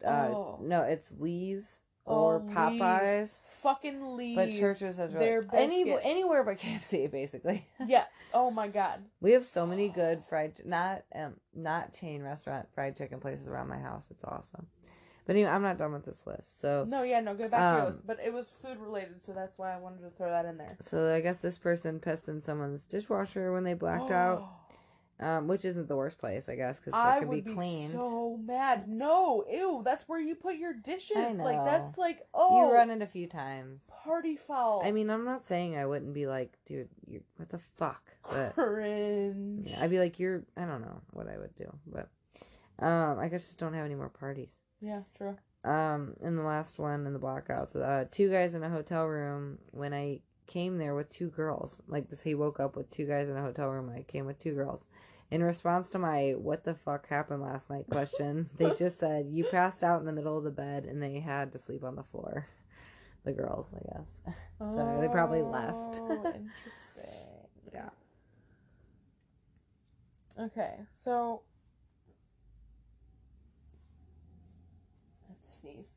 [0.05, 0.59] Uh, Oh.
[0.61, 2.53] No, it's Lee's oh, or Lee's.
[2.55, 3.47] Popeyes.
[3.61, 4.35] Fucking Lee's.
[4.35, 7.65] But Church's has really Their any anywhere but KFC basically.
[7.87, 8.03] Yeah.
[8.33, 8.99] Oh my god.
[9.21, 13.69] We have so many good fried, not um, not chain restaurant fried chicken places around
[13.69, 14.07] my house.
[14.11, 14.67] It's awesome.
[15.25, 16.59] But anyway, I'm not done with this list.
[16.59, 17.99] So, No, yeah, no, go back to your Um, list.
[18.05, 20.75] But it was food related, so that's why I wanted to throw that in there.
[20.81, 24.43] so I guess this person pissed in someone's dishwasher when they blacked out.
[25.23, 27.91] Um, which isn't the worst place, I guess, because it can would be cleaned.
[27.91, 28.87] so mad.
[28.87, 31.35] No, ew, that's where you put your dishes.
[31.37, 33.89] Like that's like oh, You run it a few times.
[34.03, 34.81] party foul.
[34.83, 38.53] I mean, I'm not saying I wouldn't be like, dude, you what the fuck, but
[38.53, 39.67] cringe.
[39.69, 40.43] yeah, I'd be like, you're.
[40.57, 42.09] I don't know what I would do, but
[42.79, 44.49] um, I guess just don't have any more parties.
[44.81, 45.37] Yeah, true.
[45.63, 49.59] Um, in the last one in the blackouts, uh, two guys in a hotel room.
[49.71, 53.29] When I came there with two girls, like this, he woke up with two guys
[53.29, 53.87] in a hotel room.
[53.87, 54.87] And I came with two girls.
[55.34, 59.43] In response to my "What the fuck happened last night?" question, they just said you
[59.45, 62.03] passed out in the middle of the bed and they had to sleep on the
[62.03, 62.45] floor.
[63.23, 64.35] The girls, I guess.
[64.60, 66.01] So they probably oh, left.
[66.01, 67.19] Oh, interesting.
[67.73, 67.89] Yeah.
[70.39, 71.41] Okay, so
[75.26, 75.95] I have to sneeze,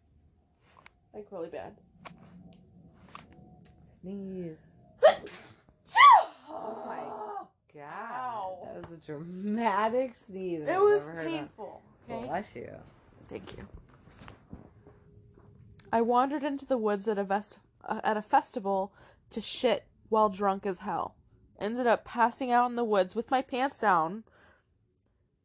[1.12, 1.76] like really bad.
[4.00, 4.56] Sneeze.
[6.48, 7.26] oh my
[7.76, 7.84] God,
[8.14, 8.58] Ow.
[8.64, 10.66] that was a dramatic sneeze.
[10.66, 11.32] It I've was never heard of.
[11.32, 11.82] painful.
[12.10, 12.26] Okay.
[12.26, 12.70] Bless you.
[13.28, 13.66] Thank you.
[15.92, 18.92] I wandered into the woods at a vest- uh, at a festival
[19.30, 21.14] to shit while drunk as hell.
[21.58, 24.24] Ended up passing out in the woods with my pants down.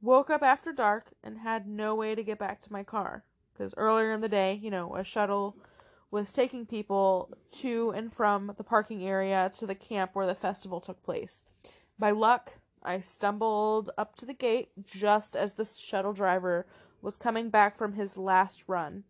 [0.01, 3.73] Woke up after dark and had no way to get back to my car because
[3.77, 5.55] earlier in the day, you know, a shuttle
[6.09, 10.81] was taking people to and from the parking area to the camp where the festival
[10.81, 11.43] took place.
[12.01, 16.65] By luck, I stumbled up to the gate just as the shuttle driver
[16.99, 19.03] was coming back from his last run.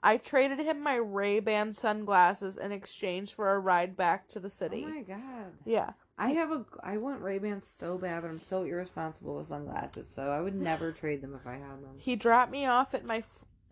[0.00, 4.84] I traded him my Ray-Ban sunglasses in exchange for a ride back to the city.
[4.86, 5.52] Oh my god.
[5.64, 5.90] yeah.
[6.16, 10.08] I have a I want Ray Bans so bad, but I'm so irresponsible with sunglasses,
[10.08, 11.96] so I would never trade them if I had them.
[11.96, 13.24] He dropped me off at my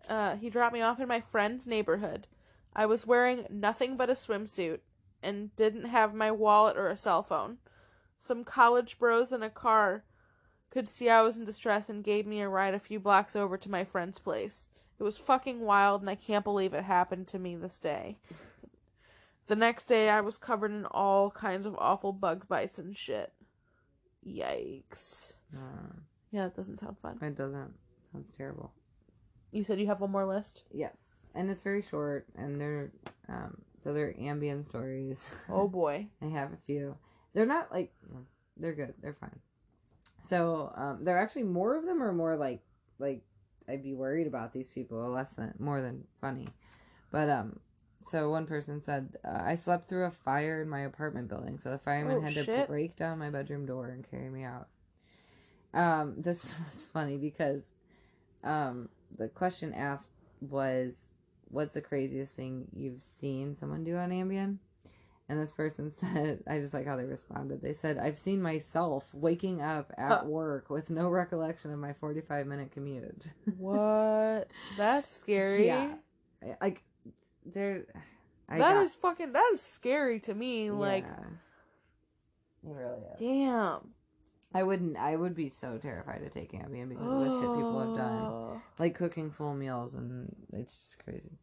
[0.09, 2.27] uh he dropped me off in my friend's neighborhood.
[2.75, 4.79] I was wearing nothing but a swimsuit
[5.23, 7.59] and didn't have my wallet or a cell phone.
[8.19, 10.03] Some college bros in a car
[10.69, 13.57] could see I was in distress and gave me a ride a few blocks over
[13.57, 14.67] to my friend's place.
[14.99, 18.19] It was fucking wild and I can't believe it happened to me this day.
[19.47, 23.31] The next day I was covered in all kinds of awful bug bites and shit.
[24.27, 25.33] Yikes.
[25.55, 25.93] Uh,
[26.31, 27.17] Yeah, that doesn't sound fun.
[27.21, 27.73] it doesn't.
[28.11, 28.73] Sounds terrible.
[29.51, 30.63] You said you have one more list?
[30.71, 30.97] Yes,
[31.33, 32.91] and it's very short, and they're
[33.27, 35.31] um so they're Ambien stories.
[35.49, 36.07] Oh boy.
[36.21, 36.95] I have a few.
[37.33, 37.93] They're not like
[38.57, 38.93] they're good.
[39.01, 39.39] They're fine.
[40.21, 42.61] So um, they're actually more of them are more like
[42.97, 43.21] like
[43.67, 46.47] I'd be worried about these people less than more than funny.
[47.11, 47.59] But um,
[48.07, 51.71] so one person said uh, I slept through a fire in my apartment building, so
[51.71, 54.67] the fireman Oh, had to break down my bedroom door and carry me out.
[55.73, 57.63] Um, this was funny because
[58.43, 60.11] um the question asked
[60.41, 61.09] was
[61.49, 64.57] what's the craziest thing you've seen someone do on Ambien?
[65.29, 67.61] And this person said, I just like how they responded.
[67.61, 70.23] They said, I've seen myself waking up at Huh.
[70.25, 73.25] work with no recollection of my 45 minute commute.
[73.57, 74.47] What?
[74.77, 75.67] That's scary.
[75.67, 75.93] Yeah.
[76.59, 76.83] Like,
[77.45, 77.85] there.
[78.49, 79.33] I That got- is fucking.
[79.33, 80.71] That is scary to me.
[80.71, 82.71] Like, Yeah.
[82.71, 83.19] It really is.
[83.19, 83.93] damn.
[84.53, 87.79] I wouldn't, I would be so terrified to take Ambien because of the shit people
[87.87, 88.21] have done.
[88.23, 88.61] Oh.
[88.79, 91.37] Like cooking full meals, and it's just crazy.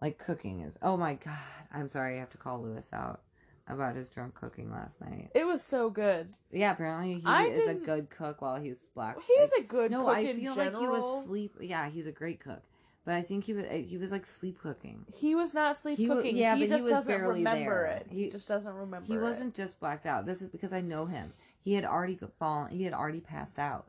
[0.00, 1.36] Like cooking is, oh my god.
[1.72, 3.20] I'm sorry, I have to call Lewis out
[3.68, 5.28] about his drunk cooking last night.
[5.34, 6.28] It was so good.
[6.52, 9.16] Yeah, apparently he I is a didn't- good cook while he was black.
[9.26, 10.04] He's a good no.
[10.04, 11.54] cook I in feel like he was sleep.
[11.60, 12.62] Yeah, he's a great cook,
[13.04, 15.04] but I think he was eh, he was like sleep cooking.
[15.14, 16.36] He was not sleep He wa- cooking.
[16.36, 17.96] yeah, he but he just was doesn't barely remember there.
[17.96, 18.06] it.
[18.10, 19.06] He, He- just doesn't remember.
[19.06, 19.20] He it.
[19.22, 20.26] wasn't just blacked out.
[20.26, 21.32] This is because I know him.
[21.60, 22.70] He had already fallen.
[22.70, 23.86] He had already passed out,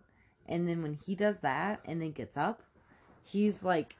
[0.48, 2.64] and then when he does that and then gets up,
[3.24, 3.96] he's like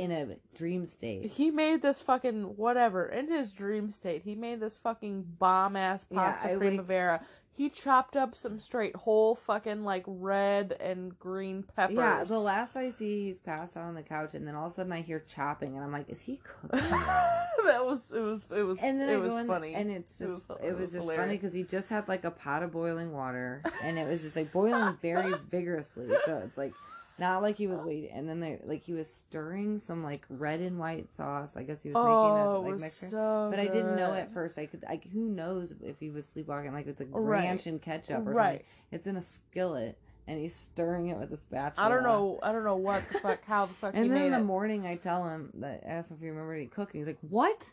[0.00, 1.26] in a dream state.
[1.30, 4.22] He made this fucking whatever in his dream state.
[4.24, 7.20] He made this fucking bomb ass Yeah, pasta wake- primavera.
[7.52, 11.96] He chopped up some straight whole fucking like red and green peppers.
[11.96, 14.72] Yeah, the last I see, he's passed out on the couch, and then all of
[14.72, 18.46] a sudden I hear chopping, and I'm like, "Is he cooking?" that was it was
[18.56, 20.68] it was and then it I was in, funny and it's It just was- it
[20.68, 23.62] it was, was just funny because he just had like a pot of boiling water,
[23.82, 26.08] and it was just like boiling very vigorously.
[26.24, 26.72] So it's like
[27.20, 30.60] not like he was waiting, and then they like he was stirring some like red
[30.60, 31.56] and white sauce.
[31.56, 33.08] I guess he was oh, making it as like was mixture.
[33.10, 34.58] so but I didn't know at first.
[34.58, 36.72] I could like who knows if he was sleepwalking?
[36.72, 37.44] Like it's like Right.
[37.44, 38.50] ranch and ketchup or Right.
[38.52, 38.66] something.
[38.90, 41.86] It's in a skillet, and he's stirring it with a spatula.
[41.86, 42.38] I don't know.
[42.42, 43.44] I don't know what the fuck.
[43.44, 44.44] How the fuck he And then in the it.
[44.44, 47.00] morning, I tell him that I asked him if he remembered any cooking.
[47.00, 47.70] He's like, "What?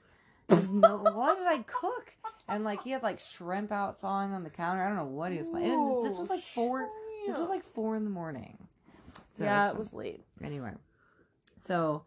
[0.50, 2.14] no, what did I cook?"
[2.50, 4.84] And like he had like shrimp out thawing on the counter.
[4.84, 5.72] I don't know what he was playing.
[5.72, 6.88] And this was like four.
[7.28, 8.67] This was like four in the morning.
[9.38, 10.24] So yeah, it was late.
[10.44, 10.74] anyway.
[11.60, 12.04] So,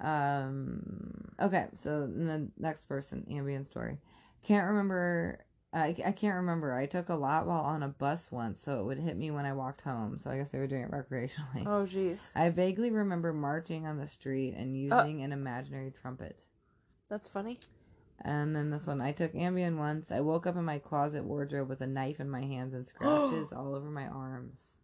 [0.00, 1.66] um, okay.
[1.76, 3.98] So the next person, Ambien story.
[4.42, 6.74] Can't remember I, I can't remember.
[6.74, 9.46] I took a lot while on a bus once, so it would hit me when
[9.46, 10.18] I walked home.
[10.18, 11.66] So I guess they were doing it recreationally.
[11.66, 12.30] Oh, jeez.
[12.34, 16.42] I vaguely remember marching on the street and using an imaginary trumpet.
[17.08, 17.58] That's funny.
[18.22, 20.10] And then this one, I took Ambien once.
[20.10, 23.52] I woke up in my closet wardrobe with a knife in my hands and scratches
[23.52, 24.74] all over my arms.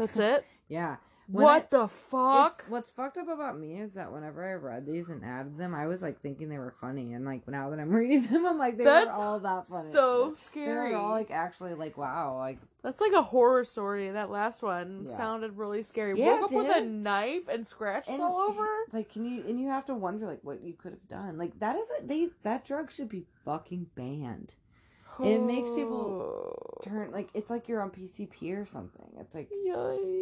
[0.00, 0.44] That's it?
[0.68, 0.96] Yeah.
[1.26, 2.64] When what the fuck?
[2.68, 5.86] What's fucked up about me is that whenever I read these and added them, I
[5.86, 8.76] was like thinking they were funny, and like now that I'm reading them, I'm like
[8.76, 9.88] they That's were all that funny.
[9.90, 10.90] so They scary.
[10.92, 14.10] were all like actually like wow, like That's like a horror story.
[14.10, 15.16] That last one Yeah.
[15.16, 16.18] sounded really scary.
[16.18, 18.66] Yeah, Woke up with a knife and scratches And- all over.
[18.92, 21.36] like can you and you have to wonder like what you could have done.
[21.38, 24.54] Like that is a, they that drug should be fucking banned.
[25.22, 29.04] It makes people Turn like it's like you're on PCP or something.
[29.18, 29.50] It's like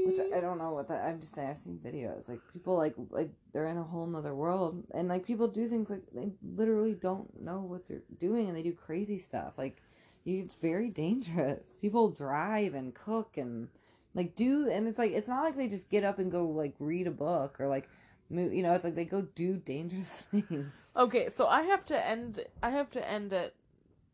[0.06, 1.04] which I- I don't know what that.
[1.04, 4.34] I'm just saying I've seen videos like people like like they're in a whole nother
[4.34, 8.56] world and like people do things like they literally don't know what they're doing and
[8.56, 9.82] they do crazy stuff like
[10.24, 11.78] you, it's very dangerous.
[11.80, 13.68] People drive and cook and
[14.14, 16.74] like do and it's like it's not like they just get up and go like
[16.80, 17.88] read a book or like
[18.30, 18.52] move.
[18.52, 20.90] You know, it's like they go do dangerous things.
[20.96, 22.40] Okay, so I have to end.
[22.64, 23.54] I have to end it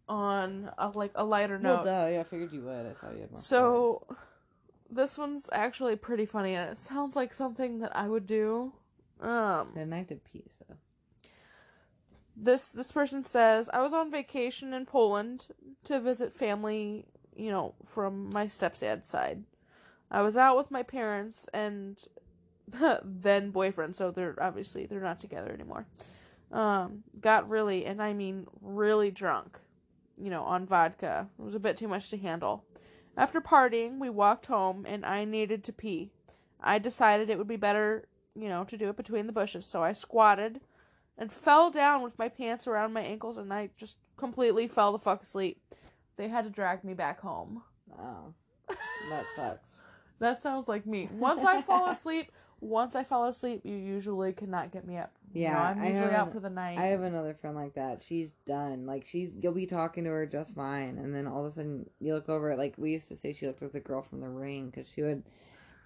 [0.09, 1.85] on a, like a lighter note.
[1.85, 2.87] Well, duh, yeah, I figured you would.
[2.87, 3.41] I saw you had more.
[3.41, 3.47] stories.
[3.47, 4.07] So
[4.91, 8.73] this one's actually pretty funny and it sounds like something that I would do.
[9.21, 10.61] Um a knife to piece.
[10.69, 10.75] So.
[12.37, 15.47] this this person says I was on vacation in Poland
[15.85, 17.07] to visit family,
[17.37, 19.45] you know, from my stepdad's side.
[20.11, 21.99] I was out with my parents and
[23.03, 25.87] then boyfriend, so they're obviously they're not together anymore.
[26.53, 29.59] Um got really and I mean really drunk,
[30.17, 31.29] you know, on vodka.
[31.39, 32.65] It was a bit too much to handle.
[33.17, 36.11] After partying, we walked home and I needed to pee.
[36.61, 39.83] I decided it would be better, you know, to do it between the bushes, so
[39.83, 40.61] I squatted
[41.17, 44.99] and fell down with my pants around my ankles and I just completely fell the
[44.99, 45.61] fuck asleep.
[46.17, 47.63] They had to drag me back home.
[47.99, 48.35] Oh,
[49.11, 49.81] that sucks.
[50.21, 51.09] That sounds like me.
[51.13, 52.31] Once I fall asleep,
[52.65, 55.13] once I fall asleep, you usually cannot get me up.
[55.33, 56.79] You know, Yeah, I'm usually have out for the night.
[56.79, 58.03] I have another friend like that.
[58.03, 58.87] She's done.
[58.87, 61.89] Like she's you'll be talking to her just fine, and then all of a sudden
[62.01, 64.29] you look over like we used to say she looked like the girl from The
[64.29, 65.23] Ring because she would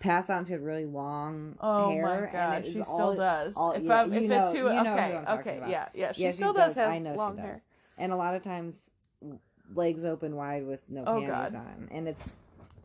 [0.00, 2.02] pass out and she had really long Oh hair.
[2.02, 3.56] my and god, was she all- still does.
[3.56, 5.70] all- if yeah, if know- it's who, you know who okay, I'm okay, about.
[5.70, 7.44] yeah, yeah, she Yeah, still does have I know long she does.
[7.46, 7.62] hair.
[7.96, 8.90] and a lot of times
[9.74, 11.54] legs open wide with no Oh, panties God.
[11.56, 12.22] on, and it's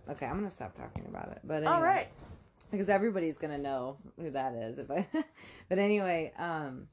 [0.09, 0.25] okay.
[0.25, 2.07] I'm gonna stop talking about it, but All anyway right.
[2.73, 4.79] Because everybody's gonna know who that is.
[4.79, 5.07] If I,
[5.69, 6.87] but anyway, um,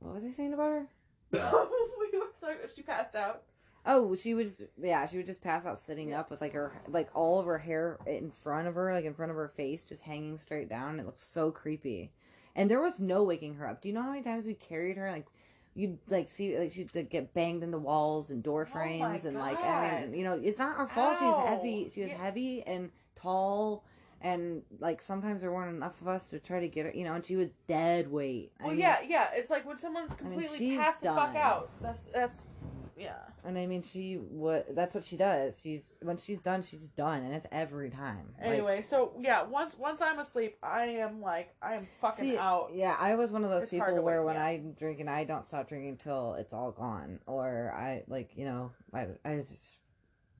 [0.00, 0.86] what was I saying about her?
[1.30, 1.38] we
[2.18, 3.42] were sorry, she passed out.
[3.84, 6.72] Oh, she would just yeah, she would just pass out sitting up with like her
[6.88, 9.84] like all of her hair in front of her, like in front of her face,
[9.84, 10.98] just hanging straight down.
[10.98, 12.10] It looks so creepy.
[12.56, 13.82] And there was no waking her up.
[13.82, 15.12] Do you know how many times we carried her?
[15.12, 15.26] Like
[15.74, 19.38] you'd like see like she'd like, get banged into walls and door Oh frames and
[19.38, 21.18] like I mean you know it's not her fault.
[21.20, 21.40] Ow.
[21.42, 21.88] She's heavy.
[21.88, 22.16] She was Yeah.
[22.24, 23.84] heavy and tall.
[24.20, 27.14] And like sometimes there weren't enough of us to try to get her, you know,
[27.14, 28.52] and she was dead weight.
[28.60, 29.28] I Well, mean- yeah, yeah.
[29.32, 31.36] It's like when someone's completely she's passed the fuck done.
[31.36, 31.70] out.
[31.80, 32.56] That's that's
[32.96, 33.14] yeah.
[33.44, 34.74] And I mean, she what?
[34.74, 35.60] That's what she does.
[35.62, 38.34] She's when she's done, she's done, and it's every time.
[38.40, 42.36] Like, Anyway, so yeah, once once I'm asleep, I am like I am fucking see,
[42.38, 42.70] out.
[42.74, 44.48] yeah, I was one of those It's hard people to where wake when me up.
[44.48, 48.72] I'm drinking, I don't stop drinking till it's all gone, or I like you know,
[48.92, 49.76] I I was just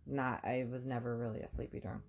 [0.05, 0.41] not.
[0.45, 2.03] I was never really a sleepy drunk,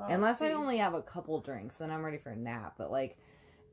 [0.00, 2.74] Oh, unless I only have a couple drinks, then I'm ready for a nap.
[2.78, 3.16] But like.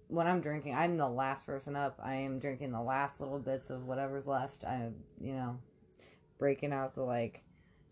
[0.10, 2.00] When I'm drinking, I'm the last person up.
[2.02, 4.64] I am drinking the last little bits of whatever's left.
[4.64, 5.58] I, you know,
[6.40, 7.44] breaking out the like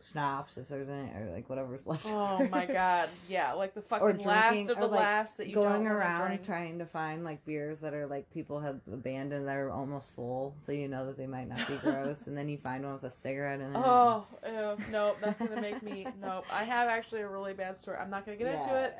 [0.03, 2.05] schnapps if there's any, or like whatever's left.
[2.07, 5.47] Oh my god, yeah, like the fucking or last drinking of the like last that
[5.47, 9.55] you going around trying to find like beers that are like people have abandoned that
[9.57, 12.57] are almost full so you know that they might not be gross and then you
[12.57, 16.45] find one with a cigarette in it Oh, ew, nope, that's gonna make me nope.
[16.51, 17.97] I have actually a really bad story.
[17.97, 18.97] I'm not gonna get into it.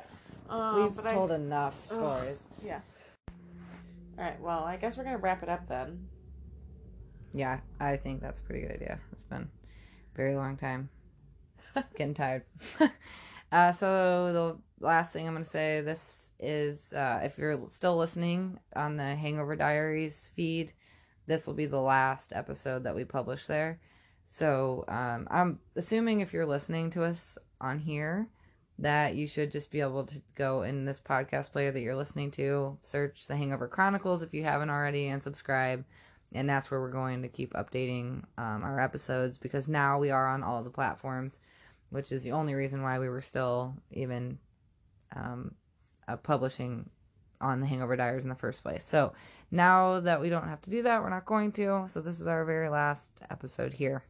[0.49, 2.79] Um, we've but told I, enough stories yeah.
[4.17, 6.07] All right, well, I guess we're gonna wrap it up then.
[7.33, 9.49] yeah i think that's a pretty good idea it's been
[10.15, 10.89] very long time.
[11.97, 12.43] Getting tired.
[13.51, 18.59] Uh so the last thing i'm gonna say this is uh if you're still listening
[18.75, 20.73] on the hangover diaries feed
[21.25, 23.79] this will be the last episode that we publish there.
[24.25, 28.27] So um i'm assuming if you're listening to us on here
[28.79, 32.31] that you should just be able to go in this podcast player that you're listening
[32.31, 35.85] to search the hangover chronicles if you haven't already and subscribe
[36.33, 40.27] and that's where we're going to keep updating um, our episodes because now we are
[40.27, 41.39] on all the platforms
[41.89, 44.37] which is the only reason why we were still even
[45.15, 45.53] um,
[46.07, 46.89] uh, publishing
[47.41, 49.13] on the hangover diaries in the first place so
[49.51, 52.27] now that we don't have to do that we're not going to so this is
[52.27, 54.03] our very last episode here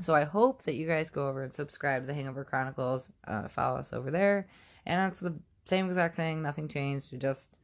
[0.00, 3.10] So I hope that you guys go over and subscribe to the Hangover Chronicles.
[3.26, 4.46] Uh, follow us over there,
[4.86, 6.40] and it's the same exact thing.
[6.40, 7.10] Nothing changed.
[7.10, 7.58] We just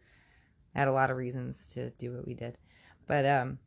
[0.74, 2.58] had a lot of reasons to do what we did.
[3.06, 3.58] But um,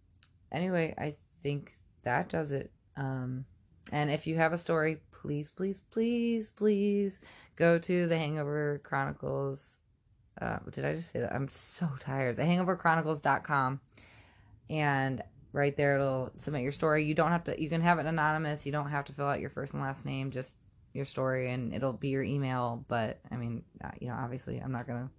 [0.51, 2.71] anyway, I think that does it.
[2.95, 3.45] Um,
[3.91, 7.21] and if you have a story, please, please, please, please
[7.55, 9.77] go to the Hangover Chronicles.
[10.41, 11.33] Uh, did I just say that?
[11.33, 12.37] I'm so tired.
[12.37, 13.79] The hangoverchronicles.com.
[14.69, 17.05] And right there, it'll submit your story.
[17.05, 18.65] You don't have to, you can have it anonymous.
[18.65, 20.55] You don't have to fill out your first and last name, just
[20.93, 22.85] your story, and it'll be your email.
[22.87, 25.11] But I mean, uh, you know, obviously, I'm not going to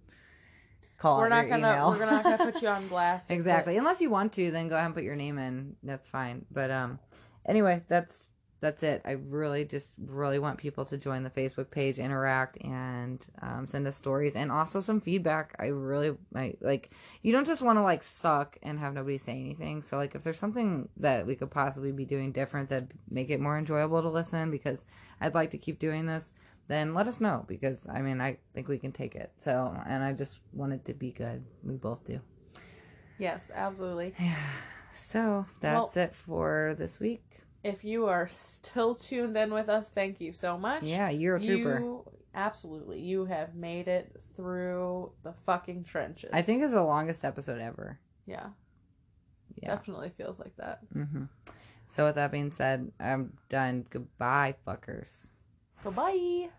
[0.99, 1.91] call we're not gonna email.
[1.91, 3.31] we're not gonna put you on blast.
[3.31, 3.75] exactly.
[3.75, 5.75] it- Unless you want to, then go ahead and put your name in.
[5.83, 6.45] That's fine.
[6.51, 6.99] But um,
[7.47, 8.29] anyway, that's
[8.61, 9.01] that's it.
[9.05, 13.87] I really just really want people to join the Facebook page, interact, and um, send
[13.87, 15.55] us stories and also some feedback.
[15.59, 16.91] I really I, like.
[17.21, 19.81] You don't just want to like suck and have nobody say anything.
[19.81, 23.39] So like, if there's something that we could possibly be doing different that make it
[23.39, 24.83] more enjoyable to listen, because
[25.21, 26.31] I'd like to keep doing this.
[26.69, 29.31] Then let us know because I mean I think we can take it.
[29.39, 31.43] So and I just want it to be good.
[31.63, 32.21] We both do.
[33.17, 34.13] Yes, absolutely.
[34.19, 34.37] Yeah.
[34.91, 37.23] So that's it for this week.
[37.63, 40.83] If you are still tuned in with us, thank you so much.
[40.83, 41.79] Yeah, you're a trooper.
[41.79, 46.29] You absolutely you have made it through the fucking trenches.
[46.33, 47.99] I think it's the longest episode ever.
[48.25, 48.47] yeah,
[49.61, 49.75] Yeah.
[49.75, 50.79] definitely feels like that.
[50.93, 51.25] hmm
[51.87, 53.85] So with that being said, I'm done.
[53.89, 55.27] Goodbye, fuckers.
[55.83, 56.49] Bye bye.